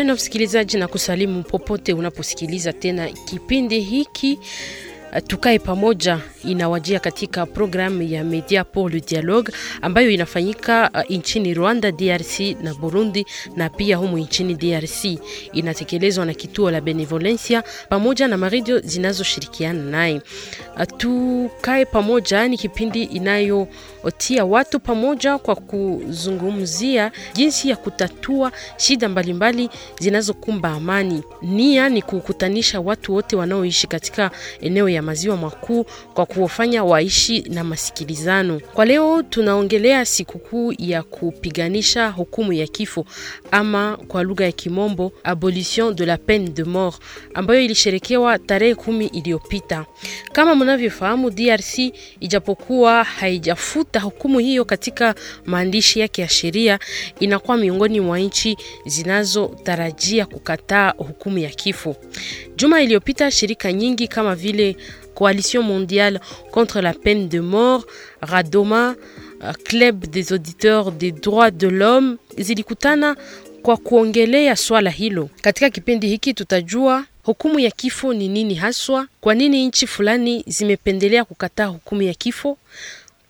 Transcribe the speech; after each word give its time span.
Mpendo 0.00 0.14
msikilizaji, 0.14 0.76
na 0.78 0.88
kusalimu 0.88 1.42
popote 1.42 1.92
unaposikiliza 1.92 2.72
tena 2.72 3.08
kipindi 3.10 3.80
hiki 3.80 4.38
tukae 5.26 5.58
pamoja 5.58 6.18
inawajia 6.44 7.00
katika 7.00 7.46
programu 7.46 8.02
ya 8.02 8.24
Media 8.24 8.64
pour 8.64 8.92
le 8.92 9.00
Dialogue 9.00 9.52
ambayo 9.82 10.10
inafanyika 10.10 10.90
uh, 10.94 11.10
nchini 11.16 11.54
Rwanda, 11.54 11.92
DRC 11.92 12.40
na 12.62 12.74
Burundi 12.74 13.26
na 13.56 13.68
pia 13.68 13.96
humu 13.96 14.18
nchini 14.18 14.54
DRC. 14.54 15.04
Inatekelezwa 15.52 16.24
na 16.26 16.34
kituo 16.34 16.70
la 16.70 16.80
Benevolencia 16.80 17.62
pamoja 17.88 18.28
na 18.28 18.36
maredio 18.36 18.78
zinazoshirikiana 18.80 19.82
naye. 19.82 20.20
Uh, 20.76 20.82
tukae 20.96 21.84
pamoja 21.84 22.48
ni 22.48 22.58
kipindi 22.58 23.02
inayotia 23.02 24.44
watu 24.44 24.80
pamoja 24.80 25.38
kwa 25.38 25.54
kuzungumzia 25.56 27.12
jinsi 27.34 27.68
ya 27.68 27.76
kutatua 27.76 28.52
shida 28.76 29.08
mbalimbali 29.08 29.70
zinazokumba 30.00 30.68
amani. 30.70 31.22
Nia 31.42 31.88
ni 31.88 32.02
kukutanisha 32.02 32.80
watu 32.80 33.14
wote 33.14 33.36
wanaoishi 33.36 33.86
katika 33.86 34.30
eneo 34.60 34.88
ya 34.88 34.99
maziwa 35.02 35.36
makuu 35.36 35.84
kwa 36.14 36.26
kuwafanya 36.26 36.84
waishi 36.84 37.40
na 37.40 37.64
masikilizano. 37.64 38.60
Kwa 38.74 38.84
leo 38.84 39.22
tunaongelea 39.22 40.04
sikukuu 40.04 40.74
ya 40.78 41.02
kupiganisha 41.02 42.08
hukumu 42.08 42.52
ya 42.52 42.66
kifo 42.66 43.04
ama 43.50 43.96
kwa 44.08 44.22
lugha 44.22 44.44
ya 44.44 44.52
Kimombo 44.52 45.12
abolition 45.24 45.94
de 45.96 46.06
la 46.06 46.16
peine 46.16 46.48
de 46.48 46.64
mort 46.64 46.96
ambayo 47.34 47.60
ilisherekewa 47.60 48.38
tarehe 48.38 48.74
kumi 48.74 49.06
iliyopita. 49.06 49.86
Kama 50.32 50.54
mnavyofahamu, 50.54 51.30
DRC 51.30 51.78
ijapokuwa 52.20 53.04
haijafuta 53.04 54.00
hukumu 54.00 54.38
hiyo 54.38 54.64
katika 54.64 55.14
maandishi 55.46 56.00
yake 56.00 56.22
ya 56.22 56.28
sheria, 56.28 56.78
inakuwa 57.20 57.56
miongoni 57.56 58.00
mwa 58.00 58.18
nchi 58.18 58.56
zinazotarajia 58.86 60.26
kukataa 60.26 60.90
hukumu 60.96 61.38
ya 61.38 61.50
kifo. 61.50 61.96
Juma 62.56 62.82
iliyopita 62.82 63.30
shirika 63.30 63.72
nyingi 63.72 64.08
kama 64.08 64.34
vile 64.34 64.76
Coalition 65.14 65.62
mondiale 65.62 66.20
contre 66.50 66.80
la 66.80 66.92
peine 66.94 67.28
de 67.28 67.40
mort, 67.40 67.84
Radoma, 68.20 68.94
Club 69.64 70.06
des 70.06 70.32
auditeurs 70.32 70.92
des 70.92 71.12
droits 71.12 71.50
de 71.50 71.68
l'homme 71.68 72.18
zilikutana 72.38 73.16
kwa 73.62 73.76
kuongelea 73.76 74.56
swala 74.56 74.90
hilo. 74.90 75.28
Katika 75.42 75.70
kipindi 75.70 76.08
hiki 76.08 76.34
tutajua 76.34 77.04
hukumu 77.22 77.58
ya 77.60 77.70
kifo 77.70 78.14
ni 78.14 78.28
nini 78.28 78.54
haswa, 78.54 79.06
kwa 79.20 79.34
nini 79.34 79.66
nchi 79.66 79.86
fulani 79.86 80.44
zimependelea 80.46 81.24
kukataa 81.24 81.66
hukumu 81.66 82.02
ya 82.02 82.14
kifo, 82.14 82.58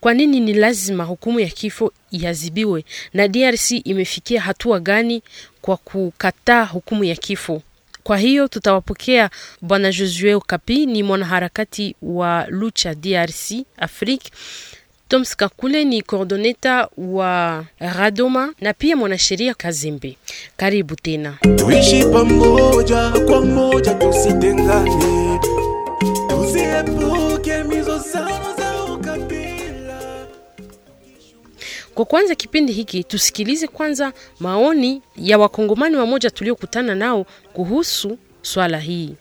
kwa 0.00 0.14
nini 0.14 0.40
ni 0.40 0.54
lazima 0.54 1.04
hukumu 1.04 1.40
ya 1.40 1.48
kifo 1.48 1.92
iadhibiwe, 2.10 2.84
na 3.14 3.28
DRC 3.28 3.70
imefikia 3.70 4.40
hatua 4.40 4.80
gani 4.80 5.22
kwa 5.62 5.76
kukataa 5.76 6.64
hukumu 6.64 7.04
ya 7.04 7.16
kifo. 7.16 7.62
Kwa 8.10 8.18
hiyo 8.18 8.48
tutawapokea 8.48 9.30
Bwana 9.62 9.92
Josue 9.92 10.34
Okapi, 10.34 10.86
ni 10.86 11.02
mwanaharakati 11.02 11.94
wa 12.02 12.46
Lucha 12.48 12.94
DRC 12.94 13.52
Afrique. 13.76 14.30
Toms 15.08 15.36
Kakule 15.36 15.84
ni 15.84 16.02
koordoneta 16.02 16.88
wa 16.96 17.64
Radoma 17.78 18.54
na 18.60 18.74
pia 18.74 18.96
mwanasheria 18.96 19.54
Kazembe. 19.54 20.16
Karibu 20.56 20.94
tena. 20.96 21.38
Tuishi 21.56 22.04
pamoja 22.04 23.10
kwa 23.10 23.40
moja, 23.44 23.94
tusitengane, 23.94 25.40
tusiepuke 26.28 27.62
mizozano 27.64 28.59
Kwa 32.00 32.06
kwanza 32.06 32.34
kipindi 32.34 32.72
hiki 32.72 33.04
tusikilize 33.04 33.66
kwanza 33.66 34.12
maoni 34.40 35.02
ya 35.16 35.38
wakongomani 35.38 35.96
wamoja 35.96 36.30
tuliokutana 36.30 36.94
nao 36.94 37.26
kuhusu 37.52 38.18
swala 38.42 38.78
hii. 38.78 39.14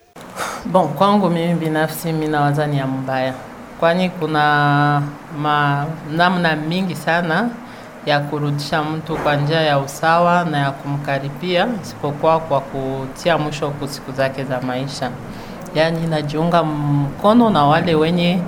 Bon, 0.66 0.88
kwangu 0.88 1.30
mimi 1.30 1.54
binafsi 1.54 2.08
mimi 2.12 2.28
nawaza 2.28 2.68
ni 2.68 2.78
ya 2.78 2.88
mbaya, 2.88 3.34
kwani 3.80 4.10
kuna 4.10 5.02
ma, 5.42 5.86
namna 6.16 6.56
mingi 6.56 6.96
sana 6.96 7.50
ya 8.06 8.20
kurudisha 8.20 8.84
mtu 8.84 9.16
kwa 9.18 9.36
njia 9.36 9.62
ya 9.62 9.80
usawa 9.80 10.46
na 10.46 10.58
ya 10.58 10.72
kumkaribia, 10.72 11.68
isipokuwa 11.84 12.40
kwa 12.40 12.62
kutia 12.62 13.38
mwisho 13.38 13.74
siku 13.88 14.12
zake 14.12 14.44
za 14.44 14.62
maisha. 14.62 15.12
Yaani 15.76 16.08
najiunga 16.08 16.64
mkono 16.64 17.50
na 17.50 17.66
wale 17.66 17.96
wenye 17.96 18.40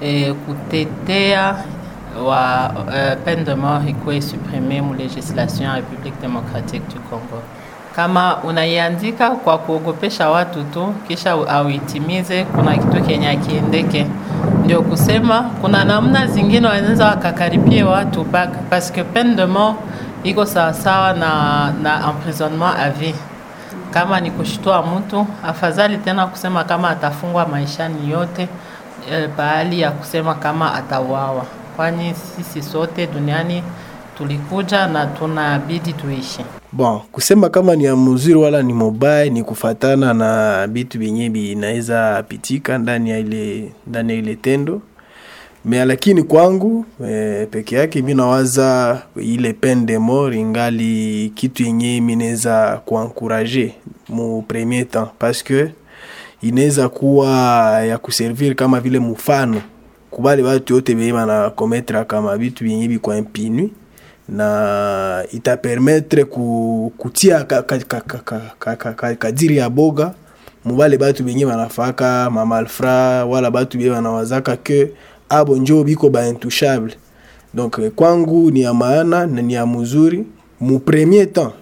e, 0.00 0.32
kutetea 0.32 1.64
wa 2.26 2.70
uh, 2.76 3.24
peine 3.24 3.44
de 3.44 3.54
mort 3.54 3.88
ikuwe 3.88 4.20
supprimé 4.20 4.80
mu 4.80 4.94
législation 4.94 5.64
ya 5.64 5.74
République 5.74 6.20
démocratique 6.20 6.82
du 6.94 7.00
Congo. 7.10 7.42
Kama 7.96 8.36
unaiandika 8.44 9.30
kwa 9.30 9.58
kuogopesha 9.58 10.30
watu 10.30 10.62
tu 10.64 10.94
kisha 11.08 11.32
auitimize, 11.32 12.44
kuna 12.44 12.72
kitu 12.76 13.02
kenye 13.02 13.28
akiendeke. 13.30 14.06
Ndio 14.64 14.82
kusema 14.82 15.42
kuna 15.60 15.84
namna 15.84 16.26
zingine 16.26 16.66
wanaweza 16.68 17.06
wakakaripie 17.06 17.82
watu 17.84 18.24
baka, 18.24 18.58
parce 18.70 18.92
que 18.92 19.04
peine 19.04 19.34
de 19.34 19.44
mort 19.46 19.76
iko 20.24 20.46
sawasawa 20.46 21.12
na, 21.12 21.72
na 21.82 22.08
emprisonnement 22.08 22.74
à 22.78 22.90
vie. 22.90 23.14
Kama 23.90 24.20
ni 24.20 24.30
kushitoa 24.30 24.82
mtu, 24.82 25.26
afadhali 25.48 25.96
tena 25.98 26.26
kusema 26.26 26.64
kama 26.64 26.90
atafungwa 26.90 27.46
maishani 27.48 28.10
yote 28.10 28.48
eh, 29.10 29.28
pahali 29.36 29.80
ya 29.80 29.90
kusema 29.90 30.34
kama 30.34 30.74
atauawa 30.74 31.44
kwani 31.76 32.14
sisi 32.14 32.62
sote 32.62 33.06
duniani 33.06 33.62
tulikuja 34.18 34.86
na 34.86 35.06
tunabidi 35.06 35.92
tuishi. 35.92 36.40
Bon, 36.72 37.00
kusema 37.12 37.48
kama 37.48 37.76
ni 37.76 37.84
ya 37.84 37.96
mzuri 37.96 38.34
wala 38.34 38.62
ni 38.62 38.72
mubaya 38.72 39.30
ni 39.30 39.42
kufatana 39.44 40.14
na 40.14 40.66
bitu 40.66 40.98
vyenye 40.98 41.28
vinaweza 41.28 42.24
pitika 42.28 42.78
ndani 42.78 43.10
ya 43.10 43.18
ile 43.18 43.72
ndani 43.86 44.12
ya 44.12 44.18
ile 44.18 44.34
tendo. 44.36 44.80
Me, 45.64 45.84
lakini 45.84 46.22
kwangu 46.22 46.84
e, 47.08 47.46
peke 47.50 47.76
yake 47.76 48.02
mi 48.02 48.14
nawaza 48.14 49.02
ile 49.16 49.52
pende 49.52 49.98
mor 49.98 50.34
ingali 50.34 51.32
kitu 51.34 51.62
yenye 51.62 52.00
minaweza 52.00 52.80
kuankuraje 52.84 53.74
mu 54.08 54.42
premier 54.42 54.88
temps. 54.88 55.10
Parce 55.18 55.44
que 55.44 55.72
inaweza 56.42 56.88
kuwa 56.88 57.28
ya 57.88 57.98
kuservir 57.98 58.54
kama 58.54 58.80
vile 58.80 58.98
mfano 58.98 59.62
kubali 60.12 60.42
batu 60.42 60.74
yote 60.74 60.94
benye 60.94 61.12
banakometra 61.12 62.04
kama 62.04 62.38
bitu 62.38 62.64
benye 62.64 62.88
biko 62.88 63.16
impinu 63.16 63.70
na 64.28 65.24
itapermetre 65.32 66.24
ku, 66.24 66.92
kutia 66.98 67.44
kadiri 67.44 67.84
ka, 67.88 68.00
ka, 68.00 68.18
ka, 68.18 68.76
ka, 68.76 68.94
ka, 68.94 69.14
ka, 69.14 69.32
ya 69.50 69.70
boga. 69.70 70.14
Mubale 70.64 70.98
batu 70.98 71.24
benye 71.24 71.46
banafaka 71.46 72.30
mamalfra 72.30 73.24
wala 73.24 73.50
batu 73.50 73.78
benye 73.78 73.90
banawazaka 73.90 74.56
ke 74.56 74.92
abo 75.28 75.56
njo 75.56 75.84
biko 75.84 76.10
baintouchable 76.10 76.94
donc 77.54 77.80
kwangu 77.96 78.50
ni 78.50 78.60
ya 78.60 78.74
maana 78.74 79.26
na 79.26 79.42
ni 79.42 79.54
ya 79.54 79.66
muzuri. 79.66 80.24
Mu 80.60 80.78
premier 80.78 81.32
temps 81.32 81.52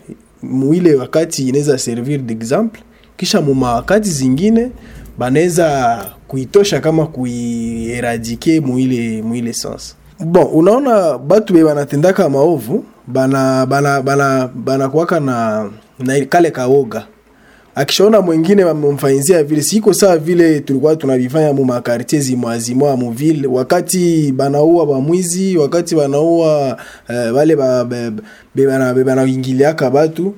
muile 0.42 0.94
wakati 0.94 1.48
inaweza 1.48 1.78
servir 1.78 2.18
d'exemple 2.20 2.80
kisha 3.16 3.40
muma 3.40 3.72
wakati 3.74 4.10
zingine 4.10 4.70
banaweza 5.18 6.04
kuitosha 6.34 6.80
kama 6.80 7.06
kuieradike 7.06 8.60
muile 8.60 9.22
muile 9.22 9.52
sens 9.52 9.96
bon 10.20 10.46
unaona 10.52 11.18
batu 11.18 11.52
be 11.54 11.64
banatendaka 11.64 12.28
maovu 12.28 12.84
bana 13.06 13.66
bana 13.66 14.02
bana 14.02 14.48
banakuwaka 14.54 15.20
na, 15.20 15.70
na 15.98 16.24
kale 16.24 16.50
kaoga. 16.50 17.06
Akishaona 17.74 18.20
mwingine 18.20 18.64
wamemfanyizia 18.64 19.44
vile 19.44 19.62
siko 19.62 19.94
sawa 19.94 20.18
vile 20.18 20.60
tulikuwa 20.60 20.96
tunavifanya 20.96 21.52
mu 21.52 21.64
makartie 21.64 22.20
zimwazimwa 22.20 22.96
mu 22.96 23.10
ville. 23.10 23.48
Wakati 23.48 24.32
banaua 24.32 24.86
bamwizi 24.86 25.56
wakati 25.56 25.94
banaua 25.94 26.78
uh, 27.08 27.36
wale 27.36 27.56
ba, 27.56 27.84
be, 27.84 28.10
be, 28.54 28.66
bana, 28.66 28.94
be, 28.94 29.04
banaingiliaka 29.04 29.90
batu 29.90 30.34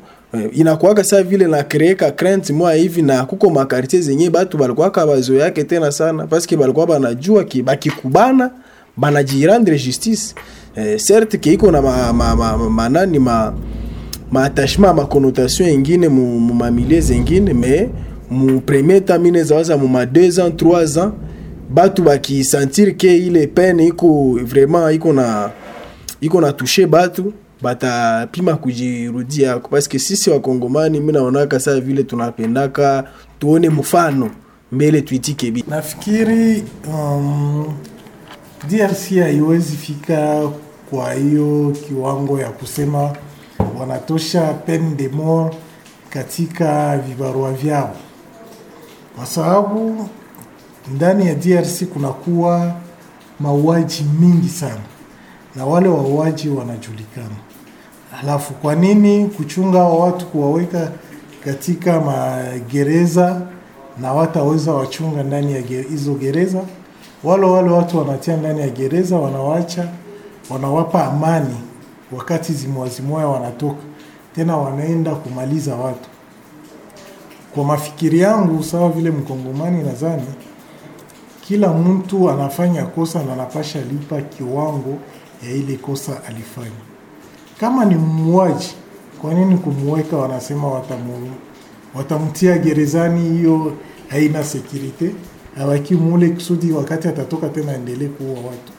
inakuwaka 0.52 1.04
saa 1.04 1.22
vile 1.22 1.46
na 1.46 1.62
kreeka 1.62 2.10
crainte 2.10 2.52
moya 2.52 2.74
hivi 2.76 3.02
na 3.02 3.24
kuko 3.24 3.50
makartie 3.50 4.00
zenye 4.00 4.30
batu 4.30 4.58
balikuwaka 4.58 5.06
bazo 5.06 5.34
yake 5.34 5.64
tena 5.64 5.92
sana. 5.92 6.26
Paske 6.26 6.56
balikuwa 6.56 6.86
banajua 6.86 7.44
ki 7.44 7.62
bakikubana 7.62 8.50
banajirandre 8.96 9.78
justice. 9.78 10.34
Eh, 10.76 11.00
certe 11.00 11.38
ke 11.38 11.52
iko 11.52 11.70
na 11.70 11.82
ma, 11.82 12.12
ma, 12.12 12.36
ma, 12.36 12.56
ma, 12.56 12.70
manani 12.70 13.18
ma 13.18 13.54
maattachement 14.30 14.94
ma 14.96 15.02
maconnotation 15.02 15.68
ingine 15.68 16.08
mu, 16.08 16.40
mu 16.40 16.54
mamilie 16.54 17.00
zengine 17.00 17.52
me 17.54 17.88
mu 18.30 18.60
premier 18.60 19.04
temps 19.04 19.20
mine 19.22 19.42
zawaza 19.44 19.76
mu 19.76 19.88
ma 19.88 20.04
2 20.04 20.40
ans 20.40 20.48
3 20.54 20.98
ans 21.00 21.12
batu 21.70 22.02
bakisentir 22.02 22.96
ke 22.96 23.16
ile 23.18 23.46
pene 23.46 23.86
iko 23.86 24.38
vraiment 24.42 24.94
iko 24.94 25.12
na 25.12 25.50
iko 26.20 26.40
na 26.40 26.52
touche 26.52 26.86
batu 26.86 27.32
batapima 27.62 28.56
kujirudia 28.56 29.58
paske 29.58 29.98
sisi 29.98 30.30
wakongomani 30.30 31.00
mi 31.00 31.12
naonaka 31.12 31.60
saa 31.60 31.80
vile 31.80 32.02
tunapendaka 32.02 33.04
tuone 33.38 33.68
mfano 33.70 34.30
mbele 34.72 35.02
tuitike 35.02 35.50
bi 35.50 35.64
nafikiri 35.68 36.64
um, 36.88 37.74
DRC 38.70 39.08
haiwezi 39.18 39.76
fika 39.76 40.48
kwa 40.90 41.12
hiyo 41.14 41.72
kiwango 41.88 42.40
ya 42.40 42.50
kusema 42.50 43.16
wanatosha 43.80 44.54
pen 44.54 44.96
de 44.96 45.08
mort 45.08 45.54
katika 46.10 46.98
vibarua 46.98 47.52
vyao, 47.52 47.96
kwa 49.16 49.26
sababu 49.26 50.08
ndani 50.94 51.26
ya 51.26 51.34
DRC 51.34 51.84
kunakuwa 51.84 52.74
mauaji 53.40 54.04
mingi 54.20 54.48
sana 54.48 54.80
na 55.56 55.66
wale 55.66 55.88
wauaji 55.88 56.48
wanajulikana. 56.48 57.36
Halafu 58.20 58.54
kwa 58.54 58.74
nini 58.74 59.26
kuchunga 59.26 59.78
hao 59.78 59.98
watu 59.98 60.26
kuwaweka 60.26 60.90
katika 61.44 62.00
magereza 62.00 63.40
na 64.00 64.12
wataweza 64.12 64.72
wachunga 64.72 65.22
ndani 65.22 65.52
ya 65.52 65.60
hizo 65.60 66.14
gereza? 66.14 66.60
Wale 67.24 67.46
wale 67.46 67.70
watu 67.70 67.98
wanatia 67.98 68.36
ndani 68.36 68.60
ya 68.60 68.68
gereza, 68.68 69.16
wanawacha 69.16 69.88
wanawapa 70.50 71.06
amani, 71.06 71.54
wakati 72.12 72.52
zimwazimwaya 72.52 73.28
wanatoka 73.28 73.82
tena, 74.34 74.56
wanaenda 74.56 75.14
kumaliza 75.14 75.74
watu. 75.74 76.08
Kwa 77.54 77.64
mafikiri 77.64 78.20
yangu, 78.20 78.62
sawa 78.64 78.88
vile 78.88 79.10
Mkongomani, 79.10 79.82
nadhani 79.82 80.22
kila 81.40 81.68
mtu 81.68 82.30
anafanya 82.30 82.84
kosa 82.84 83.22
na 83.22 83.32
anapasha 83.32 83.80
lipa 83.80 84.20
kiwango 84.20 84.94
ya 85.42 85.50
ile 85.50 85.76
kosa 85.76 86.12
alifanya. 86.28 86.91
Kama 87.60 87.84
ni 87.84 87.94
muuaji, 87.94 88.74
kwa 89.20 89.34
nini 89.34 89.56
kumweka? 89.58 90.16
Wanasema 90.16 90.68
watamu, 90.68 91.30
watamtia 91.94 92.58
gerezani, 92.58 93.38
hiyo 93.38 93.72
haina 94.08 94.44
sekirite, 94.44 95.10
awaki 95.60 95.94
mule 95.94 96.28
kusudi 96.28 96.72
wakati 96.72 97.08
atatoka 97.08 97.48
tena 97.48 97.74
endelee 97.74 98.08
kuua 98.08 98.34
watu. 98.36 98.72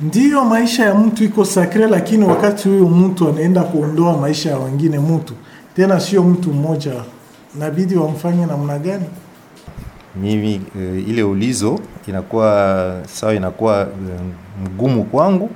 Ndiyo 0.00 0.44
maisha 0.44 0.84
ya 0.84 0.94
mtu 0.94 1.24
iko 1.24 1.44
sakre, 1.44 1.86
lakini 1.86 2.24
wakati 2.24 2.68
huyo 2.68 2.88
mtu 2.88 3.28
anaenda 3.28 3.62
kuondoa 3.62 4.16
maisha 4.18 4.50
ya 4.50 4.58
wengine, 4.58 4.98
mtu 4.98 5.34
tena 5.76 6.00
sio 6.00 6.22
mtu 6.24 6.52
mmoja, 6.52 6.92
nabidi 7.58 7.96
wamfanye 7.96 8.46
namna 8.46 8.78
gani? 8.78 9.04
mimi 10.16 10.60
uh, 10.74 11.08
ile 11.08 11.22
ulizo 11.22 11.78
inakuwa 12.06 13.00
sawa, 13.12 13.34
inakuwa 13.34 13.82
uh, 13.86 14.66
mgumu 14.68 15.04
kwangu, 15.04 15.50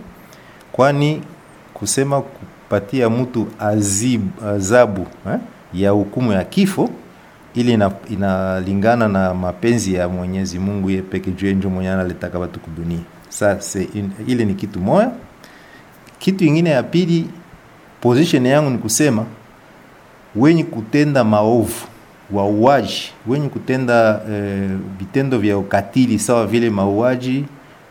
kwani 0.72 1.22
kusema 1.82 2.20
kupatia 2.22 3.10
mtu 3.10 3.46
azabu 4.40 5.06
eh, 5.26 5.38
ya 5.74 5.90
hukumu 5.90 6.32
ya 6.32 6.44
kifo 6.44 6.90
ili 7.54 7.72
inalingana 8.10 9.04
ina, 9.06 9.18
na 9.28 9.34
mapenzi 9.34 9.94
ya 9.94 10.08
Mwenyezi 10.08 10.58
Mungu 10.58 10.90
ye 10.90 11.02
peke 11.02 11.30
juu 11.30 11.50
njo 11.52 11.70
mwenye 11.70 11.90
analetaka 11.90 12.38
watu 12.38 12.60
kudunia. 12.60 12.98
Sasa 13.28 13.80
ile 14.26 14.44
ni 14.44 14.54
kitu 14.54 14.80
moya. 14.80 15.10
Kitu 16.18 16.44
ingine 16.44 16.70
ya 16.70 16.82
pili, 16.82 17.26
position 18.00 18.46
yangu 18.46 18.70
ni 18.70 18.78
kusema 18.78 19.24
wenye 20.36 20.64
kutenda 20.64 21.24
maovu 21.24 21.86
wauaji 22.32 23.12
wenye 23.26 23.48
kutenda 23.48 24.12
vitendo 24.18 24.36
eh, 24.36 24.70
vitendo 24.98 25.38
vya 25.38 25.58
ukatili 25.58 26.18
sawa 26.18 26.46
vile 26.46 26.70
mauaji, 26.70 27.44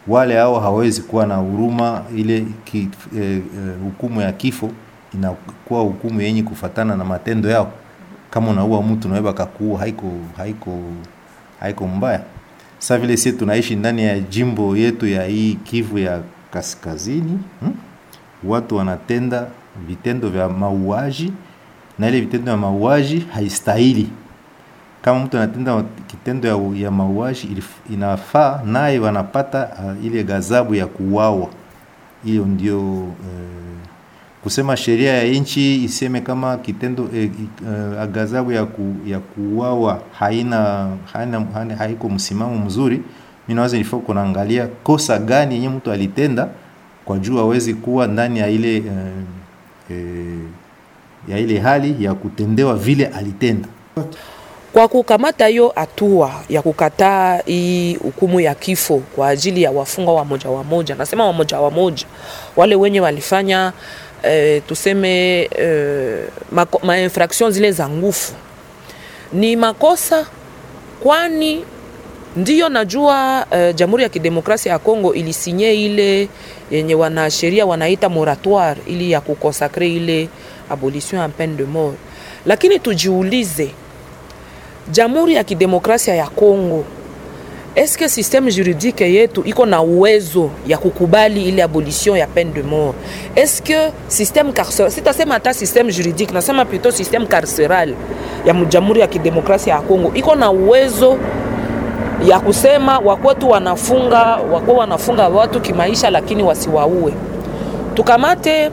wale 0.07 0.37
hao 0.37 0.59
hawezi 0.59 1.01
kuwa 1.01 1.25
na 1.25 1.35
huruma. 1.35 2.03
Ile 2.15 2.45
ki, 2.63 2.89
eh, 3.17 3.41
hukumu 3.83 4.21
ya 4.21 4.31
kifo 4.31 4.69
inakuwa 5.13 5.81
hukumu 5.81 6.21
yenye 6.21 6.43
kufatana 6.43 6.95
na 6.95 7.05
matendo 7.05 7.49
yao. 7.49 7.71
Kama 8.29 8.49
unaua 8.51 8.83
mtu 8.83 9.09
naweba 9.09 9.33
kakuua, 9.33 9.79
haiko 9.79 10.11
haiko 10.37 10.79
haiko 11.59 11.87
mbaya. 11.87 12.21
Sasa 12.79 12.97
vile 12.97 13.17
sisi 13.17 13.31
tunaishi 13.37 13.75
ndani 13.75 14.03
ya 14.03 14.19
jimbo 14.19 14.77
yetu 14.77 15.07
ya 15.07 15.23
hii 15.25 15.53
Kivu 15.63 15.97
ya 15.99 16.19
kaskazini 16.51 17.39
hmm? 17.59 17.73
Watu 18.43 18.75
wanatenda 18.75 19.47
vitendo 19.87 20.29
vya 20.29 20.49
mauaji 20.49 21.33
na 21.99 22.07
ile 22.09 22.19
vitendo 22.21 22.45
vya 22.45 22.57
mauaji 22.57 23.25
haistahili 23.33 24.09
kama 25.01 25.19
mtu 25.19 25.37
anatenda 25.37 25.83
kitendo 26.07 26.47
ya, 26.47 26.83
ya 26.83 26.91
mauaji 26.91 27.63
inafaa 27.93 28.61
naye 28.65 28.99
wanapata 28.99 29.69
uh, 29.85 30.05
ile 30.05 30.23
ghadhabu 30.23 30.75
ya 30.75 30.87
kuuawa. 30.87 31.47
Hiyo 32.25 32.45
ndio 32.45 32.79
uh, 33.03 33.15
kusema 34.43 34.77
sheria 34.77 35.13
ya 35.13 35.33
nchi 35.33 35.83
iseme 35.83 36.21
kama 36.21 36.57
kitendo 36.57 37.09
eh, 37.15 37.29
uh, 37.61 38.05
ghadhabu 38.05 38.51
ya, 38.51 38.65
ku, 38.65 38.95
ya 39.05 39.19
kuuawa 39.19 40.01
haina, 40.19 40.89
haina, 41.13 41.45
haina 41.53 41.75
haiko 41.75 42.09
msimamo 42.09 42.57
mzuri. 42.65 42.95
Mimi 43.47 43.55
naweza 43.55 43.77
nifaa 43.77 43.97
kunaangalia 43.97 44.67
kosa 44.67 45.19
gani 45.19 45.55
yenye 45.55 45.69
mtu 45.69 45.91
alitenda 45.91 46.47
kwa 47.05 47.17
juu 47.19 47.39
awezi 47.39 47.73
kuwa 47.73 48.07
ndani 48.07 48.39
ya 48.39 48.47
ile 48.49 48.79
uh, 48.79 49.95
eh, 49.95 50.37
ya 51.27 51.37
ile 51.37 51.59
hali 51.59 52.03
ya 52.03 52.13
kutendewa 52.13 52.75
vile 52.75 53.05
alitenda 53.07 53.67
kwa 54.73 54.87
kukamata 54.87 55.47
hiyo 55.47 55.73
hatua 55.75 56.31
ya 56.49 56.61
kukataa 56.61 57.37
hii 57.45 57.95
hukumu 57.95 58.39
ya 58.39 58.55
kifo 58.55 58.97
kwa 59.15 59.27
ajili 59.27 59.63
ya 59.63 59.71
wafungwa 59.71 60.13
wamoja 60.13 60.49
wamoja, 60.49 60.95
nasema 60.95 61.25
wamoja 61.25 61.59
wamoja, 61.59 62.05
wale 62.55 62.75
wenye 62.75 63.01
walifanya 63.01 63.73
eh, 64.23 64.61
tuseme 64.67 65.41
eh, 65.41 66.27
ma, 66.51 66.67
ma 66.83 67.09
zile 67.49 67.71
za 67.71 67.89
nguvu. 67.89 68.33
Ni 69.33 69.55
makosa, 69.55 70.25
kwani 71.03 71.65
ndiyo 72.35 72.69
najua 72.69 73.45
eh, 73.51 73.75
Jamhuri 73.75 74.03
ya 74.03 74.09
Kidemokrasia 74.09 74.71
ya 74.71 74.79
Kongo 74.79 75.13
ilisinye 75.13 75.73
ile 75.73 76.29
yenye 76.71 76.95
wanasheria 76.95 77.65
wanaita 77.65 78.09
moratoire 78.09 78.81
ili 78.87 79.11
ya 79.11 79.21
kukonsakre 79.21 79.89
ile 79.93 80.29
abolition 80.69 81.21
ya 81.21 81.29
peine 81.29 81.55
de 81.55 81.63
mort, 81.63 81.95
lakini 82.45 82.79
tujiulize 82.79 83.71
Jamhuri 84.89 85.33
ya 85.35 85.43
Kidemokrasia 85.43 86.15
ya 86.15 86.27
Kongo, 86.27 86.83
eske 87.75 88.09
systeme 88.09 88.51
juridique 88.51 89.13
yetu 89.13 89.41
iko 89.45 89.65
na 89.65 89.81
uwezo 89.81 90.49
ya 90.67 90.77
kukubali 90.77 91.43
ile 91.43 91.63
abolition 91.63 92.17
ya 92.17 92.27
peine 92.27 92.51
de 92.51 92.61
mort? 92.63 92.95
Eske 93.35 93.91
systeme 94.07 94.51
carceral, 94.51 94.91
sitasema 94.91 95.33
hata 95.33 95.53
systeme 95.53 95.91
juridique, 95.91 96.33
nasema 96.33 96.65
plutôt 96.65 96.91
systeme 96.91 97.25
carceral 97.25 97.93
ya 98.45 98.53
Jamhuri 98.53 98.99
ya 98.99 99.07
Kidemokrasia 99.07 99.73
ya 99.73 99.81
Kongo 99.81 100.11
iko 100.15 100.35
na 100.35 100.51
uwezo 100.51 101.17
ya 102.25 102.39
kusema 102.39 102.99
wakwetu 102.99 103.49
wanafunga 103.49 104.23
wako 104.51 104.73
wanafunga 104.73 105.27
watu 105.29 105.61
kimaisha, 105.61 106.09
lakini 106.09 106.43
wasiwaue. 106.43 107.13
Tukamate 107.93 108.71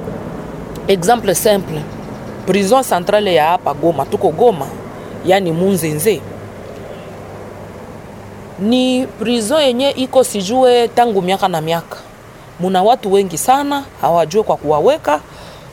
exemple 0.88 1.35
simple, 1.35 1.81
prison 2.47 2.85
centrale 2.85 3.35
ya 3.35 3.45
hapa 3.47 3.75
Goma, 3.75 4.07
tuko 4.07 4.29
Goma 4.31 4.67
yani 5.28 5.52
Munzenze 5.52 6.20
ni 8.58 9.06
prizo 9.06 9.61
yenye 9.61 9.90
iko 9.90 10.25
sijue 10.25 10.88
tangu 10.88 11.23
miaka 11.23 11.49
na 11.49 11.61
miaka. 11.61 11.97
Muna 12.61 12.82
watu 12.82 13.12
wengi 13.12 13.38
sana 13.38 13.85
hawajue 14.00 14.42
kwa 14.42 14.56
kuwaweka, 14.56 15.20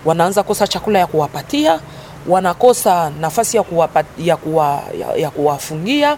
wanaanza 0.06 0.44
kosa 0.44 0.68
chakula 0.68 1.00
ya 1.00 1.08
kuwapatia, 1.08 1.80
wanakosa 2.28 3.12
nafasi 3.22 3.58
ya, 3.58 3.64
kuwapa, 3.64 4.04
ya, 4.18 4.38
kuwa, 4.38 4.82
ya, 5.00 5.16
ya 5.16 5.30
kuwafungia. 5.30 6.18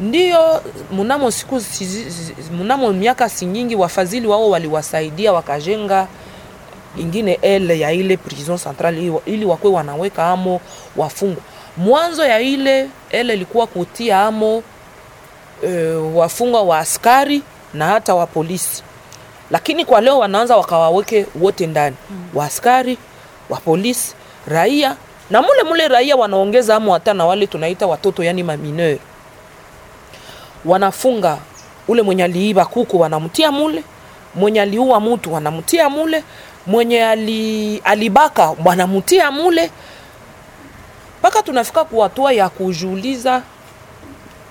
Ndiyo 0.00 0.62
mnamo 0.92 1.30
siku 1.30 1.60
mnamo 2.52 2.92
miaka 2.92 3.28
si 3.28 3.46
nyingi, 3.46 3.76
wafadhili 3.76 4.26
wao 4.26 4.50
waliwasaidia 4.50 5.32
wakajenga 5.32 6.06
ingine 6.98 7.38
ele 7.42 7.78
ya 7.80 7.92
ile 7.92 8.16
prison 8.16 8.58
centrale 8.58 9.12
ili 9.26 9.44
wakwe 9.44 9.70
wanaweka 9.70 10.26
amo 10.26 10.60
wafungwa 10.96 11.42
mwanzo 11.80 12.24
ya 12.26 12.40
ile 12.40 12.88
ele 13.10 13.34
ilikuwa 13.34 13.66
kutia 13.66 14.22
amo 14.22 14.62
e, 15.66 15.92
wafungwa 16.14 16.62
wa 16.62 16.78
askari 16.78 17.42
na 17.74 17.86
hata 17.86 18.14
wa 18.14 18.26
polisi, 18.26 18.82
lakini 19.50 19.84
kwa 19.84 20.00
leo 20.00 20.18
wanaanza 20.18 20.56
wakawaweke 20.56 21.26
wote 21.40 21.66
ndani 21.66 21.96
mm. 22.10 22.28
wa 22.34 22.44
askari 22.44 22.98
wa 23.50 23.58
polisi, 23.60 24.14
raia 24.48 24.96
na 25.30 25.42
mule 25.42 25.62
mule 25.62 25.88
raia 25.88 26.16
wanaongeza 26.16 26.76
amo 26.76 26.92
hata 26.92 27.14
na 27.14 27.26
wale 27.26 27.46
tunaita 27.46 27.86
watoto, 27.86 28.24
yani 28.24 28.42
mamineur. 28.42 28.98
Wanafunga 30.64 31.38
ule 31.88 32.02
mwenye 32.02 32.24
aliiba 32.24 32.64
kuku 32.64 33.00
wanamtia 33.00 33.52
mule, 33.52 33.84
mwenye 34.34 34.60
aliua 34.62 35.00
mtu 35.00 35.32
wanamtia 35.34 35.90
mule, 35.90 36.24
mwenye 36.66 37.04
ali, 37.06 37.78
alibaka 37.84 38.54
wanamtia 38.64 39.30
mule 39.30 39.70
mpaka 41.20 41.42
tunafika 41.42 41.84
kuwatua 41.84 42.32
ya 42.32 42.48
kujuliza 42.48 43.42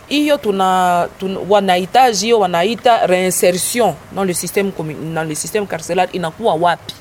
hiyo 0.08 0.38
tuna, 0.38 1.08
tuna 1.20 1.40
wanahitaji 1.50 2.26
hiyo 2.26 2.40
wanaita 2.40 3.08
reinsertion 3.08 3.94
dans 4.16 4.26
le 4.28 4.34
système 4.34 4.72
dans 5.14 5.28
le 5.30 5.36
système 5.36 5.66
carcéral 5.68 6.10
inakuwa 6.14 6.54
wapi? 6.56 6.94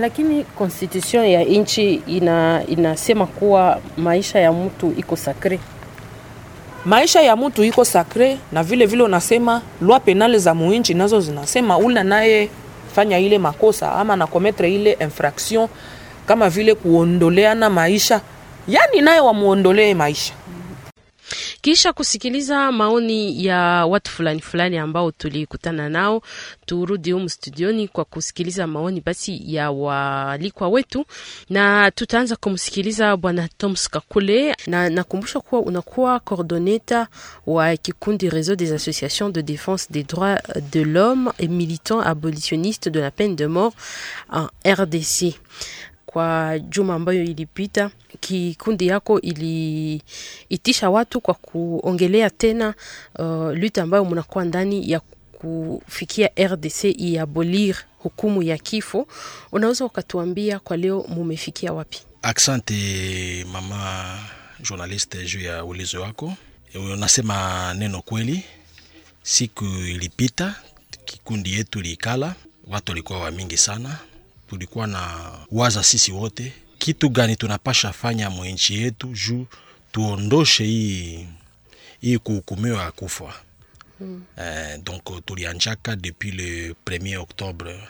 Lakini 0.00 0.44
constitution 0.44 1.24
ya 1.26 1.44
nchi 1.44 1.94
ina, 2.06 2.62
inasema 2.68 3.26
kuwa 3.26 3.80
maisha 3.96 4.38
ya 4.40 4.52
mtu 4.52 4.94
iko 4.98 5.16
sakre. 5.16 5.58
Maisha 6.84 7.20
ya 7.22 7.36
mtu 7.36 7.64
iko 7.64 7.84
sakre, 7.84 8.38
na 8.52 8.62
vile 8.62 8.86
vile 8.86 9.02
unasema 9.02 9.62
loi 9.80 10.00
penale 10.00 10.38
za 10.38 10.54
muinchi 10.54 10.94
nazo 10.94 11.20
zinasema 11.20 11.78
ule 11.78 12.02
naye 12.02 12.48
fanya 12.94 13.18
ile 13.18 13.38
makosa 13.38 13.92
ama 13.92 14.16
na 14.16 14.26
kometre 14.26 14.74
ile 14.74 14.92
infraction 15.00 15.68
kama 16.26 16.48
vile 16.48 16.74
kuondoleana 16.74 17.70
maisha 17.70 18.20
yani 18.68 19.00
naye 19.00 19.20
wamuondolee 19.20 19.94
maisha. 19.94 20.34
Kisha 21.62 21.92
kusikiliza 21.92 22.72
maoni 22.72 23.44
ya 23.44 23.58
watu 23.86 24.10
fulani 24.10 24.40
fulani 24.40 24.78
ambao 24.78 25.10
tulikutana 25.10 25.88
nao, 25.88 26.22
turudi 26.66 27.12
humu 27.12 27.28
studioni 27.28 27.88
kwa 27.88 28.04
kusikiliza 28.04 28.66
maoni 28.66 29.00
basi 29.06 29.54
ya 29.54 29.70
walikwa 29.70 30.68
wetu, 30.68 31.04
na 31.50 31.90
tutaanza 31.90 32.36
kumsikiliza 32.36 33.16
bwana 33.16 33.48
Toms 33.58 33.88
Kakule, 33.90 34.56
na 34.66 34.90
nakumbusha 34.90 35.40
kuwa 35.40 35.60
unakuwa 35.60 36.20
coordoneta 36.20 37.08
wa 37.46 37.76
kikundi 37.76 38.28
Réseau 38.28 38.56
des 38.56 38.72
associations 38.72 39.28
de 39.32 39.40
défense 39.42 39.86
des 39.92 40.02
droits 40.04 40.38
de 40.72 40.80
l'homme 40.82 41.32
et 41.38 41.48
militant 41.48 42.00
abolitionniste 42.00 42.88
de 42.88 43.00
la 43.00 43.10
peine 43.10 43.36
de 43.36 43.46
mort 43.46 43.72
en 44.32 44.48
RDC 44.66 45.34
kwa 46.06 46.58
juma 46.58 46.94
ambayo 46.94 47.22
ilipita 47.24 47.90
kikundi 48.20 48.86
yako 48.86 49.20
iliitisha 49.20 50.90
watu 50.90 51.20
kwa 51.20 51.34
kuongelea 51.34 52.30
tena 52.30 52.74
uh, 53.18 53.52
lute 53.52 53.80
ambayo 53.80 54.04
mnakuwa 54.04 54.44
ndani 54.44 54.90
ya 54.90 55.00
kufikia 55.32 56.30
RDC 56.46 56.84
iabolir 56.84 57.76
hukumu 57.98 58.42
ya 58.42 58.58
kifo. 58.58 59.06
Unaweza 59.52 59.84
ukatuambia 59.84 60.58
kwa 60.58 60.76
leo 60.76 61.06
mumefikia 61.08 61.72
wapi? 61.72 61.98
Aksante 62.22 62.74
mama 63.52 64.18
journaliste 64.60 65.24
juu 65.24 65.40
ya 65.40 65.64
ulizo 65.64 66.00
wako. 66.02 66.34
Unasema 66.74 67.74
neno 67.74 68.02
kweli. 68.02 68.44
Siku 69.22 69.64
ilipita 69.64 70.54
kikundi 71.04 71.52
yetu 71.54 71.80
liikala, 71.80 72.34
watu 72.66 72.92
walikuwa 72.92 73.20
wa 73.20 73.30
mingi 73.30 73.56
sana 73.56 73.98
tulikuwa 74.48 74.86
na 74.86 75.32
waza 75.50 75.82
sisi 75.84 76.12
wote 76.12 76.52
kitu 76.80 77.08
gani 77.08 77.36
tunapasha 77.36 77.92
fanya 77.92 78.30
mwenchi 78.30 78.82
yetu 78.82 79.06
juu 79.08 79.46
tuondoshe 79.92 80.64
hii 80.64 81.26
hii 82.00 82.18
kuhukumiwa 82.18 82.82
ya 82.82 82.92
kufa. 82.92 83.34
Mm. 84.00 84.24
Eh, 84.36 84.78
donc 84.82 85.24
tulianjaka 85.26 85.96
depuis 85.96 86.34
le 86.34 86.74
1er 86.86 87.16
octobre 87.18 87.80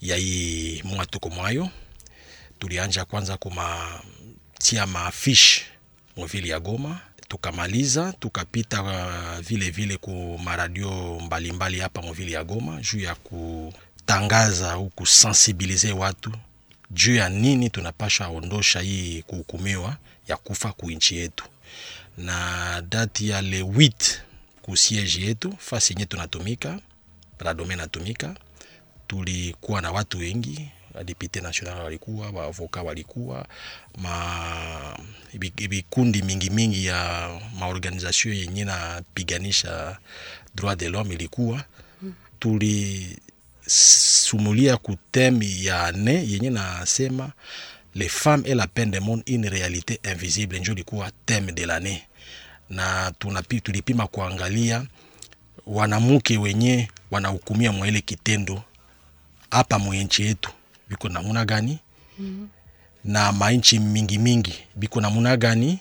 ya 0.00 0.16
hii 0.16 0.82
mwa 0.84 1.06
tuko 1.06 1.30
mwayo. 1.30 1.68
Tulianja 2.58 3.04
kwanza 3.04 3.36
kumatia 3.36 4.86
maafishe 4.86 5.62
muvili 6.16 6.48
ya 6.48 6.60
Goma. 6.60 7.00
Tukamaliza 7.28 8.12
tukapita 8.12 8.82
uh, 8.82 9.38
vile 9.46 9.70
vile 9.70 9.96
ku 9.96 10.40
maradio 10.44 11.20
mbalimbali 11.20 11.80
hapa 11.80 12.02
muvili 12.02 12.32
ya 12.32 12.44
Goma 12.44 12.80
juu 12.80 13.00
ya 13.00 13.14
kutangaza 13.14 14.72
au 14.72 14.88
kusensibilize 14.88 15.92
watu 15.92 16.32
juu 16.90 17.14
ya 17.14 17.28
nini 17.28 17.70
tunapasha 17.70 18.28
ondosha 18.28 18.80
hii 18.80 19.22
kuhukumiwa 19.22 19.96
ya 20.28 20.36
kufa 20.36 20.72
kuinchi 20.72 21.16
yetu, 21.16 21.44
na 22.18 22.82
dati 22.88 23.28
ya 23.28 23.42
le 23.42 23.62
8 23.62 23.90
kusiege 24.62 25.20
yetu 25.26 25.54
fasi 25.58 25.92
yenye 25.92 26.06
tunatumika 26.06 26.80
radome 27.38 27.76
natumika, 27.76 28.34
tulikuwa 29.06 29.80
na 29.80 29.92
watu 29.92 30.18
wengi, 30.18 30.68
député 30.94 31.42
national 31.42 31.78
walikuwa, 31.84 32.30
waavoka 32.30 32.82
walikuwa, 32.82 33.46
ma 33.98 34.98
vikundi 35.56 36.22
mingi 36.22 36.50
mingi 36.50 36.86
ya 36.86 37.30
maorganization 37.58 38.34
yenye 38.34 38.64
napiganisha 38.64 39.98
droit 40.54 40.78
de 40.78 40.88
l'homme 40.88 41.14
ilikuwa. 41.14 41.64
Tuli 42.40 43.18
sumulia 43.68 44.76
kutemi 44.76 45.64
ya 45.64 45.92
ne 45.92 46.12
yenye 46.30 46.50
nasema 46.50 47.32
le 47.94 48.08
femmes 48.08 48.46
et 48.46 48.54
la 48.54 48.66
peine 48.66 48.90
de 48.90 48.98
monde 49.00 49.22
une 49.26 49.48
réalité 49.48 50.00
invisible, 50.04 50.58
njo 50.58 50.74
likuwa 50.74 51.10
teme 51.26 51.52
de 51.52 51.66
lane 51.66 52.02
na 52.70 53.12
tunapi, 53.18 53.60
tulipima 53.60 54.06
kuangalia 54.06 54.84
wanamuke 55.66 56.38
wenye 56.38 56.88
wanahukumia 57.10 57.72
mwa 57.72 57.88
ile 57.88 58.00
kitendo 58.00 58.62
hapa 59.50 59.78
mwenchi 59.78 60.22
yetu. 60.22 60.50
Biko 60.88 61.08
namuna 61.08 61.44
gani? 61.44 61.78
Mm 62.18 62.48
-hmm. 63.04 63.10
na 63.12 63.32
mainchi 63.32 63.78
mingi 63.78 64.18
mingi. 64.18 64.54
Biko 64.76 65.00
namuna 65.00 65.36
gani? 65.36 65.78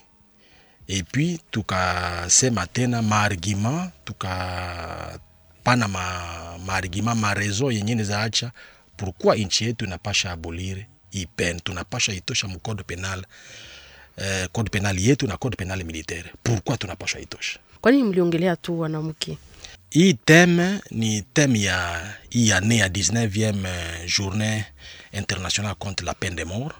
Epuis 0.88 1.40
tukasema 1.52 2.68
tena 2.68 3.02
maargument 3.02 3.92
tuka 4.06 5.20
pana 5.68 5.88
ma, 5.88 6.58
maargima 6.66 7.16
marezo 7.16 7.72
yenye 7.72 8.04
zaacha 8.04 8.52
pourquoi 8.98 9.42
inchi 9.42 9.66
yetu 9.66 9.86
inapasha 9.86 10.32
abolire 10.32 10.88
ipen 11.12 11.60
tunapasha 11.60 12.14
itosha 12.14 12.48
mukode 12.48 12.84
penal 12.84 13.26
eh, 14.18 14.48
code 14.52 14.70
penal 14.70 15.00
yetu 15.00 15.28
na 15.28 15.38
code 15.38 15.56
penal 15.58 15.84
militaire. 15.84 16.32
Pourquoi 16.44 16.78
tunapasha 16.78 17.20
itosha? 17.20 17.60
Kwa 17.82 17.92
nini 17.92 18.04
mliongelea 18.04 18.56
tu 18.56 18.80
wanamke? 18.80 19.38
hii 19.90 20.14
teme 20.14 20.82
ni 20.92 21.22
teme 21.22 21.62
ya 21.62 22.08
hii 22.30 22.52
année 22.52 22.78
ya 22.78 22.88
19e 22.88 24.08
journée 24.18 24.64
internationale 25.12 25.76
contre 25.80 26.06
la 26.06 26.14
peine 26.14 26.36
de 26.36 26.44
mort. 26.46 26.76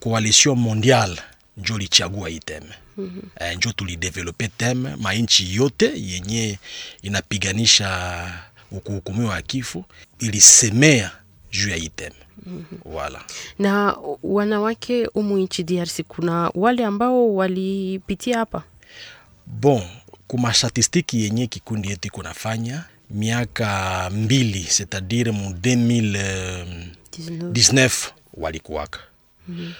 Coalition 0.00 0.58
mondiale 0.58 1.16
njo 1.56 1.78
lichagua 1.78 2.28
hii 2.28 2.38
teme 2.40 2.74
mm 2.96 3.22
-hmm. 3.40 3.56
njo 3.56 3.72
tulidevelope 3.72 4.48
teme 4.48 4.96
mainchi 4.96 5.54
yote 5.54 5.92
yenye 5.96 6.58
inapiganisha 7.02 8.32
ukuhukumiwa 8.70 9.34
ya 9.34 9.42
kifo 9.42 9.84
ilisemea 10.18 11.10
juu 11.50 11.68
ya 11.68 11.76
hii 11.76 11.88
teme 11.88 12.16
mm 12.46 12.64
-hmm. 12.72 12.94
wala 12.94 13.24
Na 13.58 13.96
wanawake 14.22 15.06
umu 15.06 15.38
nchi 15.38 15.62
DRC 15.64 16.00
kuna 16.08 16.50
wale 16.54 16.84
ambao 16.84 17.34
walipitia 17.34 18.38
hapa 18.38 18.62
bon 19.46 19.82
kuma 20.26 20.54
statistiki 20.54 21.22
yenye 21.22 21.46
kikundi 21.46 21.88
yetu 21.90 22.10
kunafanya 22.10 22.84
miaka 23.10 24.10
mbili 24.10 24.64
c'est-à-dire 24.64 25.30
mu 25.32 25.50
2019 25.50 27.90
walikuwaka 28.34 28.98
mm 29.48 29.58
-hmm. 29.60 29.72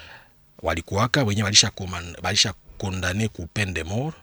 walikuwaka 0.62 1.25
wenye 1.25 1.42
walisha, 1.42 1.73
walisha 2.90 3.28
ku 3.28 3.46
peine 3.46 3.72
de 3.72 3.82
mort. 3.84 4.14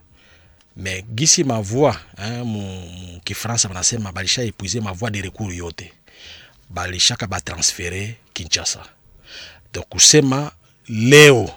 Mais 0.76 1.04
gisi 1.14 1.44
mavoi 1.44 1.92
hein, 2.18 2.44
mu, 2.44 2.60
mu 2.60 3.20
kifransa 3.24 3.68
banasema 3.68 4.12
balisha 4.12 4.42
epuize 4.42 4.80
mavoi 4.80 5.10
de 5.10 5.20
recours 5.22 5.54
yote. 5.56 5.92
Balishaka 6.70 7.26
batransfere 7.26 8.16
kinshasa. 8.32 8.82
Donc 9.72 9.86
kusema 9.88 10.52
leo 10.88 11.50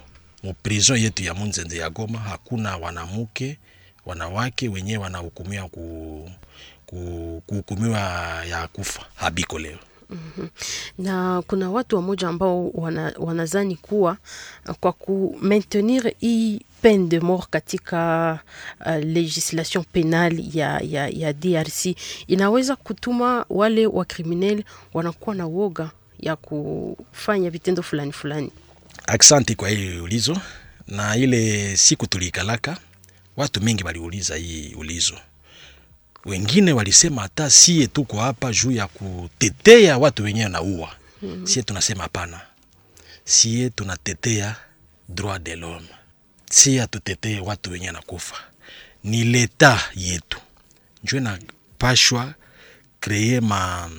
muprison 0.43 0.97
yetu 0.97 1.23
ya 1.23 1.33
munzenze 1.33 1.77
ya 1.77 1.89
goma 1.89 2.19
hakuna 2.19 2.77
wanamuke 2.77 3.57
wanawake 4.05 4.69
wenyewe 4.69 5.03
wanahukumiwa 5.03 5.69
ku, 5.69 6.29
ku, 6.85 7.41
kuhukumiwa 7.47 7.99
ya 8.49 8.67
kufa 8.67 9.05
habiko 9.15 9.59
leo. 9.59 9.77
Na 10.97 11.41
kuna 11.47 11.71
watu 11.71 11.95
wamoja 11.95 12.27
ambao 12.27 12.69
wana, 12.69 13.13
wanazani 13.17 13.75
kuwa 13.75 14.17
kwa 14.79 14.93
ku 14.93 15.37
maintenir 15.41 16.13
hii 16.19 16.61
de 16.83 17.19
mort 17.19 17.49
katika 17.49 18.39
uh, 18.85 18.95
legislation 18.95 19.83
penale 19.91 20.43
ya, 20.53 20.79
ya, 20.83 21.07
ya 21.07 21.33
DRC 21.33 21.85
inaweza 22.27 22.75
kutuma 22.75 23.45
wale 23.49 23.87
wa 23.87 24.05
criminel 24.05 24.63
wanakuwa 24.93 25.35
na 25.35 25.45
woga 25.45 25.91
ya 26.19 26.35
kufanya 26.35 27.49
vitendo 27.49 27.83
fulani 27.83 28.11
fulani. 28.11 28.51
Aksanti 29.07 29.55
kwa 29.55 29.69
hii 29.69 29.97
ulizo, 29.99 30.37
na 30.87 31.15
ile 31.17 31.77
siku 31.77 32.07
tuliikalaka, 32.07 32.77
watu 33.37 33.61
mingi 33.61 33.83
waliuliza 33.83 34.35
hii 34.35 34.73
ulizo. 34.77 35.15
Wengine 36.25 36.73
walisema 36.73 37.21
hata 37.21 37.49
sie 37.49 37.87
tuko 37.87 38.17
hapa 38.19 38.51
juu 38.51 38.71
ya 38.71 38.87
kutetea 38.87 39.97
watu 39.97 40.23
wenyewe 40.23 40.49
na 40.49 40.61
uwa 40.61 40.89
mm 41.21 41.29
-hmm. 41.43 41.47
Sie 41.47 41.63
tunasema 41.63 42.03
hapana, 42.03 42.41
sie 43.25 43.69
tunatetea 43.69 44.55
droit 45.09 45.43
de 45.43 45.55
l'homme, 45.55 45.87
sie 46.53 46.79
hatutetee 46.79 47.39
watu 47.39 47.71
wenye 47.71 47.91
nakufa. 47.91 48.35
Ni 49.03 49.23
leta 49.23 49.81
yetu. 49.95 50.39
Njo 51.03 51.17
inapashwa 51.17 52.33
kreye 52.99 53.39
ma 53.39 53.89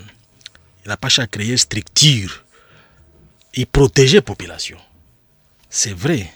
inapasha 0.84 1.26
kreye 1.26 1.58
structure 1.58 2.30
iproteger 3.52 4.22
population. 4.24 4.78
C'est 5.70 5.94
vrai 5.94 6.26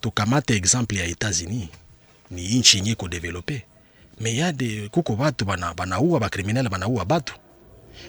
tukamate 0.00 0.50
exemple 0.56 0.96
ya 0.98 1.06
Etats-Unis 1.06 1.68
ni 2.30 2.44
inchi 2.46 2.76
yenye 2.76 2.94
kodevelope 2.94 3.64
me 4.20 4.36
yade 4.36 4.88
kuko 4.88 5.16
batu 5.16 5.44
bana 5.44 5.74
banaua 5.74 6.20
bakriminele 6.20 6.68
banaua 6.68 7.04
batu. 7.04 7.34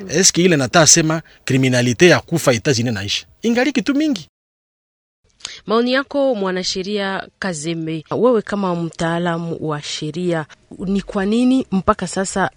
Eske 0.09 0.43
ile 0.43 0.55
nata 0.57 0.88
sema 0.88 1.21
kriminalite 1.45 2.07
ya 2.07 2.19
kufa 2.19 2.51
Etats-Unis 2.53 2.93
naisha 2.93 3.25
ingali 3.41 3.71
kitu 3.71 3.95
mingi 3.95 4.27
Maoni 5.65 5.93
yako 5.93 6.35
mwanasheria 6.35 7.27
Kazembe, 7.39 8.03
wewe 8.12 8.41
kama 8.41 8.75
mtaalamu 8.75 9.57
wa 9.62 9.81
sheria, 9.81 10.45
ni 10.79 11.01
kwa 11.01 11.25
nini 11.25 11.67
mpaka 11.71 12.07
sasa 12.07 12.51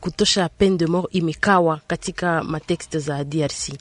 kutosha 0.00 0.48
peine 0.48 0.76
de 0.76 0.86
mort 0.86 1.14
imekawa 1.14 1.80
katika 1.86 2.44
matexte 2.44 2.98
za 2.98 3.24
DRC? 3.24 3.72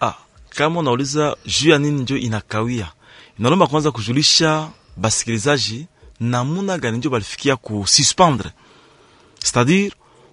Ah, 0.00 0.14
kama 0.50 0.80
unauliza 0.80 1.36
juu 1.46 1.70
ya 1.70 1.78
nini 1.78 2.00
njo 2.02 2.16
inakawia, 2.16 2.92
inalomba 3.38 3.66
kwanza 3.66 3.90
kujulisha 3.90 4.70
basikilizaji 4.96 5.86
namuna 6.20 6.78
gani 6.78 6.98
njo 6.98 7.10
balifikia 7.10 7.56
kususpendre, 7.56 8.50
c'est-à-dire 9.38 9.92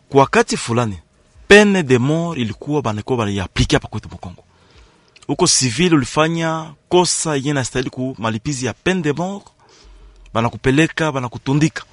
kwa 0.09 0.19
wakati 0.21 0.57
fulani 0.57 0.99
peine 1.47 1.83
de 1.83 1.97
mort 1.97 2.37
ilikuwa 2.37 2.81
banakuwa 2.81 3.17
banaiaplike 3.17 3.75
hapa 3.75 3.87
kwetu 3.87 4.09
Mkongo. 4.13 4.43
Huko 5.27 5.47
civil 5.47 5.93
ulifanya 5.95 6.73
kosa 6.89 7.35
yenye 7.35 7.53
nastahili 7.53 7.89
ku 7.89 8.15
malipizi 8.19 8.65
ya 8.65 8.73
peine 8.73 9.01
de 9.01 9.13
mort, 9.13 9.45
banakupeleka 10.33 11.11
banakutundika. 11.11 11.83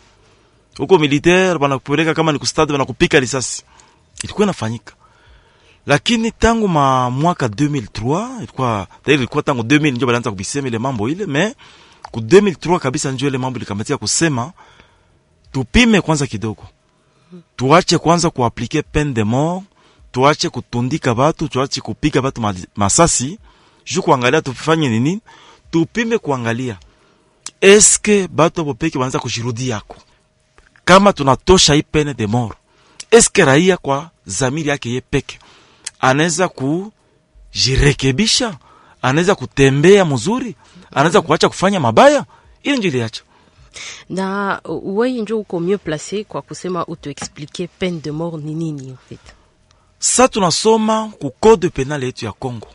Huko 0.79 0.99
militaire 0.99 1.59
banakupeleka 1.59 2.15
kama 2.15 2.33
ni 2.33 2.39
kustade, 2.39 2.73
banakupika 2.73 3.21
risasi. 3.21 3.65
Ilikuwa 4.23 4.45
inafanyika 4.45 4.95
lakini 5.87 6.31
tangu 6.33 6.69
ma 6.69 7.11
mwaka 7.11 7.47
2003 7.47 8.39
ilikuwa 8.39 8.87
tayari, 9.05 9.23
ilikuwa 9.23 9.43
tangu 9.43 9.63
2000 9.63 9.93
ndio 9.95 10.07
balianza 10.07 10.31
kubisema 10.31 10.69
ile 10.69 10.79
mambo 10.79 11.09
ile, 11.09 11.27
me 11.27 11.55
ku 12.11 12.21
2003 12.21 12.79
kabisa 12.79 13.13
ndio 13.13 13.29
ile 13.29 13.39
mambo 13.39 13.59
likamatia 13.59 13.97
kusema 13.97 14.53
tupime 15.53 16.01
kwanza 16.01 16.27
kidogo, 16.27 16.63
tuache 17.57 17.99
kwanza 17.99 18.31
kuaplike 18.31 18.83
peine 18.83 19.13
de 19.13 19.25
mort, 19.25 19.65
tuache 20.13 20.49
kutundika 20.51 21.15
batu, 21.15 21.49
tuache 21.49 21.81
kupiga 21.81 22.23
batu 22.23 22.43
masasi 22.77 23.39
juu 23.87 24.03
kuangalia 24.03 24.43
tufanye 24.43 24.89
nini, 24.89 25.21
tupime 25.71 26.19
kuangalia 26.19 26.79
eske 27.61 28.29
batu 28.29 28.61
hapo 28.61 28.75
peke 28.75 28.99
wanaanza 28.99 29.19
kushirudi 29.19 29.69
yako, 29.69 29.97
kama 30.85 31.13
tunatosha 31.13 31.75
hii 31.75 31.83
pene 31.83 32.15
de 32.15 32.27
mort, 32.27 32.59
eske 33.11 33.45
raia 33.45 33.77
kwa 33.77 34.11
zamiri 34.27 34.69
yake 34.69 34.91
ye 34.93 35.01
peke 35.01 35.39
anaweza 36.01 36.49
kujirekebisha, 36.49 38.59
anaweza 39.03 39.35
kutembea 39.35 40.05
mzuri, 40.05 40.55
anaweza 40.91 41.23
kuacha 41.23 41.49
kufanya 41.49 41.81
mabaya. 41.81 42.25
Ili 42.63 42.79
ndio 42.79 42.91
iliacha. 42.91 43.23
Na 44.11 44.61
wewe 44.65 45.13
ndio 45.23 45.39
uko 45.41 45.61
mieux 45.61 45.81
placé 45.85 46.25
kwa 46.25 46.43
kusema 46.43 46.87
utuexplike 46.87 47.67
peine 47.67 48.01
de 48.01 48.11
mort 48.11 48.45
ni 48.45 48.55
nini 48.55 48.89
en 48.89 48.97
fait. 49.09 49.21
Sa 49.99 50.29
tunasoma 50.29 51.11
ku 51.21 51.31
code 51.41 51.69
penal 51.71 52.03
yetu 52.05 52.25
ya 52.25 52.33
Congo, 52.33 52.69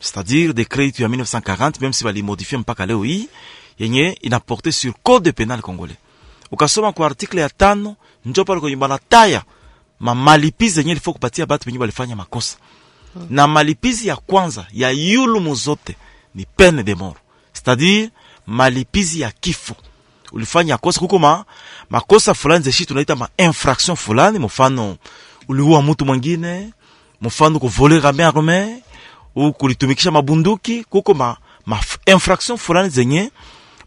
c'est-à-dire 0.00 0.54
décret 0.54 0.86
yetu 0.86 1.02
ya 1.02 1.08
1940 1.08 1.80
même 1.80 1.92
si 1.92 2.04
balimodifie 2.04 2.56
mpaka 2.58 2.86
leo 2.86 3.02
hii 3.04 3.28
yenye 3.78 4.18
inaporte 4.22 4.70
sur 4.72 4.92
code 5.02 5.32
penal 5.32 5.60
congolais. 5.60 5.96
Ukasoma 6.50 6.92
kwa 6.92 7.06
article 7.06 7.38
ya 7.40 7.48
tano 7.48 7.96
njo 8.24 8.44
pale 8.44 8.60
kwenye 8.60 8.76
banataya 8.76 9.42
ma 10.00 10.14
malipizi 10.14 10.78
yenye 10.80 10.92
ilifo 10.92 11.12
kupatia 11.12 11.46
batu 11.46 11.66
benye 11.66 11.78
balifanya 11.78 12.16
makosa 12.16 12.56
na 13.30 13.46
malipizi 13.46 14.08
ya 14.08 14.16
kwanza 14.16 14.66
ya 14.72 14.90
yulumu 14.90 15.54
zote 15.54 15.96
ni 16.34 16.46
peine 16.56 16.82
de 16.82 16.94
mort, 16.94 17.16
c'est-à-dire 17.54 18.10
malipizi 18.46 19.20
ya 19.20 19.30
kifo. 19.30 19.74
Ulifanya 20.32 20.76
kosa 20.78 21.00
kuko 21.00 21.18
ma, 21.18 21.44
makosa 21.90 22.34
fulani 22.34 22.64
zeshi 22.64 22.86
tunaita 22.86 23.16
ma 23.16 23.28
infraction 23.38 23.96
fulani, 23.96 24.38
mfano 24.38 24.96
uliua 25.48 25.82
mtu 25.82 26.04
mwingine, 26.04 26.72
mfano 27.20 27.58
kuvole 27.58 28.00
kuvolera 28.00 28.28
arme 28.28 28.82
au 29.36 29.52
kulitumikisha 29.52 30.10
mabunduki, 30.10 30.84
kuko 30.84 31.14
ma, 31.14 31.36
ma 31.66 31.80
infraction 32.06 32.58
fulani 32.58 32.88
zenye 32.88 33.30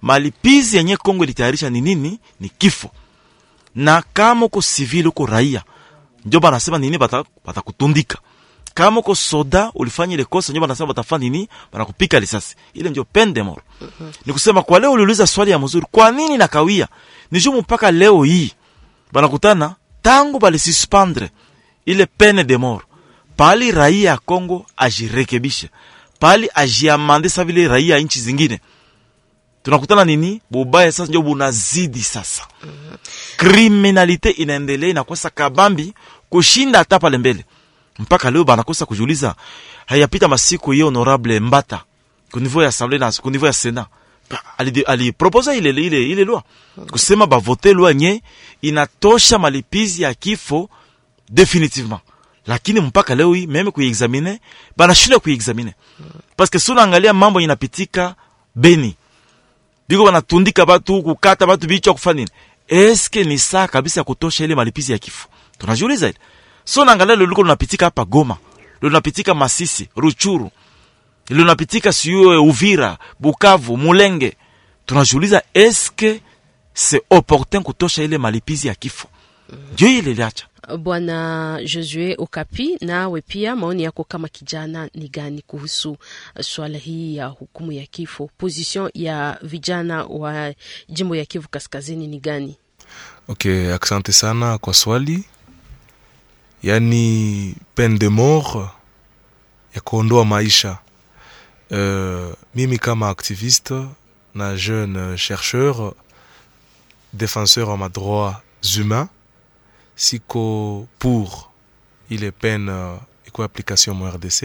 malipizi 0.02 0.78
yenye 0.78 0.98
Kongo 0.98 1.24
ilitayarisha 1.24 1.70
ni 1.70 1.82
nini? 1.82 2.20
Ni 2.40 2.50
kifo. 2.50 2.90
Na 3.76 4.04
kama 4.14 4.46
uko 4.46 4.62
civil 4.62 5.08
uko 5.08 5.26
raia, 5.26 5.64
ndio 6.26 6.40
banasema 6.40 6.78
nini, 6.78 6.98
bata 6.98 7.24
batakutundika 7.46 8.18
kama 8.74 9.00
uko 9.00 9.16
soda 9.16 9.72
ulifanya 9.76 10.14
ile 10.14 10.24
kosa, 10.24 10.52
ndio 10.52 10.62
banasema 10.62 10.88
batafanya 10.88 11.24
nini, 11.30 11.50
banakupika 11.72 12.20
risasi. 12.20 12.56
Ile 12.74 12.90
ndio 12.90 13.04
peine 13.04 13.32
de 13.32 13.44
mort. 13.44 13.64
Ni 14.26 14.34
kusema 14.34 14.64
kwa 14.64 14.80
leo 14.80 14.92
uliuliza 14.92 15.28
swali 15.28 15.52
ya 15.52 15.60
mzuri, 15.60 15.86
kwa 15.92 16.12
nini 16.12 16.38
nakawia? 16.38 16.88
Ni 17.32 17.40
jumu 17.40 17.60
mpaka 17.60 17.92
leo 17.92 18.24
hii 18.24 18.52
banakutana 19.12 19.76
tangu 20.02 20.40
balisuspendre 20.40 21.30
ile 21.86 22.06
pene 22.06 22.44
de 22.44 22.58
mort, 22.58 22.86
pali 23.38 23.72
raia 23.72 24.10
ya 24.12 24.18
Kongo 24.18 24.66
ajirekebishe, 24.78 25.70
pali 26.20 26.50
ajiamande 26.56 27.30
sa 27.30 27.44
vile 27.44 27.68
raia 27.68 27.96
ya 27.96 28.02
nchi 28.02 28.20
zingine. 28.20 28.60
Tunakutana 29.64 30.06
nini, 30.06 30.42
bubaya 30.52 30.92
sasa 30.92 31.10
ndio 31.10 31.22
bunazidi 31.22 32.02
sasa. 32.02 32.48
Kriminalite 33.38 34.30
inaendelea 34.30 34.90
inakosa 34.90 35.30
kabambi 35.30 35.94
kushinda 36.30 36.80
hata 36.80 37.00
pale 37.00 37.18
mbele. 37.18 37.46
Mpaka 38.00 38.32
leo 38.32 38.44
banakosa 38.44 38.86
kujiuliza. 38.86 39.36
Hayapita 39.86 40.28
masiku 40.28 40.72
hiyo, 40.72 40.86
honorable 40.86 41.40
Mbata 41.40 41.84
ku 42.32 42.40
ya 42.62 42.68
assemblée 42.70 43.00
na 43.00 43.12
ku 43.12 43.46
ya 43.46 43.54
Senat 43.54 43.88
aliproposa 44.86 45.52
ali 45.52 45.70
ile 45.70 45.84
ile 45.84 46.10
ile 46.10 46.24
loi. 46.26 46.42
Kusema 46.92 47.28
bavote 47.28 47.74
loi 47.74 47.94
nye 47.96 48.22
inatosha 48.62 49.40
malipizi 49.40 50.02
ya 50.02 50.14
kifo 50.14 50.70
definitivement, 51.32 52.02
lakini 52.46 52.80
mpaka 52.82 53.16
leo 53.16 53.34
hii 53.34 53.48
meme 53.48 53.72
kuiexamine 53.72 54.40
banashinda 54.78 55.20
kuiexamine 55.20 55.74
paske 56.36 56.60
si 56.60 56.72
unaangalia 56.72 57.14
mambo 57.14 57.42
inapitika 57.42 58.16
Beni 58.56 58.96
biko 59.90 60.06
banatundika 60.06 60.66
batu 60.66 61.04
kukata 61.04 61.48
batu 61.48 61.68
bichwa 61.68 61.94
kufanya 61.94 62.16
nini? 62.16 62.30
Eske 62.68 63.24
ni 63.24 63.40
saa 63.40 63.68
kabisa 63.68 64.00
ya 64.00 64.04
kutosha 64.04 64.44
ile 64.44 64.56
malipizi 64.56 64.92
ya 64.92 64.98
kifo? 64.98 65.28
Tunajiuliza 65.58 66.08
ile 66.10 66.18
so 66.64 66.86
naangalia 66.86 67.16
lilo 67.16 67.28
liko 67.30 67.84
hapa 67.86 68.06
Goma, 68.06 68.38
linapitika 68.82 69.34
Masisi, 69.34 69.90
Ruchuru, 69.96 70.52
linapitika 71.30 71.94
siyo 71.94 72.44
Uvira, 72.44 72.98
Bukavu, 73.20 73.78
Mulenge. 73.78 74.38
Tunajiuliza 74.86 75.42
eske 75.54 76.22
c'est 76.74 77.02
opportun 77.10 77.64
kutosha 77.64 78.04
ile 78.04 78.18
malipizi 78.18 78.68
ya 78.68 78.76
kifo? 78.76 79.08
Ndio 79.74 79.88
ile 79.90 80.12
iliacha 80.12 80.46
Bwana 80.80 81.60
Josue 81.66 82.16
Okapi, 82.18 82.78
nawe 82.82 83.22
pia 83.22 83.56
maoni 83.56 83.84
yako 83.84 84.04
kama 84.04 84.28
kijana 84.28 84.90
ni 84.94 85.10
gani 85.10 85.42
kuhusu 85.42 85.98
swala 86.42 86.78
hii 86.78 87.16
ya 87.16 87.26
hukumu 87.28 87.72
ya 87.72 87.86
kifo? 87.86 88.30
Position 88.38 88.92
ya 88.94 89.40
vijana 89.42 90.04
wa 90.06 90.54
jimbo 90.90 91.16
ya 91.16 91.26
Kivu 91.26 91.48
Kaskazini 91.50 92.08
ni 92.08 92.20
gani? 92.20 92.56
Okay, 93.28 93.74
asante 93.74 94.12
sana 94.12 94.58
kwa 94.58 94.74
swali. 94.74 95.24
Yani 96.64 97.56
peine 97.76 97.98
de 97.98 98.10
mort 98.10 98.56
ya 99.76 99.82
kuondoa 99.82 100.26
maisha. 100.26 100.78
Uh, 101.72 102.34
mimi 102.56 102.78
kama 102.78 103.10
activiste 103.10 103.86
na 104.36 104.56
jeune 104.56 105.18
chercheur 105.18 105.94
défenseur 107.14 107.70
wa 107.70 107.78
madroits 107.78 108.36
humains 108.78 109.08
siko 110.02 110.88
pour 111.00 111.52
ile 112.10 112.34
uh, 112.44 112.98
iko 113.28 113.44
application 113.44 113.94
mu 113.96 114.10
RDC 114.10 114.44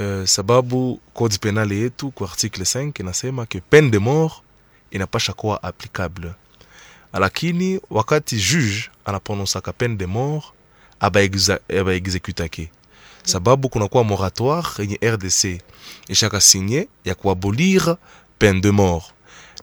uh, 0.00 0.24
sababu 0.24 1.00
code 1.14 1.38
penal 1.38 1.72
yetu 1.72 2.10
kwa 2.10 2.30
article 2.30 2.62
5 2.62 3.00
inasema 3.00 3.46
ke 3.46 3.60
peine 3.60 3.90
de 3.90 3.98
mort 3.98 4.32
inapasha 4.90 5.32
kuwa 5.32 5.62
applicable, 5.62 6.32
lakini 7.12 7.80
wakati 7.90 8.36
juge 8.36 8.90
anaprononsaka 9.04 9.72
peine 9.72 9.96
de 9.96 10.06
mort 10.06 10.44
abaexekutake 11.00 12.70
sababu 13.24 13.68
kunakuwa 13.68 14.04
moratoire 14.04 14.68
yenye 14.78 14.98
RDC 15.04 15.62
ishaka 16.08 16.40
sinye 16.40 16.88
ya 17.04 17.14
kuabolir 17.14 17.96
peine 18.38 18.60
de 18.60 18.70
mort, 18.70 19.04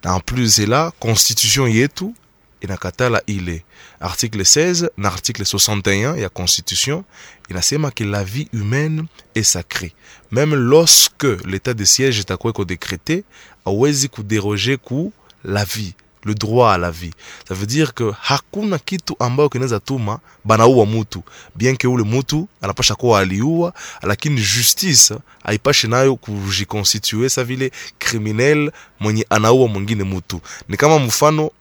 en 0.03 0.19
plus 0.19 0.59
ela 0.59 0.91
constitution 0.91 1.69
yetu 1.69 2.15
inakatala 2.63 3.21
ile 3.27 3.63
article 3.99 4.41
16 4.41 4.89
na 4.97 5.09
article 5.09 5.43
61 5.43 6.17
ya 6.19 6.29
constitution 6.29 7.03
inasema 7.49 7.91
que 7.91 8.03
la 8.05 8.23
vie 8.23 8.47
humaine 8.53 9.05
est 9.35 9.43
sacrée. 9.43 9.93
Même 10.31 10.55
lorsque 10.55 11.27
l'état 11.45 11.73
de 11.73 11.83
siège 11.85 12.19
itakuweko 12.19 12.65
décrété 12.65 13.23
awezi 13.65 14.09
kuderoger 14.09 14.77
ku 14.77 15.11
la 15.43 15.65
vie 15.65 15.93
le 16.25 16.33
droit 16.35 16.71
à 16.71 16.77
la 16.77 16.89
vie. 16.89 17.11
Ça 17.47 17.53
veut 17.53 17.65
dire 17.65 17.93
que 17.93 18.13
hakuna 18.29 18.79
kitu 18.79 19.13
ambayo 19.19 19.49
kinaweza 19.49 19.79
tuma 19.79 20.19
banaua 20.45 20.85
mutu. 20.85 21.19
Bien 21.55 21.75
que 21.75 21.87
ule 21.87 22.03
mutu 22.03 22.47
anapasha 22.61 22.95
kuwa 22.95 23.19
aliua 23.19 23.73
lakini 24.01 24.35
justice 24.41 25.13
haipashe 25.43 25.87
nayo 25.87 26.15
kujiconstitue 26.15 27.29
sa 27.29 27.43
vile 27.43 27.71
criminel 27.99 28.71
mwenye 28.99 29.25
anaua 29.29 29.67
mwingine 29.67 30.03
mutu. 30.03 30.41
Ni 30.69 30.77
kama 30.77 30.99
mfano 30.99 31.51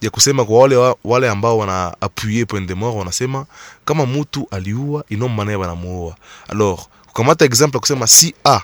ya 0.00 0.10
kusema 0.10 0.44
kwa 0.44 0.58
wale, 0.58 0.94
wale 1.04 1.28
ambao 1.28 1.58
wana 1.58 1.96
appuyer 2.00 2.46
point 2.46 2.68
de 2.68 2.74
mort 2.74 2.96
wanasema 2.96 3.46
kama 3.84 4.06
mutu 4.06 4.48
aliua 4.50 5.04
inomba 5.08 5.44
naye 5.44 5.58
banamuua 5.58 6.16
alors 6.48 6.80
kukamata 7.06 7.44
exemple 7.44 7.76
ya 7.76 7.80
kusema 7.80 8.06
si 8.06 8.34
a 8.44 8.60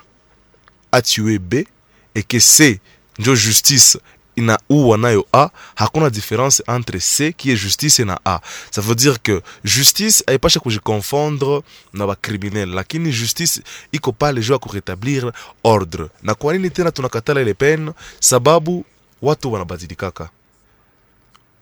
a 0.93 0.99
tué 1.03 1.39
b 1.39 1.67
que 2.29 2.41
c 2.41 2.81
njo 3.19 3.35
justice 3.37 3.99
inaua 4.37 4.97
nayo 4.99 5.27
a 5.33 5.49
hakuna 5.75 6.11
différence 6.11 6.63
entre 6.67 6.99
c 7.01 7.33
qui 7.33 7.51
est 7.51 7.57
justice 7.57 8.01
na 8.05 8.19
a. 8.25 8.41
Ça 8.71 8.81
veut 8.81 8.95
dire 8.97 9.19
que 9.23 9.43
justice 9.65 10.25
haipashe 10.27 10.59
kujiconfondre 10.61 11.63
na 11.93 12.07
bacriminel 12.07 12.69
lakini 12.69 13.13
justice 13.13 13.63
iko 13.93 14.13
pale 14.13 14.41
juu 14.41 14.53
ya 14.53 14.59
kuretablir 14.59 15.33
ordre. 15.65 16.07
Na 16.23 16.35
kwa 16.35 16.53
nini 16.53 16.71
tena 16.71 16.91
tunakatala 16.91 17.41
ile 17.41 17.55
pene 17.55 17.93
sababu 18.21 18.85
watu 19.23 19.53
wanabadilikaka 19.53 20.29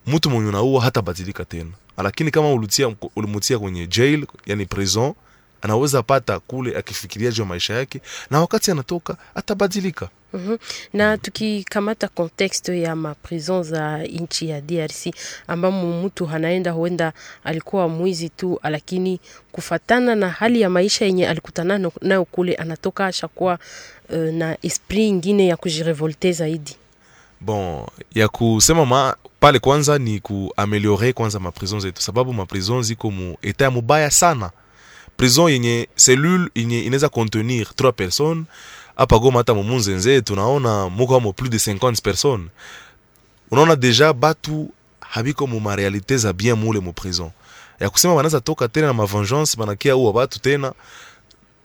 mtu 0.06 0.30
mwenye 0.30 0.48
unaua 0.48 0.82
hatabadilika 0.82 1.44
tena 1.44 1.70
lakini 2.02 2.30
kama 2.30 2.52
ulitia 2.52 2.94
ulimutia 3.16 3.58
kwenye 3.58 3.86
jail 3.86 4.26
yani 4.46 4.66
prison 4.66 5.14
anaweza 5.62 6.02
pata 6.02 6.40
kule 6.40 6.76
akifikiria 6.78 7.30
juu 7.30 7.42
ya 7.42 7.48
maisha 7.48 7.74
yake 7.74 8.00
na 8.30 8.40
wakati 8.40 8.70
anatoka 8.70 9.16
atabadilika 9.34 10.08
Mm 10.34 10.46
-hmm. 10.48 10.58
na 10.92 11.18
tukikamata 11.18 12.08
kontekste 12.08 12.80
ya 12.80 12.96
maprison 12.96 13.62
za 13.62 13.98
nchi 13.98 14.48
ya 14.48 14.60
DRC 14.60 15.06
ambamo 15.46 16.02
mtu 16.02 16.28
anaenda 16.28 16.70
huenda 16.70 17.12
alikuwa 17.44 17.88
mwizi 17.88 18.28
tu, 18.28 18.60
lakini 18.62 19.20
kufatana 19.52 20.14
na 20.14 20.28
hali 20.30 20.60
ya 20.60 20.70
maisha 20.70 21.04
yenye 21.04 21.28
alikutana 21.28 21.90
nayo 22.02 22.24
kule, 22.24 22.54
anatoka 22.54 23.06
ashakuwa 23.06 23.58
uh, 24.10 24.16
na 24.16 24.56
esprit 24.62 24.98
ingine 25.08 25.46
ya 25.46 25.56
kujirevolte 25.56 26.32
zaidi. 26.32 26.76
bon 27.40 27.86
ya 28.14 28.28
kusema 28.28 28.86
ma 28.86 29.16
pale 29.42 29.58
kwanza 29.58 29.98
ni 29.98 30.20
kuameliore 30.20 31.12
kwanza 31.12 31.40
maprison 31.40 31.80
zetu 31.80 32.02
sababu 32.02 32.32
maprison 32.32 32.82
ziko 32.82 33.10
mu 33.10 33.36
eta 33.42 33.64
ya 33.64 33.70
mubaya 33.70 34.10
sana. 34.10 34.50
Prison 35.16 35.50
yenye 35.52 35.88
cellule 35.96 36.50
yenye 36.54 36.80
inaweza 36.80 37.08
contenir 37.08 37.66
3 37.76 37.92
personnes 37.92 38.44
hapa 38.96 39.18
goma 39.18 39.38
hata 39.38 39.54
mumunzenze 39.54 40.20
tunaona 40.20 40.88
muko 40.88 41.16
amo 41.16 41.32
plus 41.32 41.50
de 41.50 41.56
50 41.56 42.02
personnes. 42.02 42.48
Unaona 43.50 43.76
deja 43.76 44.12
batu 44.12 44.70
habiko 45.00 45.46
mu 45.46 45.60
marealite 45.60 46.16
za 46.16 46.32
bien 46.32 46.54
mule 46.56 46.80
mu 46.80 46.92
prison. 46.92 47.30
Ya 47.80 47.90
kusema 47.90 48.14
wanaweza 48.14 48.40
toka 48.40 48.68
tena 48.68 48.86
na 48.86 48.92
mavengeance 48.92 49.56
banakia 49.56 49.96
uwa 49.96 50.12
batu 50.12 50.40
tena. 50.40 50.72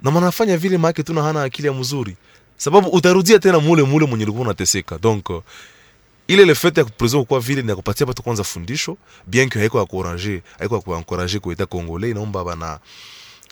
Na 0.04 0.12
manafanya 0.12 0.58
vile 0.58 0.78
maake 0.78 1.04
tuna 1.04 1.24
hana 1.24 1.44
akili 1.44 1.68
ya 1.68 1.74
mzuri 1.74 2.16
sababu 2.58 2.90
utarudia 2.90 3.40
tena 3.40 3.60
mule 3.60 3.84
mule 3.84 4.06
mwenye 4.06 4.24
ulikuwa 4.24 4.46
unateseka. 4.46 4.98
Donc 4.98 5.30
ile 6.28 6.46
le 6.46 6.54
fait 6.54 6.78
ya 6.78 6.86
prison 6.86 7.24
kwa 7.26 7.40
vile 7.40 7.62
ni 7.62 7.76
kupatia 7.76 8.06
batu 8.06 8.24
kwanza 8.24 8.44
fundisho 8.44 8.98
bien 9.28 9.50
que 9.50 9.60
haiko 9.60 9.86
kuoranger 9.86 10.42
haiko 10.60 10.82
kuencourager 10.82 11.40
kwa 11.42 11.54
etat 11.54 11.70
congolais 11.70 12.12
inaomba 12.12 12.44
bana 12.44 12.80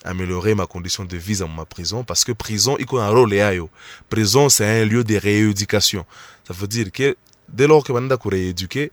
améliorer 0.04 0.56
ma 0.56 0.66
condition 0.68 1.06
de 1.06 1.18
vie 1.18 1.38
dans 1.38 1.48
ma 1.48 1.66
prison 1.66 2.04
parce 2.04 2.24
que 2.24 2.32
prison 2.34 2.78
iko 2.78 3.00
na 3.00 3.10
role 3.10 3.36
yayo 3.36 3.70
prison 4.10 4.50
c'est 4.50 4.82
un 4.82 4.86
lieu 4.86 5.04
de 5.04 5.16
rééducation. 5.16 6.06
Ça 6.48 6.54
veut 6.54 6.68
dire 6.68 6.92
que 6.92 7.16
dès 7.50 7.66
lors 7.68 7.84
que 7.84 7.92
banaenda 7.92 8.18
kureeduke 8.18 8.92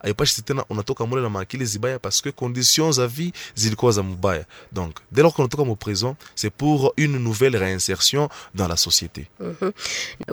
aipashi 0.00 0.42
tena 0.42 0.64
unatoka 0.70 1.06
mule 1.06 1.22
na 1.22 1.28
maakili 1.30 1.64
zibaya 1.64 1.98
parce 1.98 2.22
que 2.22 2.32
conditions 2.32 2.96
za 2.96 3.06
vie 3.08 3.32
zilikuwa 3.54 3.92
za 3.92 4.02
mubaya 4.02 4.44
donc 4.72 4.94
dès 5.14 5.22
lors 5.22 5.38
unatoka 5.38 5.64
mu 5.64 5.76
prison 5.76 6.16
c'est 6.34 6.50
pour 6.50 6.92
une 6.96 7.18
nouvelle 7.18 7.56
réinsertion 7.56 8.28
dans 8.54 8.68
la 8.68 8.76
société 8.76 9.26
Mhm. 9.40 9.72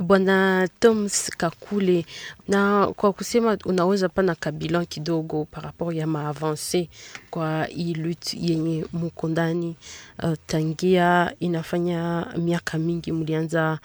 Bwana 0.01 0.67
Toms 0.79 1.29
Kakule, 1.37 2.05
na 2.47 2.87
kwa 2.95 3.13
kusema 3.13 3.57
unaweza 3.65 4.09
pana 4.09 4.35
kabilan 4.35 4.85
kidogo 4.85 5.45
par 5.51 5.63
rapport 5.63 5.95
ya 5.95 6.07
maavance 6.07 6.89
kwa 7.29 7.65
hii 7.65 7.93
lutte 7.93 8.37
yenye 8.41 8.85
muko 8.93 9.27
ndani 9.27 9.75
uh, 10.23 10.33
tangia 10.47 11.33
inafanya 11.39 12.27
miaka 12.37 12.77
mingi 12.77 13.11
mlianza 13.11 13.79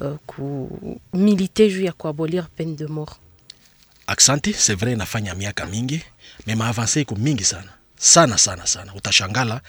uh, 0.00 0.16
kumilite 0.26 1.70
juu 1.70 1.82
ya 1.84 1.92
kuabolir 1.92 2.46
peine 2.56 2.76
de 2.76 2.86
mort. 2.86 3.12
Aksanti, 4.06 4.52
c'est 4.52 4.74
vrai 4.74 4.92
inafanya 4.92 5.34
miaka 5.34 5.66
mingi, 5.66 6.02
me 6.46 6.54
maavanse 6.54 7.00
iko 7.00 7.16
mingi 7.16 7.44
sana 7.44 7.72
sana 7.98 8.38
sana 8.38 8.66
sana, 8.66 8.94
utashangala 8.94 9.60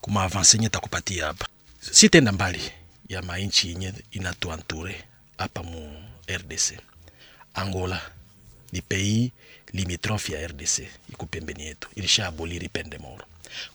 kumaavanse 0.00 0.58
nye 0.58 0.68
takupatia 0.68 1.26
hapa. 1.26 1.46
Sitenda 1.80 2.32
mbali 2.32 2.72
ya 3.08 3.22
mainchi 3.22 3.68
yenye 3.68 3.92
inatuanture 4.10 5.04
hapa 5.38 5.62
mu 5.62 5.92
RDC. 6.28 6.78
Angola 7.54 8.00
ni 8.72 8.82
pays 8.82 9.30
limitrophe 9.72 10.32
ya 10.32 10.48
RDC, 10.48 10.78
iko 11.12 11.26
pembeni 11.26 11.66
yetu, 11.66 11.88
ilisha 11.94 12.26
aboliri 12.26 12.68
peine 12.68 12.90
de 12.90 12.98
mort. 12.98 13.24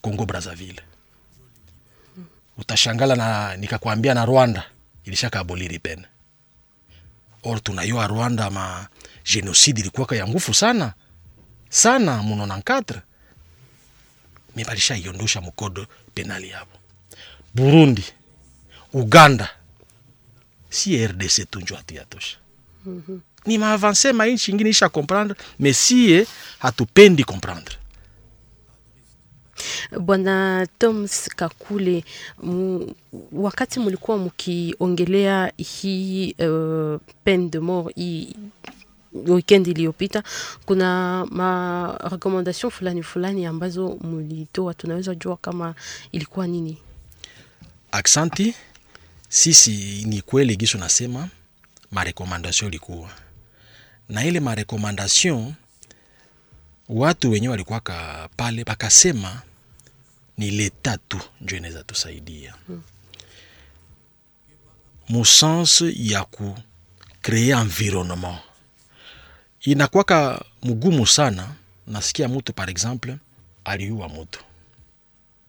Congo 0.02 0.26
Brazzaville 0.26 0.82
utashangala 2.58 3.15
na 3.15 3.58
nikakwambia 3.58 4.13
na 4.13 4.26
Rwanda 4.26 4.63
ilishaka 5.06 5.39
aboliri 5.39 5.80
pene 5.80 6.06
or 7.43 7.63
tunayua 7.63 8.08
Rwanda 8.08 8.50
ma 8.50 8.88
genocide 9.25 9.82
ilikuwaka 9.82 10.15
ya 10.15 10.27
ngufu 10.27 10.53
sana. 10.53 10.93
Sana 11.69 12.23
mu 12.23 12.36
94 12.45 13.01
me 14.55 14.63
balishaiondosha 14.65 15.41
mukodo 15.41 15.88
penali 16.13 16.49
yabo. 16.49 16.71
Burundi, 17.55 18.03
Uganda 18.93 19.49
si 20.69 21.08
RDC 21.08 21.49
tunjo 21.51 21.75
hatuyatosha 21.75 22.38
ni 23.45 23.58
maavanse 23.58 24.13
mainchi 24.13 24.51
ingine 24.51 24.69
isha 24.69 24.89
comprendre 24.89 25.36
mais 25.60 25.88
sie 25.88 26.27
hatupendi 26.60 27.23
comprendre. 27.23 27.75
Bwana 29.99 30.67
Toms 30.79 31.29
Kakule, 31.36 32.03
wakati 33.32 33.79
mulikuwa 33.79 34.17
mukiongelea 34.17 35.51
hii 35.58 36.34
uh, 36.39 37.01
peine 37.23 37.49
de 37.49 37.60
mort 37.60 37.95
hii 37.95 38.36
weekend 39.13 39.67
iliyopita, 39.67 40.24
kuna 40.65 41.26
ma 41.32 41.98
recommendation 42.12 42.72
fulani 42.72 43.04
fulani 43.04 43.45
ambazo 43.45 43.98
mlitoa, 44.02 44.74
tunaweza 44.74 45.15
jua 45.15 45.38
kama 45.38 45.76
ilikuwa 46.12 46.48
nini? 46.48 46.78
Aksanti, 47.91 48.56
sisi 49.30 50.04
ni 50.08 50.22
kweli 50.22 50.56
gisho 50.56 50.78
nasema 50.78 51.30
marekomandasyon 51.91 52.67
ilikuwa. 52.69 53.10
Na 54.10 54.26
ile 54.26 54.39
marekomandasyon, 54.39 55.54
watu 56.89 57.32
wenyewe 57.32 57.52
walikuwaka 57.52 58.30
pale 58.38 58.63
bakasema 58.63 59.41
ni 60.38 60.52
leta 60.52 60.98
tu 60.98 61.19
njo 61.41 61.58
inaweza 61.58 61.84
tusaidia. 61.84 62.56
Hmm. 62.67 62.82
musanse 65.10 65.93
ya 65.98 66.24
kukree 66.26 67.50
environnement 67.52 68.38
inakwaka 69.62 70.45
mgumu 70.63 71.08
sana. 71.08 71.48
Nasikia 71.88 72.28
mutu 72.28 72.54
par 72.54 72.69
exemple 72.69 73.17
aliua 73.65 74.10
mutu, 74.10 74.39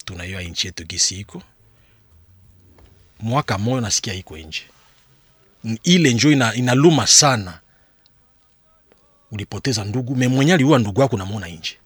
tunaiwa 0.05 0.43
inchi 0.43 0.67
yetu 0.67 0.85
gisi 0.85 1.21
iko. 1.21 1.43
Mwaka 3.21 3.59
moyo, 3.59 3.81
nasikia 3.81 4.15
iko 4.15 4.39
nje 4.39 4.63
ile 5.83 6.13
njo 6.15 6.33
ina, 6.33 6.55
inaluma 6.55 7.07
sana. 7.07 7.61
Ulipoteza 9.33 9.85
ndugu. 9.85 10.17
Me 10.17 10.29
mwenye 10.29 10.55
aliua 10.55 10.79
ndugu 10.79 11.01
wako 11.01 11.17
namwona 11.17 11.49
nje 11.49 11.77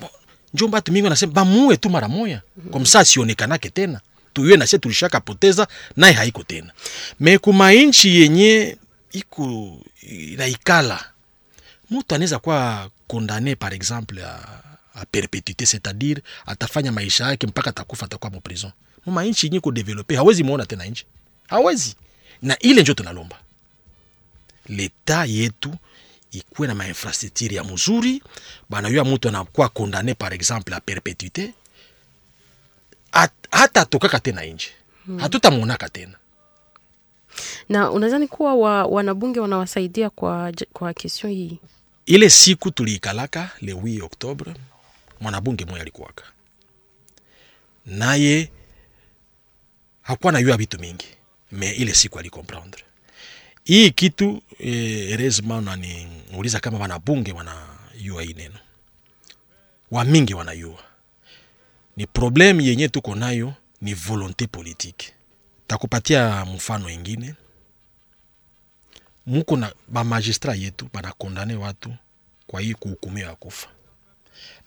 Bo, 0.00 0.10
njo 0.54 0.68
batu 0.68 0.92
mingi 0.92 1.04
wanasema 1.04 1.32
bamue 1.32 1.76
tu 1.76 1.90
mara 1.90 2.08
moya 2.08 2.42
kwa 2.70 2.80
msaa 2.80 3.04
sionekanake 3.04 3.70
tena. 3.70 4.00
Tuyue 4.32 4.56
nasie 4.56 4.78
tulishaka 4.78 5.20
poteza 5.20 5.68
naye 5.96 6.12
haiko 6.14 6.42
tena. 6.42 6.72
Me 7.20 7.38
kuma 7.38 7.72
inchi 7.74 8.20
yenye 8.20 8.76
iko 9.12 9.78
inaikala 10.02 11.04
mutu 11.90 12.14
anaweza 12.14 12.38
kuwa 12.38 12.90
kondane 13.06 13.56
par 13.56 13.74
exemple 13.74 14.24
a, 14.24 14.38
a 14.94 15.04
perpetuite 15.06 15.64
c'est-à-dire 15.66 16.22
atafanya 16.46 16.92
maisha 16.92 17.26
yake 17.26 17.46
mpaka 17.46 17.70
atakufa 17.70 18.06
atakuwa 18.06 18.30
mu 18.30 18.40
prison. 18.40 18.72
Muma 19.06 19.24
inchi 19.26 19.46
yenye 19.46 19.60
kudevelope 19.60 20.16
hawezi 20.16 20.44
muona 20.44 20.66
tena 20.66 20.84
nchi 20.84 21.06
hawezi. 21.48 21.96
Na 22.42 22.58
ile 22.58 22.82
njo 22.82 22.94
tunalomba. 22.94 23.38
Leta 24.68 25.24
yetu 25.24 25.74
ikuwe 26.32 26.68
na 26.68 26.74
mainfrastructure 26.74 27.56
ya 27.56 27.64
mzuri 27.64 28.22
bana. 28.70 28.88
Yua 28.88 29.04
mutu 29.04 29.28
anakuwa 29.28 29.68
kondane 29.68 30.14
par 30.14 30.34
exemple 30.34 30.74
a 30.74 30.80
perpetuite 30.80 31.54
At- 33.12 33.48
hata 33.50 33.80
atokaka 33.80 34.20
tena 34.20 34.44
nje. 34.44 34.68
Hmm. 35.06 35.18
hatutamonaka 35.18 35.88
tena 35.88 36.14
Na 37.68 37.90
unadhani 37.90 38.28
kuwa 38.28 38.54
wa, 38.54 38.84
wanabunge 38.86 39.40
wanawasaidia 39.40 40.10
kwa, 40.10 40.52
kwa 40.72 40.94
kesio 40.94 41.30
hii? 41.30 41.58
ile 42.06 42.30
siku 42.30 42.70
tuliikalaka 42.70 43.50
le 43.60 43.72
8 43.74 44.02
Oktobre, 44.04 44.54
mwanabunge 45.20 45.64
moya 45.64 45.82
alikuwaka 45.82 46.24
naye 47.86 48.50
hakuwa 50.02 50.32
nayua 50.32 50.56
vitu 50.56 50.78
mingi, 50.78 51.06
me 51.52 51.70
ile 51.70 51.94
siku 51.94 52.18
alikomprendre 52.18 52.84
hii 53.64 53.90
kitu 53.90 54.42
eh, 54.58 55.18
resma 55.18 55.60
naniuliza 55.60 56.60
kama 56.60 56.78
wanabunge 56.78 57.32
wanayua 57.32 58.22
hii 58.22 58.32
neno, 58.34 58.58
wamingi 59.90 60.34
wanayua 60.34 60.78
ni 61.96 62.06
problem 62.06 62.60
yenye 62.60 62.88
tuko 62.88 63.14
nayo 63.14 63.54
ni 63.80 63.94
volonté 63.94 64.46
politique. 64.46 65.12
Takupatia 65.76 66.44
mfano 66.44 66.90
ingine, 66.90 67.34
muko 69.26 69.56
na 69.56 69.72
bamagistrat 69.88 70.58
yetu 70.58 70.88
banakondane 70.92 71.54
watu 71.54 71.94
kwa 72.46 72.60
hii 72.60 72.74
kuhukumiwa 72.74 73.28
ya 73.28 73.36
kufa. 73.36 73.68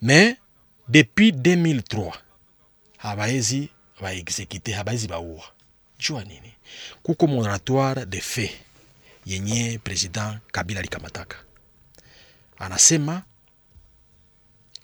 Me 0.01 0.37
depuis 0.87 1.33
2003 1.35 2.13
habaezi 2.97 3.69
baexekute 4.01 4.73
habaezi 4.73 5.07
baua 5.07 5.43
jua 5.99 6.23
nini? 6.23 6.53
Kuko 7.03 7.27
moratoire 7.27 8.05
de 8.05 8.21
fait 8.21 8.51
yenye 9.25 9.79
president 9.83 10.39
kabila 10.51 10.79
alikamataka. 10.79 11.37
Anasema 12.57 13.23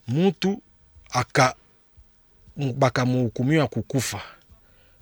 mutu 0.08 0.62
aka 1.10 1.56
mu- 2.58 2.74
bakamuhukumiwa 2.74 3.68
kukufa 3.68 4.22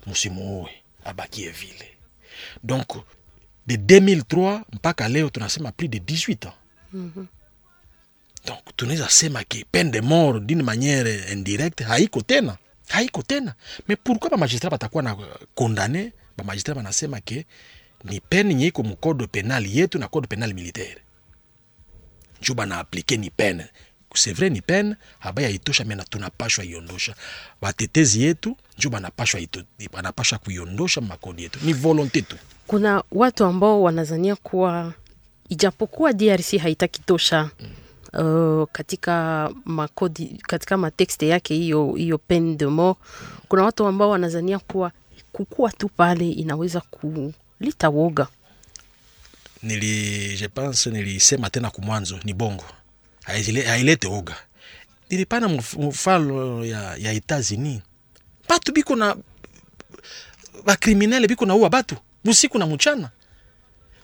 musimuue 0.05 0.78
abakie 1.09 1.49
vile 1.49 1.85
donc 2.63 2.87
de 3.67 3.75
2003 3.75 4.61
mpaka 4.73 5.07
leo 5.09 5.29
tunasema 5.29 5.71
plus 5.71 5.87
de 5.89 5.97
18 5.99 6.45
ans. 6.47 6.53
Donc 8.45 8.75
tunaweza 8.75 9.09
sema 9.09 9.43
ke 9.43 9.65
peine 9.71 9.91
de 9.91 9.99
mort 10.01 10.39
d'une 10.39 10.63
manière 10.63 11.05
indirecte 11.31 11.83
haiko 11.83 12.21
tena 12.21 12.57
haiko 12.89 13.21
tena. 13.23 13.55
Mais 13.87 13.97
pourquoi 14.03 14.29
bamagistrat 14.29 14.71
batakuwa 14.71 15.03
na 15.03 15.17
kondane 15.55 16.13
bamagistrat 16.37 16.75
banasema 16.75 17.21
ke 17.21 17.45
ni 18.03 18.19
peine 18.19 18.49
yenye 18.49 18.67
iko 18.67 18.83
mu 18.83 18.95
code 18.95 19.27
penal 19.27 19.65
yetu 19.67 19.99
na 19.99 20.07
code 20.07 20.27
penal 20.27 20.53
militaire. 20.53 20.97
Njo 22.41 22.53
banaaplike 22.53 23.17
ni 23.17 23.29
peine 23.29 23.65
c'est 24.15 24.33
vrai 24.33 24.49
ni 24.49 24.61
peine 24.61 24.95
habaya 25.19 25.49
itosha 25.49 25.83
mena 25.83 26.03
tunapashwa 26.03 26.65
iondosha. 26.65 27.15
Watetezi 27.61 28.23
yetu 28.23 28.57
njo 28.77 28.89
banapashwa 28.89 29.41
banapashwa 29.93 30.37
kuiondosha 30.37 31.01
makodi 31.01 31.43
yetu. 31.43 31.59
Ni 31.63 31.73
volonté 31.73 32.21
tu. 32.21 32.35
Kuna 32.67 33.03
watu 33.11 33.45
ambao 33.45 33.81
wanazania 33.83 34.35
kuwa 34.35 34.93
ijapokuwa 35.49 36.13
DRC 36.13 36.57
haitaki 36.57 37.01
tosha 37.01 37.49
uh, 38.13 38.67
katika 38.71 39.49
makodi 39.65 40.39
katika 40.47 40.77
matekste 40.77 41.27
yake 41.27 41.55
hiyo 41.55 41.93
hiyo 41.93 42.17
peine 42.17 42.55
de 42.55 42.65
mort, 42.65 42.97
kuna 43.47 43.63
watu 43.63 43.85
ambao 43.87 44.09
wanazania 44.09 44.59
kuwa 44.59 44.91
kukuwa 45.31 45.71
tu 45.71 45.89
pale 45.89 46.29
inaweza 46.31 46.81
kulita 46.81 47.89
woga. 47.89 48.27
nili 49.63 50.37
je 50.37 50.47
pense 50.47 50.89
nilisema 50.89 51.49
tena 51.49 51.69
kumwanzo 51.69 52.19
ni 52.23 52.33
bongo 52.33 52.63
hailete 53.65 54.07
oga. 54.07 54.35
Nilipana 55.09 55.47
mfalo 55.79 56.65
ya, 56.65 56.95
ya 56.97 57.13
Etats-Unis 57.13 57.81
batu 58.49 58.71
biko 58.71 58.95
na 58.95 59.15
bakriminele 60.65 61.27
biko 61.27 61.45
naua 61.45 61.69
batu 61.69 61.95
busiku 62.23 62.57
na 62.57 62.65
mchana. 62.65 63.09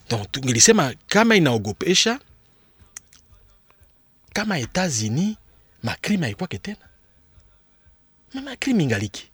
Don 0.10 0.26
tungelisema 0.32 0.94
kama 1.08 1.36
inaogopesha 1.36 2.20
kama 4.34 4.60
Etats-Unis 4.60 5.36
makrimi 5.84 6.24
haikwake 6.24 6.58
tena. 6.58 6.78
Mamakrime 8.34 8.84
ingaliki. 8.84 9.30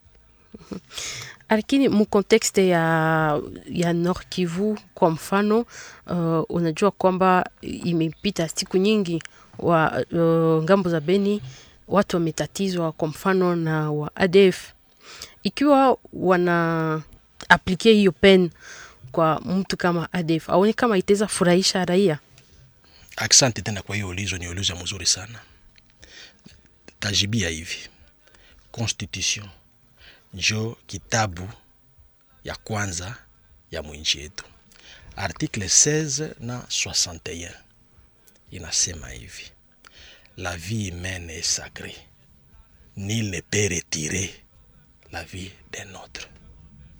Lakini 1.50 1.90
mukontekste 1.90 2.68
ya, 2.68 3.42
ya 3.70 3.94
Nord 3.94 4.26
Kivu 4.30 4.80
kwa 4.94 5.10
mfano 5.10 5.66
uh, 6.08 6.44
unajua 6.50 6.92
kwamba 6.92 7.50
imepita 7.62 8.48
siku 8.50 8.78
nyingi 8.78 9.24
wa 9.62 10.06
uh, 10.12 10.64
ng'ambo 10.64 10.90
za 10.90 11.00
Beni 11.00 11.42
watu 11.88 12.16
wametatizwa 12.18 12.92
kwa 12.92 13.08
mfano 13.08 13.56
na 13.56 13.92
wa 13.92 14.16
ADF, 14.16 14.72
ikiwa 15.44 15.98
wana 16.14 17.02
aplike 17.50 17.94
hiyo 17.94 18.12
pen 18.12 18.50
kwa 19.12 19.40
mtu 19.46 19.78
kama 19.78 20.14
ADF, 20.14 20.50
aone 20.50 20.74
kama 20.74 20.98
itaweza 20.98 21.28
furahisha 21.28 21.86
raia. 21.86 22.20
Asante 23.16 23.62
tena 23.62 23.82
kwa 23.82 23.96
hiyo 23.96 24.08
ulizo, 24.08 24.38
ni 24.38 24.48
ulizo 24.48 24.76
mzuri 24.76 25.06
sana. 25.06 25.40
Tajibia 27.00 27.50
hivi, 27.50 27.78
constitution. 28.72 29.46
Njo 30.34 30.78
kitabu 30.88 31.50
ya 32.44 32.56
kwanza 32.56 33.16
ya 33.72 33.84
mwinchi 33.84 34.20
yetu, 34.20 34.46
article 35.16 35.66
16 35.66 36.30
na 36.40 36.60
61 36.60 37.52
inasema 38.52 39.10
hivi, 39.10 39.52
la 40.38 40.58
vie 40.58 40.88
humaine 40.88 41.30
est 41.30 41.46
sacrée, 41.46 41.96
nul 42.98 43.30
ne 43.30 43.42
peut 43.42 43.70
retirer 43.76 44.30
la 45.12 45.24
vie 45.24 45.52
d'un 45.72 45.96
autre. 45.96 46.28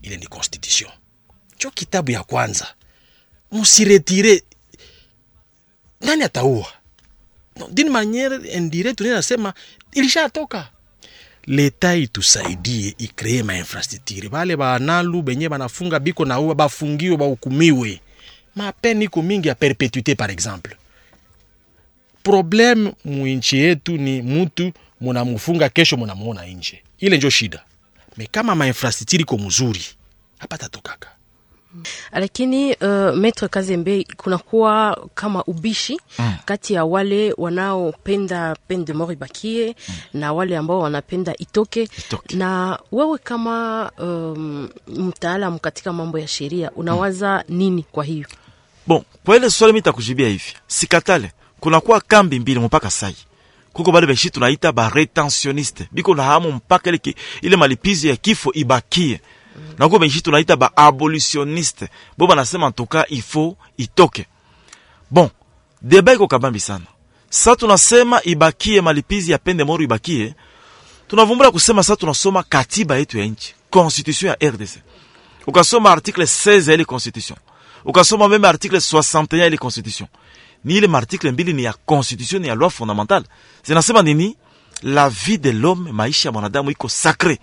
Ile 0.04 0.18
ni 0.18 0.28
constitution, 0.28 0.90
njo 1.56 1.72
kitabu 1.72 2.12
ya 2.12 2.24
kwanza, 2.24 2.68
musiretire. 3.52 4.44
Nani 6.02 6.24
ataua? 6.24 6.68
No, 7.56 7.68
d'une 7.72 7.90
manière 7.90 8.32
indirecte 8.58 9.02
nasema 9.04 9.54
ilishatoka 9.94 10.70
leta 11.48 11.96
itusaidie 11.96 12.96
ikree 12.98 13.44
mainfrastructure 13.44 14.30
bale 14.30 14.56
banalu 14.58 15.22
benye 15.22 15.50
banafunga 15.50 16.00
biko 16.00 16.26
na 16.26 16.40
uwa 16.40 16.56
bafungiwe 16.56 17.18
bahukumiwe 17.18 18.02
mapeni 18.56 19.06
iko 19.06 19.22
mingi 19.22 19.48
ya 19.48 19.56
perpetuité 19.56 20.16
par 20.16 20.32
exemple 20.32 20.76
problème 22.24 22.92
mwinchi 23.06 23.58
yetu 23.58 23.98
ni 23.98 24.22
mutu 24.22 24.72
munamufunga 25.02 25.70
kesho 25.70 25.98
munamuona 25.98 26.46
nje 26.46 26.84
ile 27.00 27.18
njo 27.18 27.30
shida 27.30 27.64
me 28.18 28.28
kama 28.32 28.56
mainfrastructure 28.56 29.22
iko 29.22 29.38
mzuri 29.38 29.82
hapatatokaka 30.40 31.08
lakini 32.12 32.74
uh, 32.76 33.16
Metre 33.16 33.48
Kazembe 33.48 34.06
kunakuwa 34.18 35.08
kama 35.14 35.44
ubishi 35.44 36.00
mm. 36.20 36.34
kati 36.46 36.74
ya 36.74 36.86
wale 36.86 37.34
wanaopenda 37.38 38.56
peine 38.68 38.84
de 38.84 38.94
mort 38.94 39.12
ibakie 39.14 39.76
mm. 39.90 39.96
na 40.14 40.34
wale 40.34 40.58
ambao 40.58 40.80
wanapenda 40.80 41.34
itoke, 41.38 41.84
Itoke. 41.84 42.36
na 42.36 42.80
wewe 42.92 43.18
kama 43.18 43.92
um, 44.00 44.70
mtaalamu 44.88 45.60
katika 45.60 45.94
mambo 45.94 46.20
ya 46.20 46.28
sheria 46.28 46.72
unawaza 46.72 47.44
mm. 47.50 47.58
nini 47.58 47.86
kwa 47.92 48.04
hiyo? 48.04 48.28
bon 48.88 49.04
kwa 49.26 49.36
ile 49.38 49.50
swali 49.50 49.74
mi 49.74 49.82
takujibia 49.82 50.28
hivi 50.30 50.54
sikatale 50.68 51.32
kunakuwa 51.62 52.00
kambi 52.02 52.40
mbili 52.40 52.60
mpaka 52.60 52.92
sai. 52.92 53.16
Kuko 53.74 53.92
bale 53.92 54.08
beshi 54.08 54.30
tunaita 54.30 54.72
ba 54.72 54.90
retentionniste 54.90 55.88
biko 55.92 56.16
na 56.16 56.24
hamu 56.24 56.52
mpaka 56.52 56.90
ile, 56.90 57.16
ile 57.42 57.56
malipizi 57.56 58.08
ya 58.08 58.16
kifo 58.16 58.52
ibakie. 58.54 59.22
Na 59.78 59.86
kuko 59.86 60.00
beshi 60.00 60.22
tunaita 60.22 60.56
ba 60.56 60.78
abolitionniste. 60.78 61.88
Bo 62.18 62.28
banasema 62.28 62.70
ntoka 62.70 63.06
ifo 63.10 63.58
itoke. 63.78 64.26
Bon 65.12 65.30
deba 65.82 66.14
iko 66.14 66.28
kabambi 66.28 66.60
sana. 66.60 66.86
Sa 67.30 67.56
tunasema 67.56 68.22
ibakie 68.24 68.82
malipizi 68.82 69.32
ya 69.32 69.38
pende 69.38 69.64
moro 69.64 69.84
ibakie. 69.84 70.36
Tunavumbula 71.08 71.52
kusema 71.52 71.84
sa 71.84 71.96
tunasoma 71.96 72.44
katiba 72.44 72.98
yetu 72.98 73.20
ya 73.20 73.26
nchi 73.26 73.56
constitution 73.70 74.30
ya 74.42 74.50
rdc 74.52 74.78
ukasoma 75.48 75.92
article 75.92 76.24
16 76.24 76.68
ya 76.70 76.74
ile 76.74 76.86
constitution. 76.86 77.38
Ukasoma 77.86 78.28
meme 78.30 78.48
article 78.48 78.78
61 78.78 79.38
ya 79.38 79.48
ile 79.48 79.58
constitution 79.58 80.10
ni 80.64 80.76
ile 80.78 80.88
maartikle 80.88 81.32
mbili 81.32 81.54
ni 81.54 81.64
ya 81.64 81.74
constitution 81.74 82.42
ni 82.42 82.48
ya 82.48 82.56
loi 82.56 82.70
fondamentale. 82.70 83.26
Zinasema 83.64 84.02
nini? 84.02 84.38
La 84.84 85.10
vie 85.10 85.38
de 85.38 85.52
l'homme 85.52 85.92
maisha 85.92 86.30
ya 86.30 86.34
mwanadamu 86.34 86.72
iko 86.72 86.90
sacre 86.90 87.40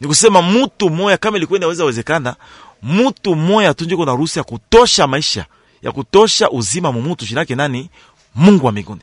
ni 0.00 0.06
kusema 0.06 0.42
mutu 0.42 0.90
moya 0.90 1.16
kama 1.16 1.36
ilikuwa 1.36 1.58
inaweza 1.58 1.84
wezekana 1.84 2.36
mutu 2.82 3.34
moya 3.36 3.74
tunje 3.74 3.96
kuna 3.96 4.06
na 4.12 4.16
ruhusa 4.16 4.40
ya 4.40 4.44
kutosha 4.44 5.06
maisha 5.06 5.46
ya 5.82 5.92
kutosha 5.92 6.50
uzima 6.50 6.92
mumutu 6.92 7.24
jinake 7.26 7.54
nani? 7.54 7.90
Mungu 8.34 8.66
wa 8.66 8.72
mbinguni. 8.72 9.00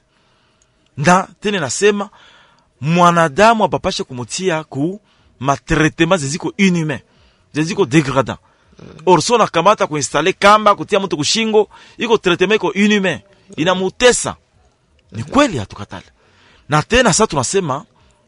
Na 0.98 1.28
tena 1.42 1.60
nasema 1.60 2.10
mwanadamu 2.82 3.64
apapashe 3.64 4.04
kumutia 4.04 4.64
ku 4.64 5.02
matretema 5.40 6.18
zeziko 6.18 6.54
inhumain 6.58 7.00
zeziko 7.54 7.86
degradant 7.86 8.40
Orso 9.06 9.38
na 9.38 9.44
nakamata 9.44 9.88
kuinstale 9.88 10.34
kamba 10.34 10.76
kutia 10.76 11.00
mtu 11.00 11.18
kushingo 11.18 11.70
iko 11.98 12.18
tretema 12.18 12.56
iko 12.56 12.74
inhumain 12.74 13.20
inamutesa. 13.58 14.36
Ni 15.12 15.24
kweli 15.24 15.58
hatukatale 15.58 16.06
na 16.70 16.84
tena 16.84 17.14
sasa 17.14 17.28
tunasema 17.28 17.86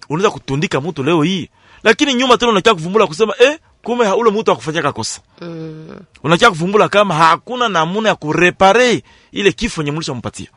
unaweza 0.09 0.31
kutundika 0.31 0.81
mtu 0.81 1.03
leo 1.03 1.23
hii 1.23 1.49
lakini 1.83 2.13
nyuma 2.13 2.37
tena 2.37 2.51
unakia 2.51 2.73
kuvumbula 2.73 3.07
kusema 3.07 3.33
eh, 3.39 3.59
kume 3.83 4.11
ule 4.11 4.31
mtu 4.31 4.51
akufanyaka 4.51 4.91
kosa. 4.91 5.21
Mm. 5.41 5.99
unakia 6.23 6.49
kuvumbula 6.49 6.89
kama 6.89 7.15
hakuna 7.15 7.69
namuna 7.69 8.09
ya 8.09 8.15
kurepare 8.15 9.03
ile 9.31 9.51
kifo 9.51 9.83
nye 9.83 9.91
mulishampatia 9.91 10.47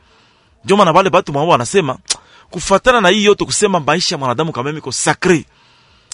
ndio 0.65 0.77
maana 0.77 0.91
wale 0.91 1.09
batu 1.09 1.33
mwao 1.33 1.47
wanasema 1.47 1.97
kufatana 2.49 3.01
na 3.01 3.09
hii 3.09 3.23
yote 3.25 3.45
kusema 3.45 3.79
maisha 3.79 4.15
ya 4.15 4.19
mwanadamu 4.19 4.51
kama 4.51 4.69
mimi 4.69 4.81
ko 4.81 4.91
sakre 4.91 5.45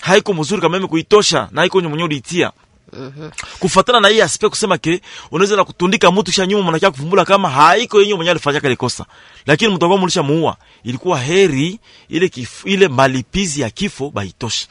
haiko 0.02 0.34
mzuri 0.34 0.62
kama 0.62 0.78
mimi 0.78 0.90
kuitosha 0.90 1.48
na 1.52 1.62
haiko 1.62 1.82
mwenye 1.82 2.04
uliitia 2.04 2.52
kufatana 3.60 4.00
na 4.00 4.08
hii 4.08 4.22
aspect 4.22 4.50
kusema 4.50 4.78
ke 4.78 5.02
unaweza 5.32 5.56
na 5.56 5.64
kutundika 5.64 6.12
mtu 6.12 6.24
kisha 6.24 6.46
nyuma 6.46 6.70
mnakia 6.70 6.92
kuvumbula 6.92 7.26
kama 7.26 7.50
haiko 7.50 8.00
yenyewe 8.00 8.16
mwenye 8.18 8.32
alifanya 8.32 8.60
kile 8.60 8.76
kosa 8.76 9.06
lakini 9.46 9.74
mtu 9.76 9.86
akao 9.86 9.98
mlisha 9.98 10.24
muua 10.24 10.58
ilikuwa 10.84 11.20
heri 11.20 11.80
ile 12.10 12.30
kifu, 12.30 12.68
ile 12.68 12.88
malipizi 12.88 13.62
ya 13.62 13.70
kifo 13.70 14.10
baitosha 14.10 14.68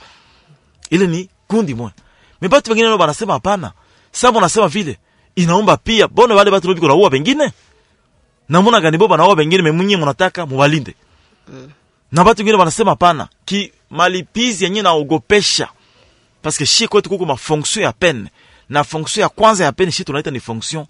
ile 0.91 1.07
ni 1.07 1.29
kundi 1.49 1.75
moja 1.75 1.95
Mbatu 2.43 2.71
wengine 2.71 2.89
nao 2.89 2.99
wanasema 2.99 3.33
hapana 3.33 3.73
sasa 4.13 4.31
wanasema 4.31 4.69
vile 4.69 4.99
inaomba 5.37 5.77
pia 5.77 6.09
bona 6.09 6.35
wale 6.35 6.51
watu 6.51 6.69
batu 6.69 6.81
kunaua 6.81 7.09
wengine. 7.09 7.45
Na 7.45 7.53
namuna 8.49 8.81
gani 8.81 8.99
bo 8.99 9.07
wengine 9.07 9.35
bengine 9.35 9.63
memunye 9.63 9.97
muwalinde. 10.47 10.95
Mm. 11.49 11.71
na 12.13 12.23
watu 12.23 12.41
wengine 12.41 12.59
wanasema 12.59 12.91
hapana. 12.91 13.29
ki 13.45 13.73
malipizi 13.91 14.65
yenyewe 14.65 14.83
naogopesha 14.83 15.69
paske 16.47 16.67
shi 16.67 16.89
kwetu 16.89 17.09
kuko 17.11 17.25
mafonction 17.25 17.85
ya 17.85 17.93
peine 17.93 18.31
na 18.69 18.85
fonction 18.85 19.23
ya 19.23 19.29
kwanza 19.29 19.65
ya 19.65 19.73
peine 19.73 19.93
shi 19.93 20.05
tunaita 20.05 20.31
ni 20.31 20.41
fonction 20.41 20.87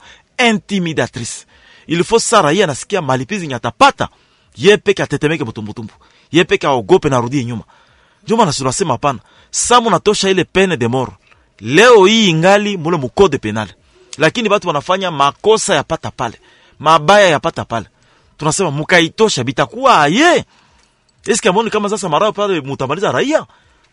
intimidatrice. 0.49 1.47
Il 1.87 2.05
faut 2.05 2.23
sa 2.23 2.43
raia 2.43 2.65
anasikia 2.65 3.03
malipizi 3.03 3.55
atapata 3.55 4.09
ye 4.57 4.77
peke 4.77 5.03
atetemeke 5.03 5.45
mutumbutumbu 5.45 5.93
ye 6.33 6.45
peke 6.45 6.67
aogope 6.67 7.09
na 7.09 7.17
arudie 7.17 7.45
nyuma. 7.45 7.63
Ndio 8.23 8.37
maana 8.37 8.53
tunasema 8.53 8.95
hapana 8.95 9.19
samu 9.51 9.91
natosha 9.91 10.31
ile 10.31 10.45
peine 10.45 10.77
de 10.77 10.89
mort. 10.89 11.13
Leo 11.61 12.07
hii 12.07 12.29
ingali 12.29 12.77
mule 12.77 12.97
mukode 12.97 13.39
penal. 13.39 13.69
Lakini 14.19 14.49
batu 14.49 14.69
wanafanya 14.69 15.11
makosa 15.11 15.75
yapata 15.75 16.11
pale 16.11 16.41
mabaya 16.79 17.29
yapata 17.29 17.65
pale. 17.65 17.87
Tunasema 18.39 18.71
mukaitosha 18.71 19.45
bitakuwa 19.45 20.03
aye. 20.03 20.45
Eske 21.27 21.49
amoni 21.49 21.71
kama 21.71 21.89
sasa 21.89 22.09
marao 22.09 22.33
pale 22.33 22.61
mutamaliza 22.61 23.13
raia 23.13 23.47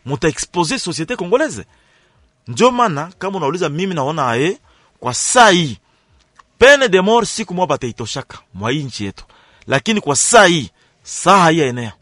mutaexpose 0.05 0.75
société 0.79 1.15
congolaise. 1.15 1.65
Ndio 2.47 2.71
maana 2.71 3.11
kama 3.19 3.37
unauliza 3.37 3.69
mimi 3.69 3.93
naona 3.95 4.29
aye 4.29 4.57
kwa 4.99 5.13
saa 5.13 5.49
hii 5.49 5.77
pene 6.57 6.87
de 6.89 7.01
mort 7.01 7.27
siku 7.27 7.53
moja 7.53 7.67
bataitoshaka 7.67 8.37
mwa 8.53 8.71
nchi 8.71 9.05
yetu. 9.05 9.23
Lakini 9.67 10.01
kwa 10.01 10.15
saa 10.15 10.45
hii 10.45 10.69
saa 11.03 11.37
haiyaenea. 11.39 11.93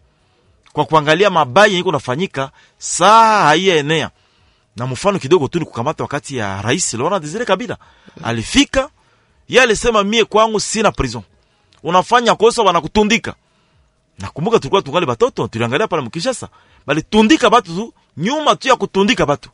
Kwa 0.74 0.86
kuangalia 0.86 1.30
mabaya 1.30 1.68
yenye 1.68 1.84
kunafanyika 1.84 2.52
saa 2.78 3.44
haiyaenea. 3.44 4.10
Na 4.76 4.88
mfano 4.88 5.20
kidogo 5.20 5.48
tu 5.48 5.60
ni 5.60 5.66
kukamata 5.66 6.04
wakati 6.04 6.38
ya 6.38 6.62
rais 6.62 6.94
Laurent 6.94 7.24
Desire 7.24 7.46
Kabila. 7.46 7.78
Alifika 8.24 8.90
yeye 9.50 9.64
alisema 9.64 10.04
mie 10.04 10.26
kwangu 10.26 10.60
sina 10.60 10.92
prison. 10.92 11.24
Unafanya 11.84 12.36
kosa 12.36 12.62
wanakutundika 12.62 13.36
nakumbuka 14.20 14.60
tulikuwa 14.60 14.82
tungali 14.82 15.06
batoto 15.06 15.48
tuliangalia 15.48 15.88
pale 15.88 16.02
mkishasa. 16.02 16.48
Balitundika 16.88 17.50
batu 17.50 17.76
tu 17.76 17.94
nyuma 18.18 18.56
tu 18.56 18.68
ya 18.68 18.76
kutundika 18.76 19.26
batu. 19.26 19.50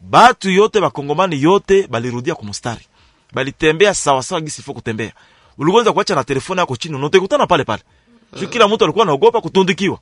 Batu 0.00 0.50
yote 0.50 0.80
bakongomani 0.80 1.42
yote 1.42 1.86
balirudia 1.86 2.34
kumustari 2.34 2.86
balitembea 3.32 3.94
sawa 3.94 4.22
sawa 4.22 4.40
gisi 4.40 4.62
fo 4.62 4.74
kutembea. 4.74 5.12
Uligonza 5.58 5.92
kuacha 5.92 6.14
na 6.14 6.24
telefoni 6.24 6.60
yako 6.60 6.76
chini 6.76 6.94
unatekutana 6.94 7.46
pale 7.46 7.64
pale. 7.64 7.82
Mm. 8.32 8.46
kila 8.46 8.68
mtu 8.68 8.84
alikuwa 8.84 9.02
anaogopa 9.02 9.40
kutundikiwa. 9.40 9.98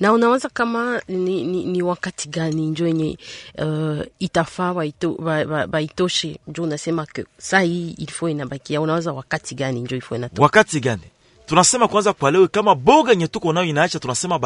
Na 0.00 0.12
unawaza 0.12 0.48
kama 0.48 1.02
ni, 1.08 1.44
ni, 1.44 1.64
ni 1.64 1.82
wakati 1.82 2.28
gani 2.28 2.66
njo 2.66 2.86
yenye 2.86 3.18
uh, 3.58 3.98
itafaa 4.18 4.74
baitoshe 4.74 5.22
ba, 5.22 5.44
ba, 5.44 5.66
baitoshe 5.66 6.38
njo 6.48 6.62
unasema 6.62 7.06
ke 7.06 7.24
saa 7.38 7.60
hii 7.60 7.90
ilifo 7.90 8.28
inabakia. 8.28 8.80
Unawaza 8.80 9.12
wakati 9.12 9.54
gani 9.54 9.80
njo 9.80 9.96
ifo 9.96 10.16
inatoka? 10.16 10.42
Wakati 10.42 10.80
gani 10.80 11.02
tunasema 11.48 11.88
kwanza 11.88 12.12
kwa 12.12 12.30
leo 12.30 12.48
kama 12.48 12.74
boga 12.74 13.10
yenye 13.10 13.28
tuko 13.28 13.52
nayo 13.52 13.66
inaacha 13.66 13.98
tunasema 13.98 14.38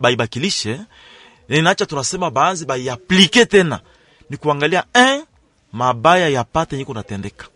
baibakilishe 0.00 0.74
ba, 0.74 0.84
ba 1.48 1.56
inaacha 1.56 1.86
tunasema 1.86 2.30
baanze 2.30 2.64
baiaplike 2.64 3.46
tena. 3.46 3.80
Ni 4.30 4.36
kuangalia 4.36 4.84
eh, 4.94 5.22
mabaya 5.72 6.28
yapate 6.28 6.76
yenye 6.76 6.94
natendeka. 6.94 7.46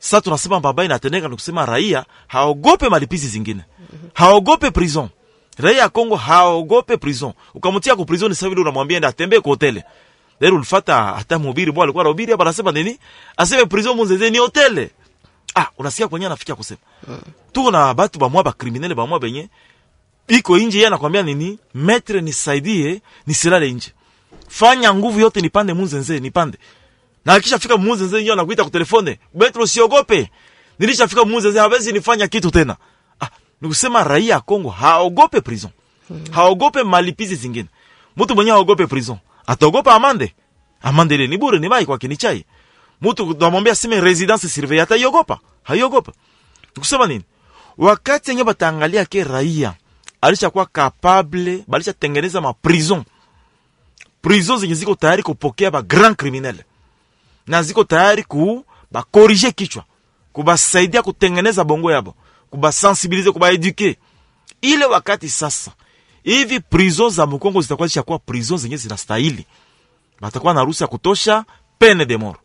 sasa 0.00 0.20
tunasema 0.20 0.60
mabaya 0.60 0.86
inatendeka 0.86 1.28
ni 1.28 1.34
kusema 1.34 1.66
raia 1.66 2.04
haogope 2.26 2.88
malipizi 2.88 3.28
zingine. 3.28 3.60
Haogope 4.14 4.70
prison. 4.70 5.08
Raia 5.58 5.78
ya 5.78 5.88
Kongo 5.88 6.16
haogope 6.16 6.96
prison. 6.96 7.32
Ukamtia 7.54 7.96
ku 7.96 8.04
prison 8.04 8.32
sasa 8.34 8.48
vile 8.48 8.60
unamwambia 8.60 8.96
enda 8.96 9.08
atembee 9.08 9.40
kwa 9.40 9.50
hoteli 9.50 9.82
leo 10.40 10.54
ulifata 10.54 11.02
hata 11.02 11.38
mhubiri 11.38 11.72
bwana 11.72 11.84
alikuwa 11.84 12.02
anahubiri 12.02 12.32
hapa 12.32 12.44
anasema 12.44 12.72
nini? 12.72 12.98
Aseme 13.36 13.66
prison 13.66 13.96
munzeze 13.96 14.30
ni 14.30 14.38
hoteli 14.38 14.90
ah 15.54 15.66
unasikia 15.78 16.08
kwenye 16.08 16.26
anafikia 16.26 16.54
kusema. 16.54 16.80
Mm. 17.08 17.20
tuko 17.52 17.70
na 17.70 17.94
batu 17.94 18.18
bamwa 18.18 18.42
bakriminele 18.44 18.94
bamwa 18.94 19.20
benye. 19.20 19.48
Iko 20.28 20.58
nje 20.58 20.78
yeye 20.78 20.86
anakwambia 20.86 21.22
nini? 21.22 21.58
Metre 21.74 22.20
nisaidie 22.20 23.02
nisilale 23.26 23.72
nje 23.72 23.92
fanya 24.48 24.94
nguvu 24.94 25.20
yote 25.20 25.40
nipande 25.40 25.72
munzenze 25.74 26.20
nipande. 26.20 26.58
Na 27.24 27.32
akishafika 27.34 27.76
munzenze 27.76 28.16
yeye 28.18 28.32
anakuita 28.32 28.62
kwa 28.62 28.70
telefone. 28.70 29.18
Metre 29.34 29.62
usiogope. 29.62 30.30
Nilishafika 30.78 31.24
munzenze 31.24 31.58
hawezi 31.58 31.92
nifanya 31.92 32.28
kitu 32.28 32.50
tena. 32.50 32.76
Ah 33.20 33.28
nikusema 33.60 34.04
raia 34.04 34.34
ya 34.34 34.40
Kongo 34.40 34.70
haogope 34.70 35.40
prison. 35.40 35.70
Haogope 36.30 36.82
malipizi 36.82 37.34
zingine. 37.36 37.68
Mtu 38.16 38.34
mwenye 38.34 38.50
haogope 38.50 38.86
prison 38.86 39.18
ataogopa 39.46 39.94
amande? 39.94 40.34
Amande 40.82 41.14
ile 41.14 41.26
ni 41.26 41.38
bure 41.38 41.58
ni 41.58 41.68
mai 41.68 41.86
kwake 41.86 42.08
ni 42.08 42.16
chai 42.16 42.44
mtu 43.02 43.36
namwambia 43.40 43.74
sime 43.74 44.00
residence 44.00 44.48
surveillée 44.48 44.82
ataiogopa? 44.82 45.38
Haiogopa 45.62 46.12
nikusema 46.76 47.06
nini? 47.06 47.24
Wakati 47.78 48.30
yenye 48.30 48.44
bataangalia 48.44 49.04
ke 49.04 49.24
raia 49.24 49.74
alishakuwa 50.20 50.66
kapable 50.66 51.64
balishatengeneza 51.68 52.40
ma 52.40 52.52
prison. 52.52 53.04
Prison 54.22 54.58
zenye 54.58 54.74
ziko 54.74 54.94
tayari 54.94 55.22
kupokea 55.22 55.70
ba 55.70 55.82
grand 55.82 56.16
criminel. 56.16 56.56
Na 57.46 57.62
ziko 57.62 57.84
tayari 57.84 58.24
ku 58.24 58.64
bakorije 58.92 59.52
kichwa. 59.52 59.84
Kubasaidia 60.32 61.02
kutengeneza 61.02 61.64
bongo 61.64 61.92
yabo. 61.92 62.14
Kubasensibilize 62.50 63.30
kubaeduke 63.32 63.96
ile 64.62 64.84
wakati 64.84 65.28
sasa 65.28 65.72
hivi 66.22 66.60
prison 66.60 67.10
za 67.10 67.26
mkongo 67.26 67.60
zitakuwa 67.60 67.88
zishakuwa 67.88 68.18
prison 68.18 68.58
zenye 68.58 68.76
zinastahili. 68.76 69.46
Batakuwa 70.20 70.54
na 70.54 70.60
ruhusa 70.60 70.84
ya 70.84 70.88
kutosha 70.88 71.44
pene 71.78 72.04
de 72.04 72.16
mort 72.16 72.40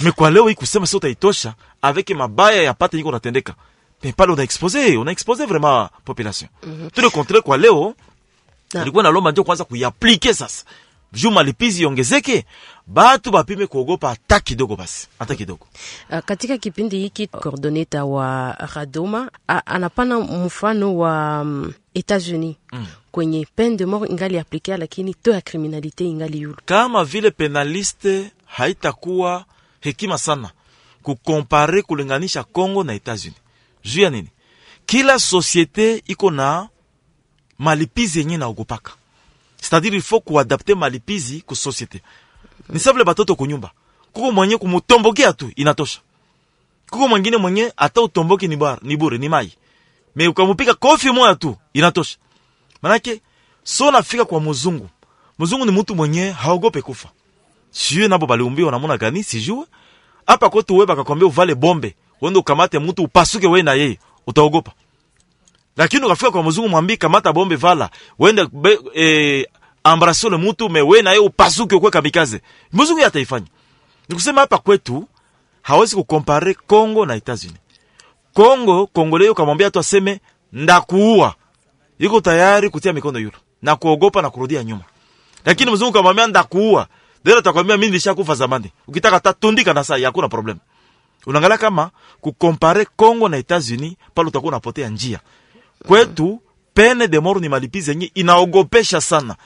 me 0.00 0.12
kwa 0.12 0.30
leo 0.30 0.48
hii 0.48 0.54
kusema 0.54 0.86
sio 0.86 0.96
utaitosha 0.96 1.54
avec 1.82 2.10
mabaya 2.10 2.62
ya 2.62 2.74
pate 2.74 2.96
yiko 2.96 3.10
natendeka. 3.12 3.54
Mais 4.02 4.14
pale 4.14 4.32
una 4.32 4.42
expose 4.42 4.96
una 4.96 5.10
expose 5.12 5.46
vraiment 5.46 5.88
population. 6.04 6.48
Tout 6.92 7.02
le 7.04 7.10
contraire 7.10 7.42
kwa 7.42 7.56
leo 7.58 7.94
Na- 8.74 8.82
ilikuwa 8.82 9.02
nalomba 9.02 9.30
ndio 9.30 9.44
kwanza 9.44 9.64
kuiaplike 9.64 10.34
sasa. 10.34 10.64
Juu 11.12 11.30
malipizi 11.30 11.82
iongezeke 11.82 12.44
batu 12.86 13.30
bapime 13.30 13.66
kuogopa 13.66 14.08
hata 14.08 14.40
kidogo 14.40 14.76
basi 14.76 15.08
hata 15.18 15.34
kidogo. 15.34 15.66
Uh, 16.10 16.18
katika 16.18 16.58
kipindi 16.58 16.98
hiki 16.98 17.26
coordoneta 17.26 18.04
wa 18.04 18.52
Radoma 18.74 19.30
a, 19.48 19.66
anapana 19.66 20.20
mfano 20.20 20.96
wa 20.98 21.40
um, 21.40 21.72
Etats-Unis. 21.94 22.56
Mm. 22.72 22.86
kwenye 23.12 23.46
peine 23.56 23.76
de 23.76 23.86
mort 23.86 24.10
ingali 24.10 24.38
aplikia, 24.38 24.76
lakini 24.76 25.14
to 25.14 25.30
ya 25.30 25.40
kriminalite 25.40 26.04
ingali 26.04 26.40
yulu. 26.40 26.56
kama 26.64 27.04
vile 27.04 27.30
penaliste 27.30 28.30
haitakuwa 28.52 29.44
hekima 29.80 30.18
sana 30.18 30.50
kukompare 31.02 31.82
kulinganisha 31.82 32.42
Congo 32.44 32.84
na 32.84 32.94
Etats-Unis. 32.94 33.34
Juu 33.84 34.02
ya 34.02 34.10
nini? 34.10 34.28
Kila 34.86 35.18
societe 35.18 36.02
iko 36.06 36.30
na 36.30 36.68
malipizi 37.58 38.18
yenye 38.18 38.36
naogopaka, 38.36 38.92
c'est-à-dire 39.60 39.94
il 39.96 40.02
faut 40.02 40.20
kuadapte 40.24 40.74
malipizi 40.74 41.42
ku 41.42 41.56
societe. 41.56 42.02
Ni 42.68 42.78
sawa 42.80 43.04
batoto 43.04 43.36
kunyumba, 43.36 43.70
kuko 44.12 44.32
mwenye 44.32 44.56
kumutombokea 44.56 45.32
tu 45.32 45.52
inatosha, 45.56 46.00
kuko 46.90 47.08
mwingine 47.08 47.36
mwenye 47.36 47.72
ata 47.76 48.00
utomboke 48.02 48.48
ni 48.48 48.56
bar, 48.56 48.78
ni 48.82 48.96
bure 48.96 49.18
ni 49.18 49.28
mai, 49.28 49.52
me 50.16 50.28
ukamupika 50.28 50.74
kofi 50.74 51.10
moya 51.10 51.34
tu 51.34 51.56
inatosha. 51.72 52.18
Manake 52.82 53.20
so 53.64 53.90
nafika 53.90 54.24
kwa 54.24 54.40
muzungu, 54.40 54.88
muzungu 55.38 55.64
ni 55.66 55.72
mtu 55.72 55.94
mwenye 55.94 56.30
haogope 56.30 56.82
kufa 56.82 57.08
sijue 57.70 58.08
nabo 58.08 58.26
baliumbiwa 58.26 58.70
namuna 58.70 58.96
gani 58.98 59.22
sijue. 59.24 59.64
Hapa 60.26 60.50
kwetu 60.50 60.74
wewe 60.74 60.86
bakakwambia 60.86 61.26
uvale 61.28 61.54
bombe 61.54 61.94
uende 62.20 62.38
ukamate 62.38 62.78
mtu 62.78 63.02
upasuke 63.02 63.46
wewe 63.46 63.62
na 63.62 63.74
yeye 63.74 63.98
utaogopa. 64.26 64.72
Lakini 65.76 66.04
ukafika 66.06 66.30
kwa 66.30 66.42
mzungu 66.42 66.68
mwambie 66.68 66.96
kamata 66.96 67.32
bombe 67.32 67.56
vala 67.56 67.90
uende 68.18 68.46
be, 68.52 68.78
e, 68.94 69.46
embrasse 69.92 70.28
le 70.30 70.36
mtu 70.36 70.68
me 70.68 70.82
we 70.82 71.02
na 71.02 71.10
yeye 71.10 71.22
upasuke 71.22 71.74
ukwe 71.74 71.90
kamikaze. 71.90 72.40
Mzungu 72.72 73.00
yataifanya 73.00 73.06
ataifanya. 73.06 73.46
Nikusema 74.08 74.40
hapa 74.40 74.58
kwetu 74.58 75.08
hawezi 75.62 75.96
kukompare 75.96 76.54
Kongo 76.54 77.06
na 77.06 77.14
Etats-Unis. 77.16 77.56
Kongo 78.34 78.86
Kongoleo 78.86 79.34
kamwambia 79.34 79.70
tu 79.70 79.78
aseme 79.78 80.20
ndakuua. 80.52 81.34
Yuko 81.98 82.20
tayari 82.20 82.70
kutia 82.70 82.92
mikono 82.92 83.18
yule 83.18 83.36
na 83.62 83.76
kuogopa 83.76 84.22
na 84.22 84.30
kurudia 84.30 84.64
nyuma. 84.64 84.82
Lakini 85.44 85.70
mzungu 85.70 85.92
kamwambia 85.92 86.26
ndakuua 86.26 86.86
dera 87.24 87.38
atakwambia 87.38 87.76
mimi 87.76 87.86
nilishakufa 87.86 88.34
zamani. 88.34 88.72
Ukitaka 88.88 89.20
tatundika 89.20 89.74
na 89.74 89.84
saa 89.84 89.98
hakuna 89.98 90.28
problem. 90.28 90.58
Unaangalia 91.26 91.58
kama 91.58 91.90
kukompare 92.20 92.84
Kongo 92.96 93.28
na 93.28 93.36
Etats-Unis 93.38 93.94
pale 94.14 94.28
utakuwa 94.28 94.48
unapotea 94.50 94.88
njia. 94.88 95.20
Kwetu 95.86 96.42
pene 96.74 97.08
de 97.08 97.20
mort 97.20 97.40
ni 97.40 97.48
malipizi 97.48 97.90
yenye 97.90 98.10
inaogopesha 98.14 99.00
sana. 99.00 99.36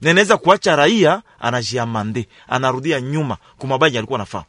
Na 0.00 0.10
inaweza 0.10 0.36
kuacha 0.36 0.76
raia 0.76 1.22
anajiamande 1.40 2.28
anarudia 2.48 3.00
nyuma 3.00 3.36
kumabaya 3.58 3.98
alikuwa 3.98 4.18
anafaa. 4.18 4.44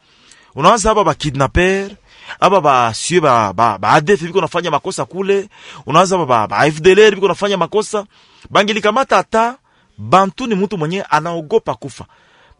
unaanza 0.55 0.89
hapa 0.89 1.03
ba 1.03 1.13
kidnapper 1.13 1.91
hapa 2.39 2.61
ba 2.61 2.93
sio 2.93 3.21
ba 3.21 3.53
ba, 3.53 3.77
ba 3.77 3.89
ADF 3.89 4.21
biko 4.23 4.41
nafanya 4.41 4.71
makosa 4.71 5.05
kule. 5.05 5.49
Unaanza 5.85 6.17
hapa 6.17 6.25
ba, 6.25 6.47
ba 6.47 6.71
FDLR 6.71 7.15
biko 7.15 7.27
nafanya 7.27 7.57
makosa. 7.57 8.05
Bangilikamata 8.49 9.15
hata 9.15 9.57
bantu 9.97 10.47
ni 10.47 10.55
mtu 10.55 10.77
mwenye 10.77 11.01
anaogopa 11.01 11.75
kufa 11.75 12.05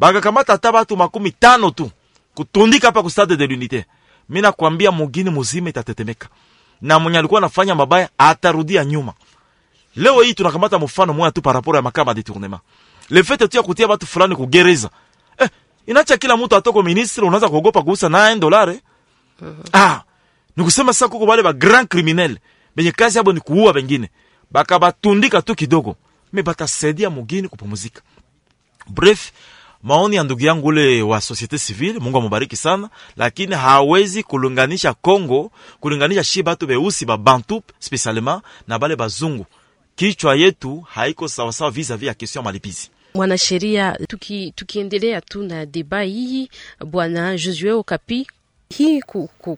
bakakamata 0.05 0.53
ata 0.53 0.71
batu 0.71 0.97
makumi 0.97 1.31
tano 1.31 1.69
tu. 1.71 1.91
Kutundika 2.35 2.87
hapa 2.87 3.03
ku 3.03 3.09
stade 3.09 3.37
de 3.37 3.45
l'unité. 3.47 3.85
Mi 4.29 4.41
nakwambia 4.41 4.91
mugini 4.91 5.29
muzima 5.29 5.69
itatetemeka. 5.69 6.27
Na 6.81 6.99
mwenye 6.99 7.17
alikuwa 7.19 7.37
anafanya 7.37 7.75
mabaya 7.75 8.09
atarudia 8.17 8.85
nyuma. 8.85 9.13
Leo 9.95 10.21
hii 10.21 10.33
tunakamata 10.33 10.79
mfano 10.79 11.13
moya 11.13 11.31
tu 11.31 11.41
paraporo 11.41 11.75
ya 11.77 11.81
makama 11.81 12.13
detournement 12.13 12.61
le 13.09 13.23
fait 13.23 13.49
tu 13.49 13.57
ya 13.57 13.63
kutia 13.63 13.87
batu 13.87 14.07
fulani 14.07 14.35
kugereza. 14.35 14.89
Eh, 15.37 15.49
inacha 15.87 16.17
kila 16.17 16.37
mtu 16.37 16.55
atoko 16.55 16.83
ministre 16.83 17.25
unaanza 17.25 17.49
kuogopa 17.49 17.81
kuusa 17.83 18.07
9 18.07 18.39
dolare 18.39 18.79
ah 19.73 20.01
nikusema 20.57 20.93
sasa 20.93 21.07
kuko 21.07 21.25
wale 21.25 21.43
ba 21.43 21.53
grand 21.53 21.87
criminel. 21.87 22.37
Benye 22.75 22.91
kazi 22.91 23.17
yabo 23.17 23.33
ni 23.33 23.39
kuua 23.39 23.73
bengine 23.73 24.09
bakabatundika 24.51 25.41
tu 25.41 25.55
kidogo. 25.55 25.95
Me 26.33 26.43
batasaidia 26.43 27.09
mugini 27.09 27.47
kupumzika. 27.47 28.01
Bref 28.87 29.31
maoni 29.83 30.15
ya 30.15 30.23
ndugu 30.23 30.41
yangu 30.43 30.67
ule 30.67 31.01
wa 31.01 31.21
societe 31.21 31.57
civile 31.59 31.99
mungu 31.99 32.17
amubariki 32.17 32.55
sana 32.55 32.89
lakini 33.17 33.55
hawezi 33.55 34.23
kulinganisha 34.23 34.93
congo 34.93 35.51
kulinganisha 35.79 36.23
shi 36.23 36.43
batu 36.43 36.67
beusi 36.67 37.05
babantu 37.05 37.63
spesialema 37.79 38.41
na 38.67 38.79
bale 38.79 38.95
bazungu. 38.95 39.45
Kichwa 39.95 40.35
yetu 40.35 40.79
haiko 40.79 41.27
sawasawa 41.27 41.71
vis-a-vis 41.71 42.07
ya 42.07 42.13
kestion 42.13 42.41
ya 42.41 42.45
malipizi. 42.45 42.89
Mwanasheria 43.13 43.97
tuki, 44.07 44.51
tukiendelea 44.55 45.21
tu 45.21 45.43
na 45.43 45.65
deba 45.65 46.01
hii 46.01 46.49
bwana 46.85 47.37
josue 47.37 47.71
okapi 47.71 48.27
hii 48.69 49.01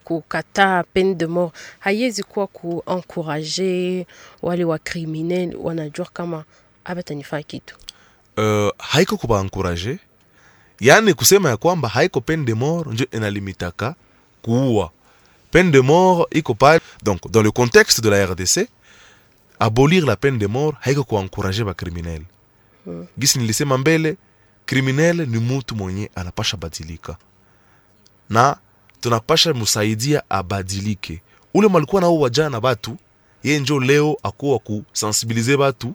kukataa 0.04 0.84
ku, 0.84 0.88
ku, 0.88 0.94
peine 0.94 1.16
de 1.16 1.26
mort 1.26 1.54
haiwezi 1.80 2.24
kuwa 2.24 2.48
kuencourage 2.48 4.08
wale 4.42 4.64
wa 4.64 4.78
criminel 4.80 5.56
wanajua 5.56 6.06
kama 6.14 6.44
abatanifaa 6.86 7.42
kitu. 7.42 7.76
Uh, 8.38 8.70
haiko 8.78 9.18
kubaencourage 9.18 9.98
yaani 10.80 11.14
kusema 11.14 11.50
ya 11.50 11.58
kwamba 11.58 11.90
haiko 11.90 12.22
peine 12.22 12.44
de 12.46 12.54
mort 12.54 12.88
njo 12.88 13.06
inalimitaka 13.12 13.96
kuua. 14.42 14.92
Peine 15.52 15.72
de 15.72 15.82
mort 15.82 16.36
iko 16.36 16.54
pale 16.56 16.82
donc 17.04 17.32
dans 17.32 17.44
le 17.46 17.52
contexte 17.52 18.02
de 18.02 18.10
la 18.10 18.26
rdc 18.26 18.68
abolir 19.60 20.06
la 20.06 20.16
peine 20.16 20.38
de 20.38 20.48
mort 20.48 20.76
haiko 20.80 21.04
kuencourage 21.04 21.64
bacriminel 21.64 22.22
hmm. 22.86 23.06
gisi 23.20 23.40
nilisema 23.40 23.78
mbele 23.78 24.18
kriminel 24.66 25.28
ni 25.28 25.38
mutu 25.40 25.76
mwenye 25.76 26.10
anapasha 26.16 26.58
badilika. 26.58 27.18
Na 28.30 28.58
tunapasha 29.02 29.54
musaidia 29.54 30.24
abadilike. 30.30 31.22
Ule 31.54 31.68
malikuwa 31.68 32.02
nao 32.02 32.20
wajana 32.20 32.62
batu 32.62 32.98
ye 33.44 33.60
njo 33.60 33.80
leo 33.80 34.18
akuwa 34.24 34.60
kusensibilize 34.60 35.58
batu 35.58 35.94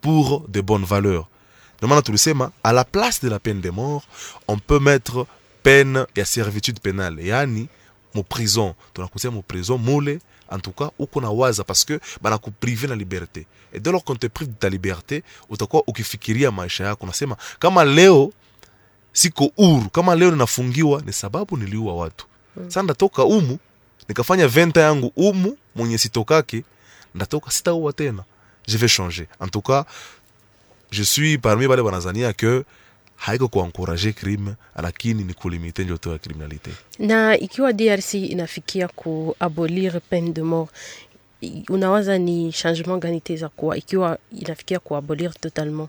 pour 0.00 0.42
de 0.48 0.62
bonnes 0.62 0.88
valeurs 0.88 1.24
ndio 1.78 1.88
maana 1.88 2.02
tulisema 2.02 2.50
à 2.62 2.72
la 2.72 2.84
place 2.84 3.20
de 3.22 3.28
la 3.30 3.38
peine 3.38 3.60
de 3.60 3.70
mort 3.70 4.02
on 4.48 4.58
peut 4.58 4.80
mettre 4.80 5.26
peine 5.62 6.06
ya 6.16 6.24
servitude 6.24 6.80
pénale. 6.80 7.20
Yaani 7.26 7.68
mu 8.14 8.22
prison. 8.24 8.74
Tunakutia 8.94 9.30
mu 9.30 9.42
prison 9.42 9.78
mule 9.78 10.18
en 10.50 10.58
tout 10.60 10.72
cas 10.72 10.90
uko 10.98 11.20
na 11.20 11.30
waza 11.30 11.64
parce 11.64 11.84
que 11.84 12.00
banakuprive 12.22 12.86
na 12.88 12.94
liberté. 12.96 13.46
Et 13.72 13.80
dès 13.80 13.92
lors 13.92 14.02
qu'on 14.04 14.16
te 14.16 14.26
prive 14.28 14.48
de 14.48 14.54
ta 14.54 14.68
liberté 14.68 15.22
utakuwa 15.50 15.82
ukifikiria 15.86 16.50
maisha 16.50 16.84
yako 16.84 17.04
unasema 17.04 17.36
kama 17.58 17.84
leo 17.84 18.32
siko 19.12 19.50
huru 19.56 19.88
kama 19.90 20.14
leo 20.14 20.30
ninafungiwa 20.30 21.02
ni 21.06 21.12
sababu 21.12 21.56
niliua 21.56 21.94
watu. 21.94 22.26
Hmm. 22.54 22.64
sasa 22.64 22.82
ndatoka 22.82 23.24
umu 23.24 23.58
nikafanya 24.08 24.48
venta 24.48 24.80
yangu 24.80 25.12
umu 25.16 25.56
mwenye 25.74 25.98
sitokake 25.98 26.64
ndatoka 27.14 27.50
sitaua 27.50 27.92
tena. 27.92 28.24
Je 28.68 28.76
vais 28.78 28.88
changer. 28.96 29.26
En 29.40 29.48
tout 29.48 29.62
cas 29.66 29.84
je 30.90 31.02
suis 31.04 31.38
parmi 31.38 31.68
bale 31.68 31.82
banazania 31.82 32.32
que 32.32 32.64
haiko 33.16 33.48
kuankuraje 33.48 34.12
crime 34.12 34.54
lakini 34.82 35.24
ni 35.24 35.34
kulimite 35.34 35.84
njoto 35.84 36.12
ya 36.12 36.18
criminalité. 36.18 36.70
Na 36.98 37.38
ikiwa 37.38 37.72
drc 37.72 38.14
inafikia 38.14 38.88
kuabolir 38.88 40.00
peine 40.10 40.30
de 40.32 40.42
mort 40.42 40.70
unawaza 41.68 42.18
ni 42.18 42.52
changement 42.52 43.02
gani 43.02 43.20
teza 43.20 43.48
kuwa 43.48 43.76
ikiwa 43.76 44.18
inafikia 44.40 44.78
kuabolir 44.78 45.32
totalement? 45.40 45.88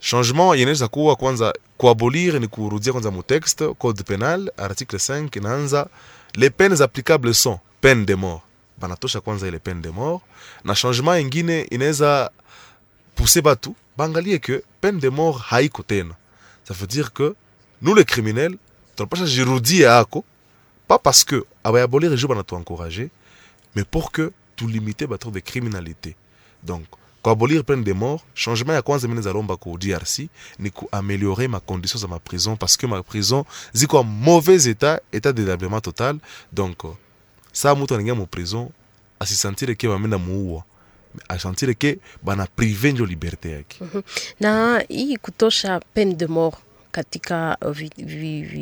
Changement 0.00 0.58
inaweza 0.58 0.88
kuwa 0.88 1.16
kwanza 1.16 1.52
kuabolir 1.76 2.40
ni 2.40 2.48
kurudia 2.48 2.92
kwanza 2.92 3.10
mu 3.10 3.22
texte 3.22 3.74
code 3.74 4.02
penal 4.02 4.50
article 4.56 4.96
5 4.96 5.38
inaanza 5.38 5.86
les 6.34 6.50
peines 6.50 6.80
applicables 6.80 7.42
sont 7.42 7.58
peine 7.80 8.04
de 8.04 8.14
mort. 8.14 8.40
Banatosha 8.78 9.20
kwanza 9.20 9.48
ile 9.48 9.58
peine 9.58 9.80
de 9.80 9.90
mort. 9.90 10.22
Na 10.64 10.74
changement 10.74 11.20
ingine 11.22 11.60
inaweza 11.62 12.30
pousser 13.14 13.42
batu 13.42 13.74
bangalie 14.00 14.40
que 14.40 14.62
peine 14.80 14.98
de 14.98 15.08
mort 15.08 15.36
haiko 15.50 15.82
tena 15.82 16.14
ça 16.64 16.74
veut 16.74 16.86
dire 16.96 17.12
que 17.12 17.34
nous 17.82 17.94
les 17.94 18.06
criminels 18.12 18.56
tunapasha 18.96 19.26
jirudia 19.26 19.98
ako 19.98 20.24
pas 20.88 20.98
parce 20.98 21.22
que 21.24 21.44
abayabolir 21.64 22.16
jo 22.16 22.28
banatuencourage 22.28 23.08
mais 23.74 23.84
pour 23.84 24.10
que 24.10 24.32
tulimite 24.56 25.04
bato 25.04 25.30
de 25.30 25.40
criminalité 25.40 26.16
donc 26.62 26.86
kuabolir 27.22 27.64
peine 27.64 27.84
de 27.84 27.92
mort 27.92 28.24
changement 28.34 28.72
ya 28.72 28.82
kwanza 28.82 29.08
mine 29.08 29.22
zalomba 29.22 29.56
ku 29.56 29.76
drc 29.78 30.28
ni 30.58 30.70
kuameliore 30.70 31.48
macondition 31.48 31.98
za 31.98 32.08
maprison 32.08 32.56
parce 32.56 32.76
que 32.76 32.86
maprison 32.86 33.44
a 33.74 34.02
mauvais 34.02 34.68
état 34.68 35.00
état 35.12 35.32
de 35.32 35.42
délabrement 35.42 35.80
total. 35.80 36.18
Donc 36.52 36.82
saa 37.52 37.74
mutu 37.74 37.94
anaingia 37.94 38.14
mu 38.14 38.26
prison 38.26 38.70
asisantire 39.18 39.74
ke 39.76 39.86
bamenda 39.86 40.18
muua 40.18 40.64
asantire 41.28 41.74
ke 41.74 41.98
bana 42.22 42.46
prive 42.46 42.92
njo 42.92 43.06
liberte 43.06 43.50
yake 43.50 43.76
mm 43.80 43.88
-hmm. 43.94 44.02
na 44.40 44.84
hii 44.88 45.16
kutosha 45.16 45.80
peine 45.94 46.14
de 46.14 46.26
mort 46.26 46.56
katika 46.92 47.58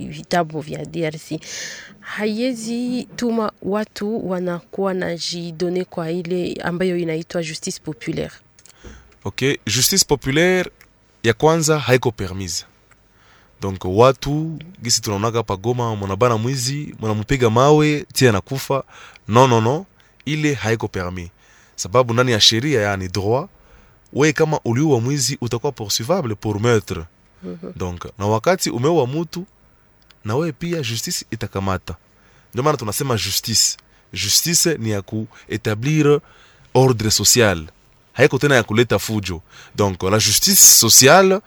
vitabu 0.08 0.60
vya 0.60 0.84
DRC 0.84 1.32
haiwezi 2.00 3.08
tuma 3.16 3.52
watu 3.62 4.28
wanakuwa 4.30 4.94
na 4.94 5.16
jidone 5.16 5.84
kwa 5.84 6.10
ile 6.10 6.52
ambayo 6.64 6.98
inaitwa 6.98 7.42
justice 7.42 7.80
populaire. 7.84 8.32
ok 9.24 9.58
justice 9.66 10.04
populaire 10.08 10.70
ya 11.22 11.32
kwanza 11.34 11.78
haiko 11.78 12.10
permise 12.12 12.64
donc 13.60 13.84
watu 13.84 14.58
gisi 14.82 15.00
tunaonaka 15.02 15.42
pa 15.42 15.56
Goma, 15.56 15.96
mwanabana 15.96 16.36
mwizi 16.36 16.94
mwanamupiga 17.00 17.50
mawe 17.50 18.04
tia 18.12 18.32
nakufa. 18.32 18.84
No, 19.28 19.46
no, 19.46 19.60
no, 19.60 19.86
ile 20.24 20.54
haiko 20.54 20.88
permis 20.88 21.28
sababu 21.78 22.14
ndani 22.14 22.32
ya 22.32 22.40
sheria 22.40 22.80
yani 22.82 23.08
droit, 23.08 23.48
we 24.12 24.32
kama 24.32 24.60
uliua 24.64 25.00
mwizi 25.00 25.38
utakuwa 25.40 25.72
poursuivable 25.72 26.34
pour 26.34 26.60
meurtre. 26.60 27.04
Mm 27.42 27.58
-hmm. 27.64 27.72
donc 27.78 28.04
na 28.18 28.26
wakati 28.26 28.70
umeua 28.70 29.06
mutu 29.06 29.46
na 30.24 30.36
wewe 30.36 30.52
pia 30.52 30.82
justice 30.82 31.24
itakamata. 31.30 31.96
Ndio 32.52 32.62
maana 32.64 32.76
tunasema 32.78 33.16
justice. 33.16 33.76
Justice 34.12 34.74
ni 34.78 34.90
ya 34.90 35.02
kuetablir 35.02 36.20
ordre 36.74 37.10
social. 37.10 37.66
Haiko 38.12 38.38
tena 38.38 38.54
ya 38.54 38.62
kuleta 38.62 38.98
fujo. 38.98 39.42
Donc 39.76 40.02
la 40.02 40.18
justice 40.18 40.56
sociale 40.64 41.40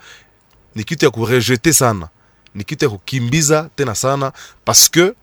ni 0.76 0.84
kitu 0.84 1.06
ya 1.06 1.12
kurejete 1.12 1.74
sana. 1.74 2.08
Ni 2.56 2.64
kitu 2.64 2.86
ya 2.86 2.90
kukimbiza 2.92 3.70
tena 3.76 3.96
sana 3.96 4.34
parce 4.66 4.90
que 4.92 5.14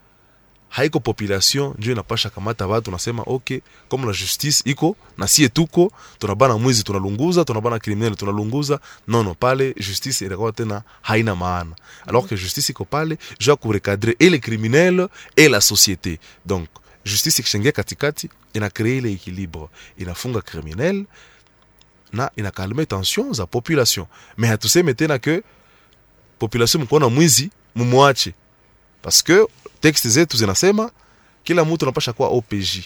haiko 0.69 1.01
population 1.01 1.75
njo 1.79 1.93
inapasha 1.93 2.31
kamata 2.31 2.66
watu 2.66 2.91
nasema 2.91 3.23
ok 3.27 3.61
comme 3.89 4.07
la 4.07 4.12
justice 4.12 4.62
iko 4.71 4.97
na 5.19 5.29
sie 5.29 5.49
tuko 5.49 5.93
tunabana 6.19 6.59
mwizi 6.59 6.83
tunalunguza 6.85 7.45
tunabana 7.45 7.79
criminel 7.79 8.16
tunalunguza. 8.16 8.81
Nono 9.09 9.35
pale 9.35 9.75
justice 9.75 10.27
inakuwa 10.27 10.53
tena 10.53 10.83
haina 11.03 11.35
maana. 11.35 11.77
Alors 12.07 12.27
que 12.29 12.37
justice 12.37 12.73
iko 12.73 12.85
pale 12.85 13.19
juu 13.39 13.57
ku 13.57 13.73
recadrer 13.73 14.16
et 14.19 14.31
les 14.31 14.41
criminels 14.41 15.09
et 15.37 15.49
la 15.49 15.61
société. 15.61 16.19
Donc 16.47 16.69
justice 17.05 17.39
ikishaingia 17.43 17.73
katikati 17.73 18.29
ina 18.55 18.71
créer 18.71 18.99
ile 18.99 19.12
équilibre. 19.12 19.69
Inafunga 19.99 20.41
criminel 20.43 21.05
na 22.12 22.31
inakalme 22.37 22.87
tension 22.87 23.33
za 23.35 23.47
population. 23.47 24.07
Mais 24.37 24.51
hatuseme 24.51 24.95
tena 24.95 25.19
que 25.19 25.43
population 26.39 26.83
mkuona 26.83 27.09
mwizi 27.09 27.51
mumwache. 27.75 28.35
Parce 29.03 29.23
que 29.23 29.47
texte 29.81 30.09
zetu 30.09 30.37
zinasema 30.37 30.91
kila 31.45 31.64
mtu 31.64 31.85
anapasha 31.85 32.12
kuwa 32.12 32.29
OPJ. 32.29 32.79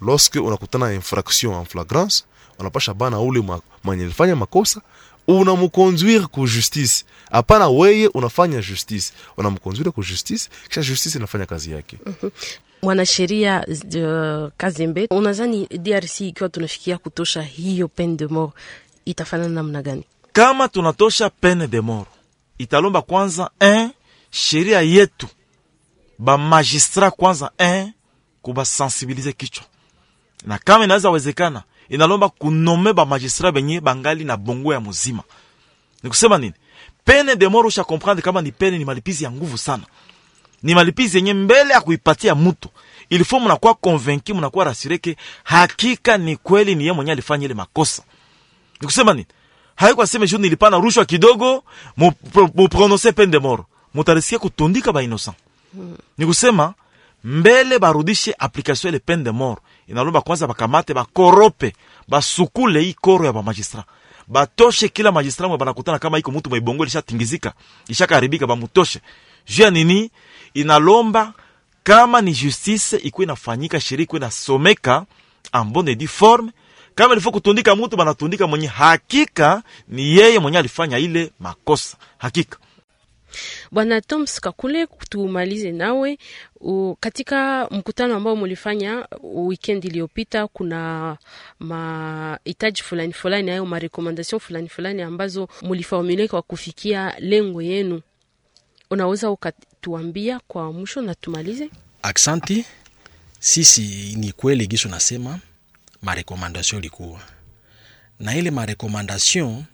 Lorsque 0.00 0.38
unakutana 0.40 0.92
infraction 0.92 1.54
en 1.54 1.64
flagrance, 1.64 2.24
unapasha 2.58 2.94
bana 2.94 3.20
ule 3.20 3.44
mwenye 3.84 4.04
alifanya 4.04 4.36
makosa 4.36 4.80
unamkonduire 5.28 6.26
ku 6.26 6.46
justice. 6.46 7.04
Hapana 7.30 7.68
weye 7.68 8.08
unafanya 8.08 8.60
justice, 8.60 9.12
unamkonduire 9.36 9.90
ku 9.90 10.02
justice, 10.02 10.48
kisha 10.68 10.82
justice 10.82 11.18
inafanya 11.18 11.46
kazi 11.46 11.70
yake. 11.72 11.98
Mwanasheria 12.82 13.66
uh, 13.68 14.50
Kazembe, 14.56 15.06
unadhani 15.10 15.66
DRC 15.66 16.20
ikiwa 16.20 16.48
tunafikia 16.48 16.98
kutosha 16.98 17.42
hiyo 17.42 17.88
peine 17.88 18.16
de 18.16 18.26
mort 18.26 18.52
itafanana 19.04 19.48
namna 19.48 19.82
gani? 19.82 20.04
Kama 20.32 20.68
tunatosha 20.68 21.30
peine 21.30 21.66
de 21.66 21.80
mort, 21.80 22.08
italomba 22.58 23.02
kwanza 23.02 23.50
eh, 23.60 23.90
sheria 24.30 24.80
yetu 24.80 25.26
bamagistrat 26.18 27.14
kwanza 27.16 27.50
un 27.60 27.92
kubasensibilize 28.42 29.32
kichwa, 29.32 29.64
na 30.44 30.58
kama 30.58 30.84
inaweza 30.84 31.10
wezekana, 31.10 31.62
inalomba 31.88 32.28
kunome 32.28 32.92
bamagistrat 32.92 33.54
benye 33.54 33.80
bangali 33.80 34.24
na 34.24 34.36
bongo 34.36 34.72
ya 34.72 34.80
muzima. 34.80 35.22
Nikusema 36.02 36.38
nini? 36.38 36.54
Pene 37.04 37.36
de 37.36 37.48
mort, 37.48 37.66
usha 37.68 37.84
comprendre 37.84 38.22
kama 38.22 38.42
ni 38.42 38.52
pene, 38.52 38.78
ni 38.78 38.84
malipizi 38.84 39.24
ya 39.24 39.30
nguvu 39.30 39.58
sana. 39.58 39.82
ni 40.62 40.74
malipizi 40.74 41.16
yenye 41.16 41.34
mbele 41.34 41.72
ya 41.74 41.80
kuipatia 41.80 42.34
mtu 42.34 42.68
ilifo 43.10 43.40
mnakuwa 43.40 43.74
konvenki 43.74 44.34
mnakuwa 44.34 44.64
rasireke 44.64 45.16
hakika 45.44 46.18
ni 46.18 46.36
kweli 46.36 46.74
ni 46.74 46.86
ye 46.86 46.92
mwenye 46.92 47.12
alifanya 47.12 47.44
ile 47.44 47.54
makosa 47.54 48.02
Nikusema 48.80 49.12
nini 49.14 49.26
haiko 49.76 50.02
aseme 50.02 50.26
juu 50.26 50.38
nilipana 50.38 50.78
rushwa 50.78 51.04
kidogo 51.04 51.64
muprononse 52.54 53.12
peine 53.12 53.32
de 53.32 53.38
mort 53.38 53.64
mutarisikia 53.94 54.38
kutundika 54.38 54.92
ba 54.92 55.02
innocent 55.02 55.36
ni 56.18 56.26
kusema 56.26 56.74
mbele 57.24 57.78
barudishe 57.78 58.34
application 58.38 58.88
ile 58.94 58.98
peine 58.98 59.22
de 59.24 59.30
mort. 59.30 59.62
Inalomba 59.88 60.20
kwanza 60.20 60.46
bakamate 60.46 60.94
bakorope 60.94 61.72
basukule 62.08 62.80
hii 62.80 62.92
koro 62.94 63.24
ya 63.26 63.32
bamagistrat 63.32 63.84
batoshe 64.28 64.88
kila 64.88 65.12
magistrat 65.12 65.48
mwe 65.48 65.58
banakutana 65.58 65.98
kama 65.98 66.18
iko 66.18 66.30
mutu 66.30 66.50
mwaibongo 66.50 66.82
ilishatingizika 66.82 67.52
ishakaribika 67.88 68.46
bamutoshe. 68.46 69.00
Juu 69.46 69.62
ya 69.62 69.70
nini? 69.70 70.10
Inalomba 70.54 71.32
kama 71.82 72.20
ni 72.20 72.32
justice 72.32 72.96
ikuwe 72.96 73.24
inafanyika 73.24 73.80
sheria 73.80 74.02
ikuwe 74.04 74.18
inasomeka 74.18 75.04
ambone 75.52 75.94
di 75.94 76.06
forme. 76.06 76.52
Kama 76.94 77.12
ilifo 77.12 77.30
kutundika 77.30 77.76
mutu 77.76 77.96
banatundika 77.96 78.46
mwenye 78.46 78.66
hakika 78.66 79.62
ni 79.88 80.02
yeye 80.16 80.38
mwenye 80.38 80.58
alifanya 80.58 80.98
ile 80.98 81.30
makosa. 81.40 81.96
Hakika 82.18 82.58
Bwana 83.72 84.00
Toms 84.00 84.40
Kakule, 84.40 84.86
tumalize 84.86 85.72
nawe 85.72 86.18
u, 86.60 86.96
katika 87.00 87.68
mkutano 87.70 88.14
ambao 88.16 88.36
mulifanya 88.36 89.08
weekend 89.22 89.84
iliyopita, 89.84 90.46
kuna 90.48 91.16
mahitaji 91.58 92.82
fulani 92.82 93.12
fulani 93.12 93.50
ayo 93.50 93.66
marekomandation 93.66 94.40
fulani 94.40 94.68
fulani 94.68 95.02
ambazo 95.02 95.48
mulifaumile 95.62 96.28
kwa 96.28 96.42
kufikia 96.42 97.14
lengo 97.18 97.62
yenu, 97.62 98.00
unaweza 98.90 99.30
ukatuambia 99.30 100.40
kwa 100.48 100.72
mwisho 100.72 101.02
na 101.02 101.14
tumalize? 101.14 101.70
Aksanti. 102.02 102.64
Sisi 103.40 104.14
ni 104.16 104.32
kweli 104.32 104.66
gisho 104.66 104.88
nasema 104.88 105.38
marekomandation 106.02 106.78
ilikuwa 106.80 107.20
na 108.20 108.36
ile 108.36 108.50
marekomandation 108.50 109.64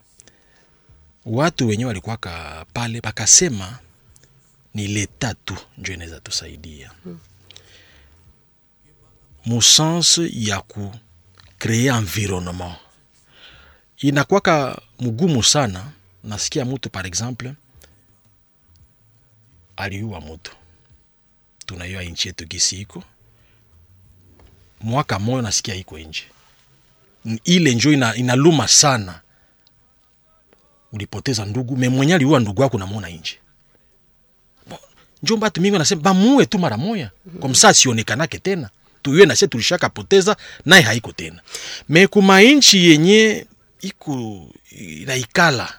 watu 1.26 1.68
wenyewe 1.68 1.88
walikuwaka 1.88 2.64
pale 2.72 3.00
pakasema 3.00 3.78
ni 4.74 4.86
leta 4.88 5.34
tu 5.34 5.56
njo 5.78 5.92
inaweza 5.92 6.20
tusaidia. 6.20 6.90
Hmm. 7.04 7.18
ya 10.32 10.60
ku 10.60 10.94
kukree 11.64 11.86
environnement. 11.88 12.74
Inakwaka 13.98 14.80
mgumu 15.00 15.42
sana. 15.42 15.92
Nasikia 16.24 16.64
mutu 16.64 16.90
par 16.90 17.06
exemple 17.06 17.54
aliua 19.76 20.20
mutu. 20.20 20.52
Tunaiwa 21.66 22.02
inchi 22.04 22.28
yetu 22.28 22.46
gisi 22.46 22.80
iko. 22.80 23.04
Mwaka 24.80 25.18
moyo 25.18 25.42
nasikia 25.42 25.74
iko 25.74 25.98
nje. 25.98 26.24
Ile 27.44 27.74
njo 27.74 27.92
inaluma 27.92 28.16
ina, 28.16 28.16
inaluma 28.16 28.68
sana 28.68 29.20
ulipoteza 30.99 31.45
ndugu. 31.45 31.76
Me 31.76 31.88
mwenye 31.88 32.14
aliua 32.14 32.40
ndugu 32.40 32.62
wako 32.62 32.78
namwona 32.78 33.09
nje. 33.09 33.38
Njomba 35.22 35.47
batu 35.47 35.61
mingi 35.61 35.78
nasema 35.78 36.03
bamuue 36.03 36.47
tu 36.47 36.59
mara 36.59 36.76
moya 36.76 37.11
kwa 37.40 37.49
msaa 37.49 37.74
sionekanake 37.74 38.38
tena. 38.38 38.70
Tuyue 39.03 39.26
nase 39.26 39.47
tulishaka 39.47 39.88
poteza 39.88 40.36
naye 40.64 40.82
haiko 40.82 41.12
tena. 41.12 41.40
Me 41.88 42.07
kuma 42.07 42.42
inchi 42.42 42.90
yenye 42.90 43.47
iko 43.80 44.47
inaikala 44.70 45.74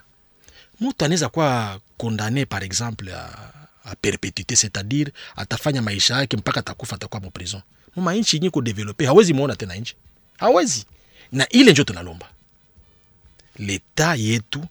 mutu 0.79 1.05
anaweza 1.05 1.29
kuwa 1.29 1.79
kondane 1.97 2.45
par 2.45 2.63
exemple 2.63 3.13
a, 3.13 3.29
a 3.85 3.95
perpetuite 3.95 4.55
c'est-à-dire 4.55 5.11
atafanya 5.35 5.81
maisha 5.81 6.15
yake 6.15 6.37
mpaka 6.37 6.59
atakufa 6.59 6.95
atakuwa 6.95 7.21
mu 7.21 7.31
prison. 7.31 7.61
Muma 7.95 8.15
inchi 8.15 8.35
yenye 8.35 8.49
kudevelope 8.49 9.05
hawezi 9.05 9.33
muona 9.33 9.55
tena 9.55 9.75
nje. 9.75 9.93
Hawezi. 10.37 10.85
Na 11.31 11.49
ile 11.49 11.71
njo 11.71 11.83
tunalomba. 11.83 12.29
Leta 13.59 14.15
yetu 14.15 14.65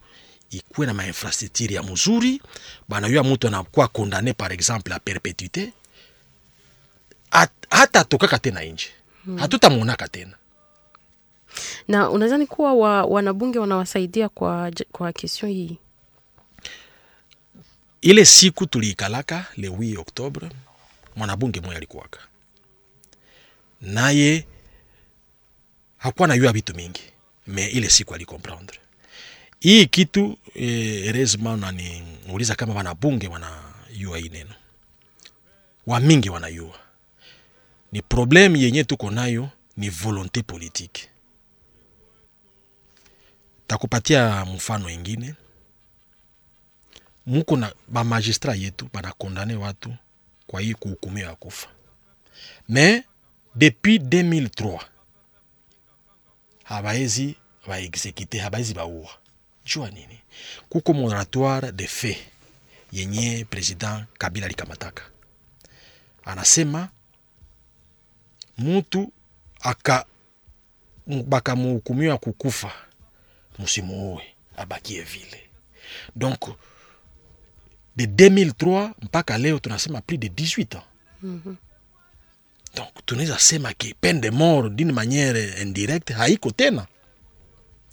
ikuwe 0.57 0.87
na 0.87 0.95
mainfrastructure 0.95 1.75
ya 1.75 1.83
mzuri 1.83 2.43
banayua 2.89 3.23
mutu 3.23 3.47
anakuwa 3.49 3.89
kondane 3.89 4.33
par 4.33 4.53
exemple 4.53 4.95
a 4.95 4.99
perpetuite 4.99 5.73
At, 7.31 7.51
hata 7.71 8.01
atokaka 8.01 8.39
tena 8.39 8.63
nje. 8.65 8.87
Hmm. 9.25 9.39
hatutamwonaka 9.39 10.09
tena. 10.09 10.35
Na 11.89 12.11
unadhani 12.11 12.47
kuwa 12.47 12.75
wa, 12.75 13.05
wanabunge 13.05 13.59
wanawasaidia 13.59 14.29
kwa, 14.29 14.73
kwa 14.93 15.13
kestion 15.13 15.53
hii? 15.53 15.79
Ile 18.01 18.25
siku 18.25 18.67
tuliikalaka 18.67 19.47
le 19.57 19.69
8 19.69 19.99
octobre 20.01 20.51
mwanabunge 21.17 21.61
moya 21.61 21.77
alikuwaka. 21.77 22.21
Naye 23.81 24.47
hakuwa 25.99 26.29
na 26.29 26.35
yua 26.35 26.53
vitu 26.53 26.75
mingi. 26.75 27.03
Me 27.47 27.67
ile 27.67 27.91
siku 27.91 28.15
alikomprendre 28.15 28.79
hii 29.65 29.87
kitu 29.87 30.39
eh, 30.55 31.05
heureusement 31.05 31.59
unaniuliza 31.59 32.55
kama 32.55 32.75
wanabunge 32.75 33.29
wanayua 33.29 34.19
hii 34.19 34.29
neno. 34.29 34.55
Wamingi 35.87 36.31
wanayua 36.31 36.79
ni 37.93 38.03
probleme 38.03 38.61
yenye 38.61 38.85
tuko 38.85 39.11
nayo 39.11 39.49
ni 39.77 39.91
volonté 39.91 40.43
politique. 40.43 41.09
Takupatia 43.67 44.45
mfano 44.45 44.91
ingine. 44.91 45.35
Muko 47.27 47.57
na 47.57 47.73
bamagistrat 47.89 48.59
yetu 48.59 48.89
banakondane 48.93 49.55
watu 49.55 49.95
kwa 50.47 50.61
hii 50.61 50.75
kuhukumiwa 50.75 51.29
ya 51.29 51.35
kufa. 51.37 51.69
Me 52.69 53.05
depuis 53.55 54.01
2003 54.03 54.81
habaezi 56.65 57.35
baexekite 57.67 58.39
habaezi 58.39 58.75
baua 58.75 59.11
jua 59.65 59.91
nini? 59.91 60.21
Kuko 60.69 60.93
moratoire 60.95 61.73
de 61.73 61.87
fait 61.87 62.19
yenye 62.93 63.45
president 63.51 64.05
kabila 64.19 64.47
alikamataka. 64.47 65.03
Anasema 66.25 66.89
mutu 68.59 69.13
aka 69.61 70.07
bakamuhukumiwa 71.07 72.19
kukufa 72.19 72.73
musimuue 73.59 74.23
abakie 74.57 75.03
vile. 75.03 75.41
Donc 76.17 76.41
de 77.97 78.05
2003 78.07 78.91
mpaka 79.03 79.39
leo 79.39 79.59
tunasema 79.59 80.01
plus 80.01 80.19
de 80.19 80.29
18 80.29 80.77
ans. 80.77 80.83
Mm-hmm. 81.23 81.57
donc 82.77 82.89
tunaweza 83.07 83.39
sema 83.39 83.73
ke 83.75 83.95
peine 84.01 84.21
de 84.21 84.31
mort 84.31 84.71
d'une 84.71 84.93
manière 84.93 85.37
indirecte 85.63 86.13
haiko 86.13 86.51
tena 86.51 86.87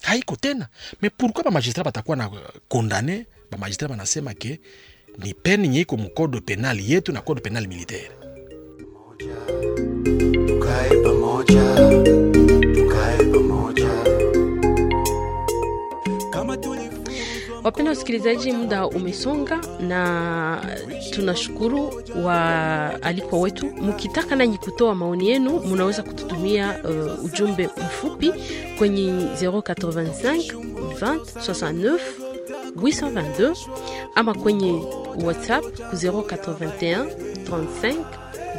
haiko 0.02 0.36
tena. 0.36 0.68
Me 1.02 1.10
pourquoi 1.10 1.43
bamagistrat 1.43 1.86
batakuwa 1.86 2.18
na 2.18 2.32
kondane 2.70 3.26
bamagistrat 3.52 3.89
banasema 3.89 4.34
ke 4.34 4.60
ni 5.18 5.34
peni 5.34 5.68
nye 5.68 5.82
iko 5.82 5.97
mukode 5.97 6.41
penal 6.41 6.80
yetu 6.80 7.12
na 7.12 7.22
code 7.22 7.41
penal 7.41 7.68
militaire. 7.68 8.12
Tukae 10.47 10.89
pamoja. 11.04 11.76
Tukae 12.74 13.18
pamoja 13.18 13.51
Wapenda 17.64 17.91
wasikilizaji, 17.91 18.51
muda 18.51 18.88
umesonga 18.88 19.62
na 19.80 20.62
tunashukuru 21.12 22.03
waalikwa 22.24 23.39
wetu. 23.39 23.66
Mkitaka 23.66 24.36
nanyi 24.36 24.57
kutoa 24.57 24.95
maoni 24.95 25.30
yenu, 25.30 25.59
munaweza 25.59 26.03
kututumia 26.03 26.76
uh, 26.84 27.26
ujumbe 27.26 27.70
mfupi 27.78 28.34
kwenye 28.78 29.12
085 29.12 30.55
20 30.99 31.20
69 31.20 31.99
822 32.76 33.55
ama 34.16 34.34
kwenye 34.34 34.84
WhatsApp 35.26 35.64
ku 35.64 35.95
081 35.95 37.05
35 37.51 37.95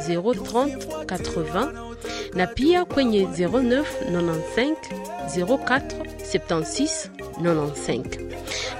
030 0.07 0.77
80 1.05 1.92
na 2.33 2.47
pia 2.47 2.85
kwenye 2.85 3.25
09 3.25 3.83
95 4.11 4.75
04 5.37 5.81
76 6.33 7.09
95 7.41 8.03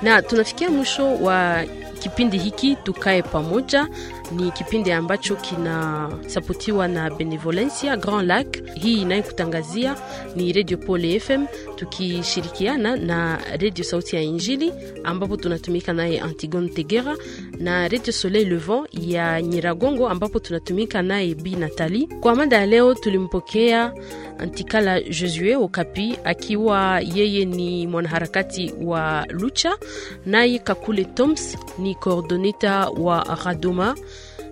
na 0.01 0.21
tunafikia 0.21 0.69
mwisho 0.69 1.15
wa 1.15 1.63
kipindi 1.99 2.37
hiki 2.37 2.75
tukae 2.75 3.21
pamoja 3.21 3.87
ni 4.31 4.51
kipindi 4.51 4.91
ambacho 4.91 5.35
kinasapotiwa 5.35 6.87
na 6.87 7.09
benevolencia 7.09 7.97
grand 7.97 8.27
lac. 8.27 8.73
Hii 8.75 9.01
inayokutangazia 9.01 9.95
ni 10.35 10.53
radio 10.53 10.77
pole 10.77 11.19
fm 11.19 11.45
tukishirikiana 11.75 12.95
na 12.95 13.39
radio 13.59 13.83
sauti 13.83 14.15
ya 14.15 14.21
injili 14.21 14.73
ambapo 15.03 15.37
tunatumika 15.37 15.93
naye 15.93 16.19
antigone 16.19 16.69
tegera 16.69 17.17
na 17.59 17.87
radio 17.87 18.13
soleil 18.13 18.49
levant 18.49 18.87
ya 18.93 19.41
nyiragongo 19.41 20.09
ambapo 20.09 20.39
tunatumika 20.39 21.01
naye 21.01 21.35
Bi 21.35 21.55
natali 21.55 22.07
kwa 22.07 22.35
mada 22.35 22.57
ya 22.57 22.65
leo 22.65 22.93
tulimpokea 22.93 23.93
Antikala 24.37 25.01
Josue 25.01 25.55
Okapi 25.55 26.17
akiwa 26.23 27.01
yeye 27.15 27.45
ni 27.45 27.87
mwanaharakati 27.87 28.73
wa 28.81 29.25
Lucha, 29.29 29.77
naye 30.25 30.59
Kakule 30.59 31.05
Toms 31.05 31.57
ni 31.79 31.95
koordoneta 31.95 32.89
wa 32.89 33.37
Radoma 33.45 33.95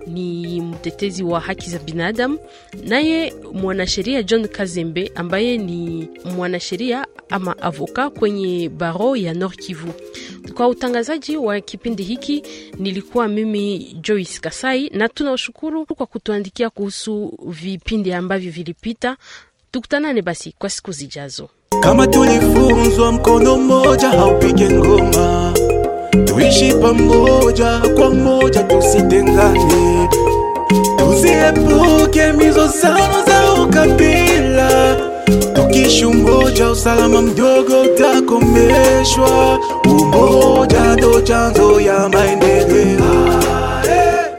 ni 0.07 0.61
mtetezi 0.61 1.23
wa 1.23 1.39
haki 1.39 1.69
za 1.69 1.79
binadamu, 1.79 2.39
naye 2.83 3.33
mwanasheria 3.53 4.23
John 4.23 4.47
Kazembe 4.47 5.11
ambaye 5.15 5.57
ni 5.57 6.09
mwanasheria 6.35 7.07
ama 7.29 7.57
avoka 7.61 8.09
kwenye 8.09 8.69
baro 8.69 9.15
ya 9.15 9.33
Nord 9.33 9.55
Kivu. 9.57 9.93
Kwa 10.53 10.67
utangazaji 10.67 11.37
wa 11.37 11.59
kipindi 11.61 12.03
hiki 12.03 12.43
nilikuwa 12.79 13.27
mimi 13.27 13.95
Joyce 14.01 14.39
Kasai, 14.41 14.89
na 14.89 15.09
tunashukuru 15.09 15.85
kwa 15.85 16.05
kutuandikia 16.05 16.69
kuhusu 16.69 17.39
vipindi 17.47 18.13
ambavyo 18.13 18.51
vilipita. 18.51 19.17
Tukutanane 19.71 20.21
basi 20.21 20.55
kwa 20.59 20.69
siku 20.69 20.91
zijazo. 20.91 21.49
Kama 21.79 22.07
tulifunzwa 22.07 23.11
mkono 23.11 23.57
mmoja 23.57 24.09
haupige 24.09 24.69
ngoma, 24.69 25.53
tuishi 26.25 26.73
pamoja 26.73 27.81
kwa 27.95 28.09
moja, 28.09 28.63
tusitengane, 28.63 30.09
tuziepuke 30.97 32.31
mizozano 32.33 33.23
za 33.27 33.61
ukabila. 33.63 34.95
Tukishi 35.53 36.05
umoja, 36.05 36.69
usalama 36.71 37.21
mdogo 37.21 37.81
utakomeshwa. 37.81 39.59
Umoja 39.85 40.95
ndo 40.95 41.21
chanzo 41.21 41.81
ya 41.81 42.09
maendeleo, 42.09 43.39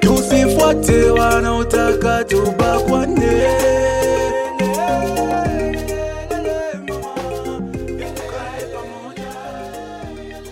tusifuate 0.01 1.11
wanaotaka 1.11 2.25
tubakwa 2.25 3.07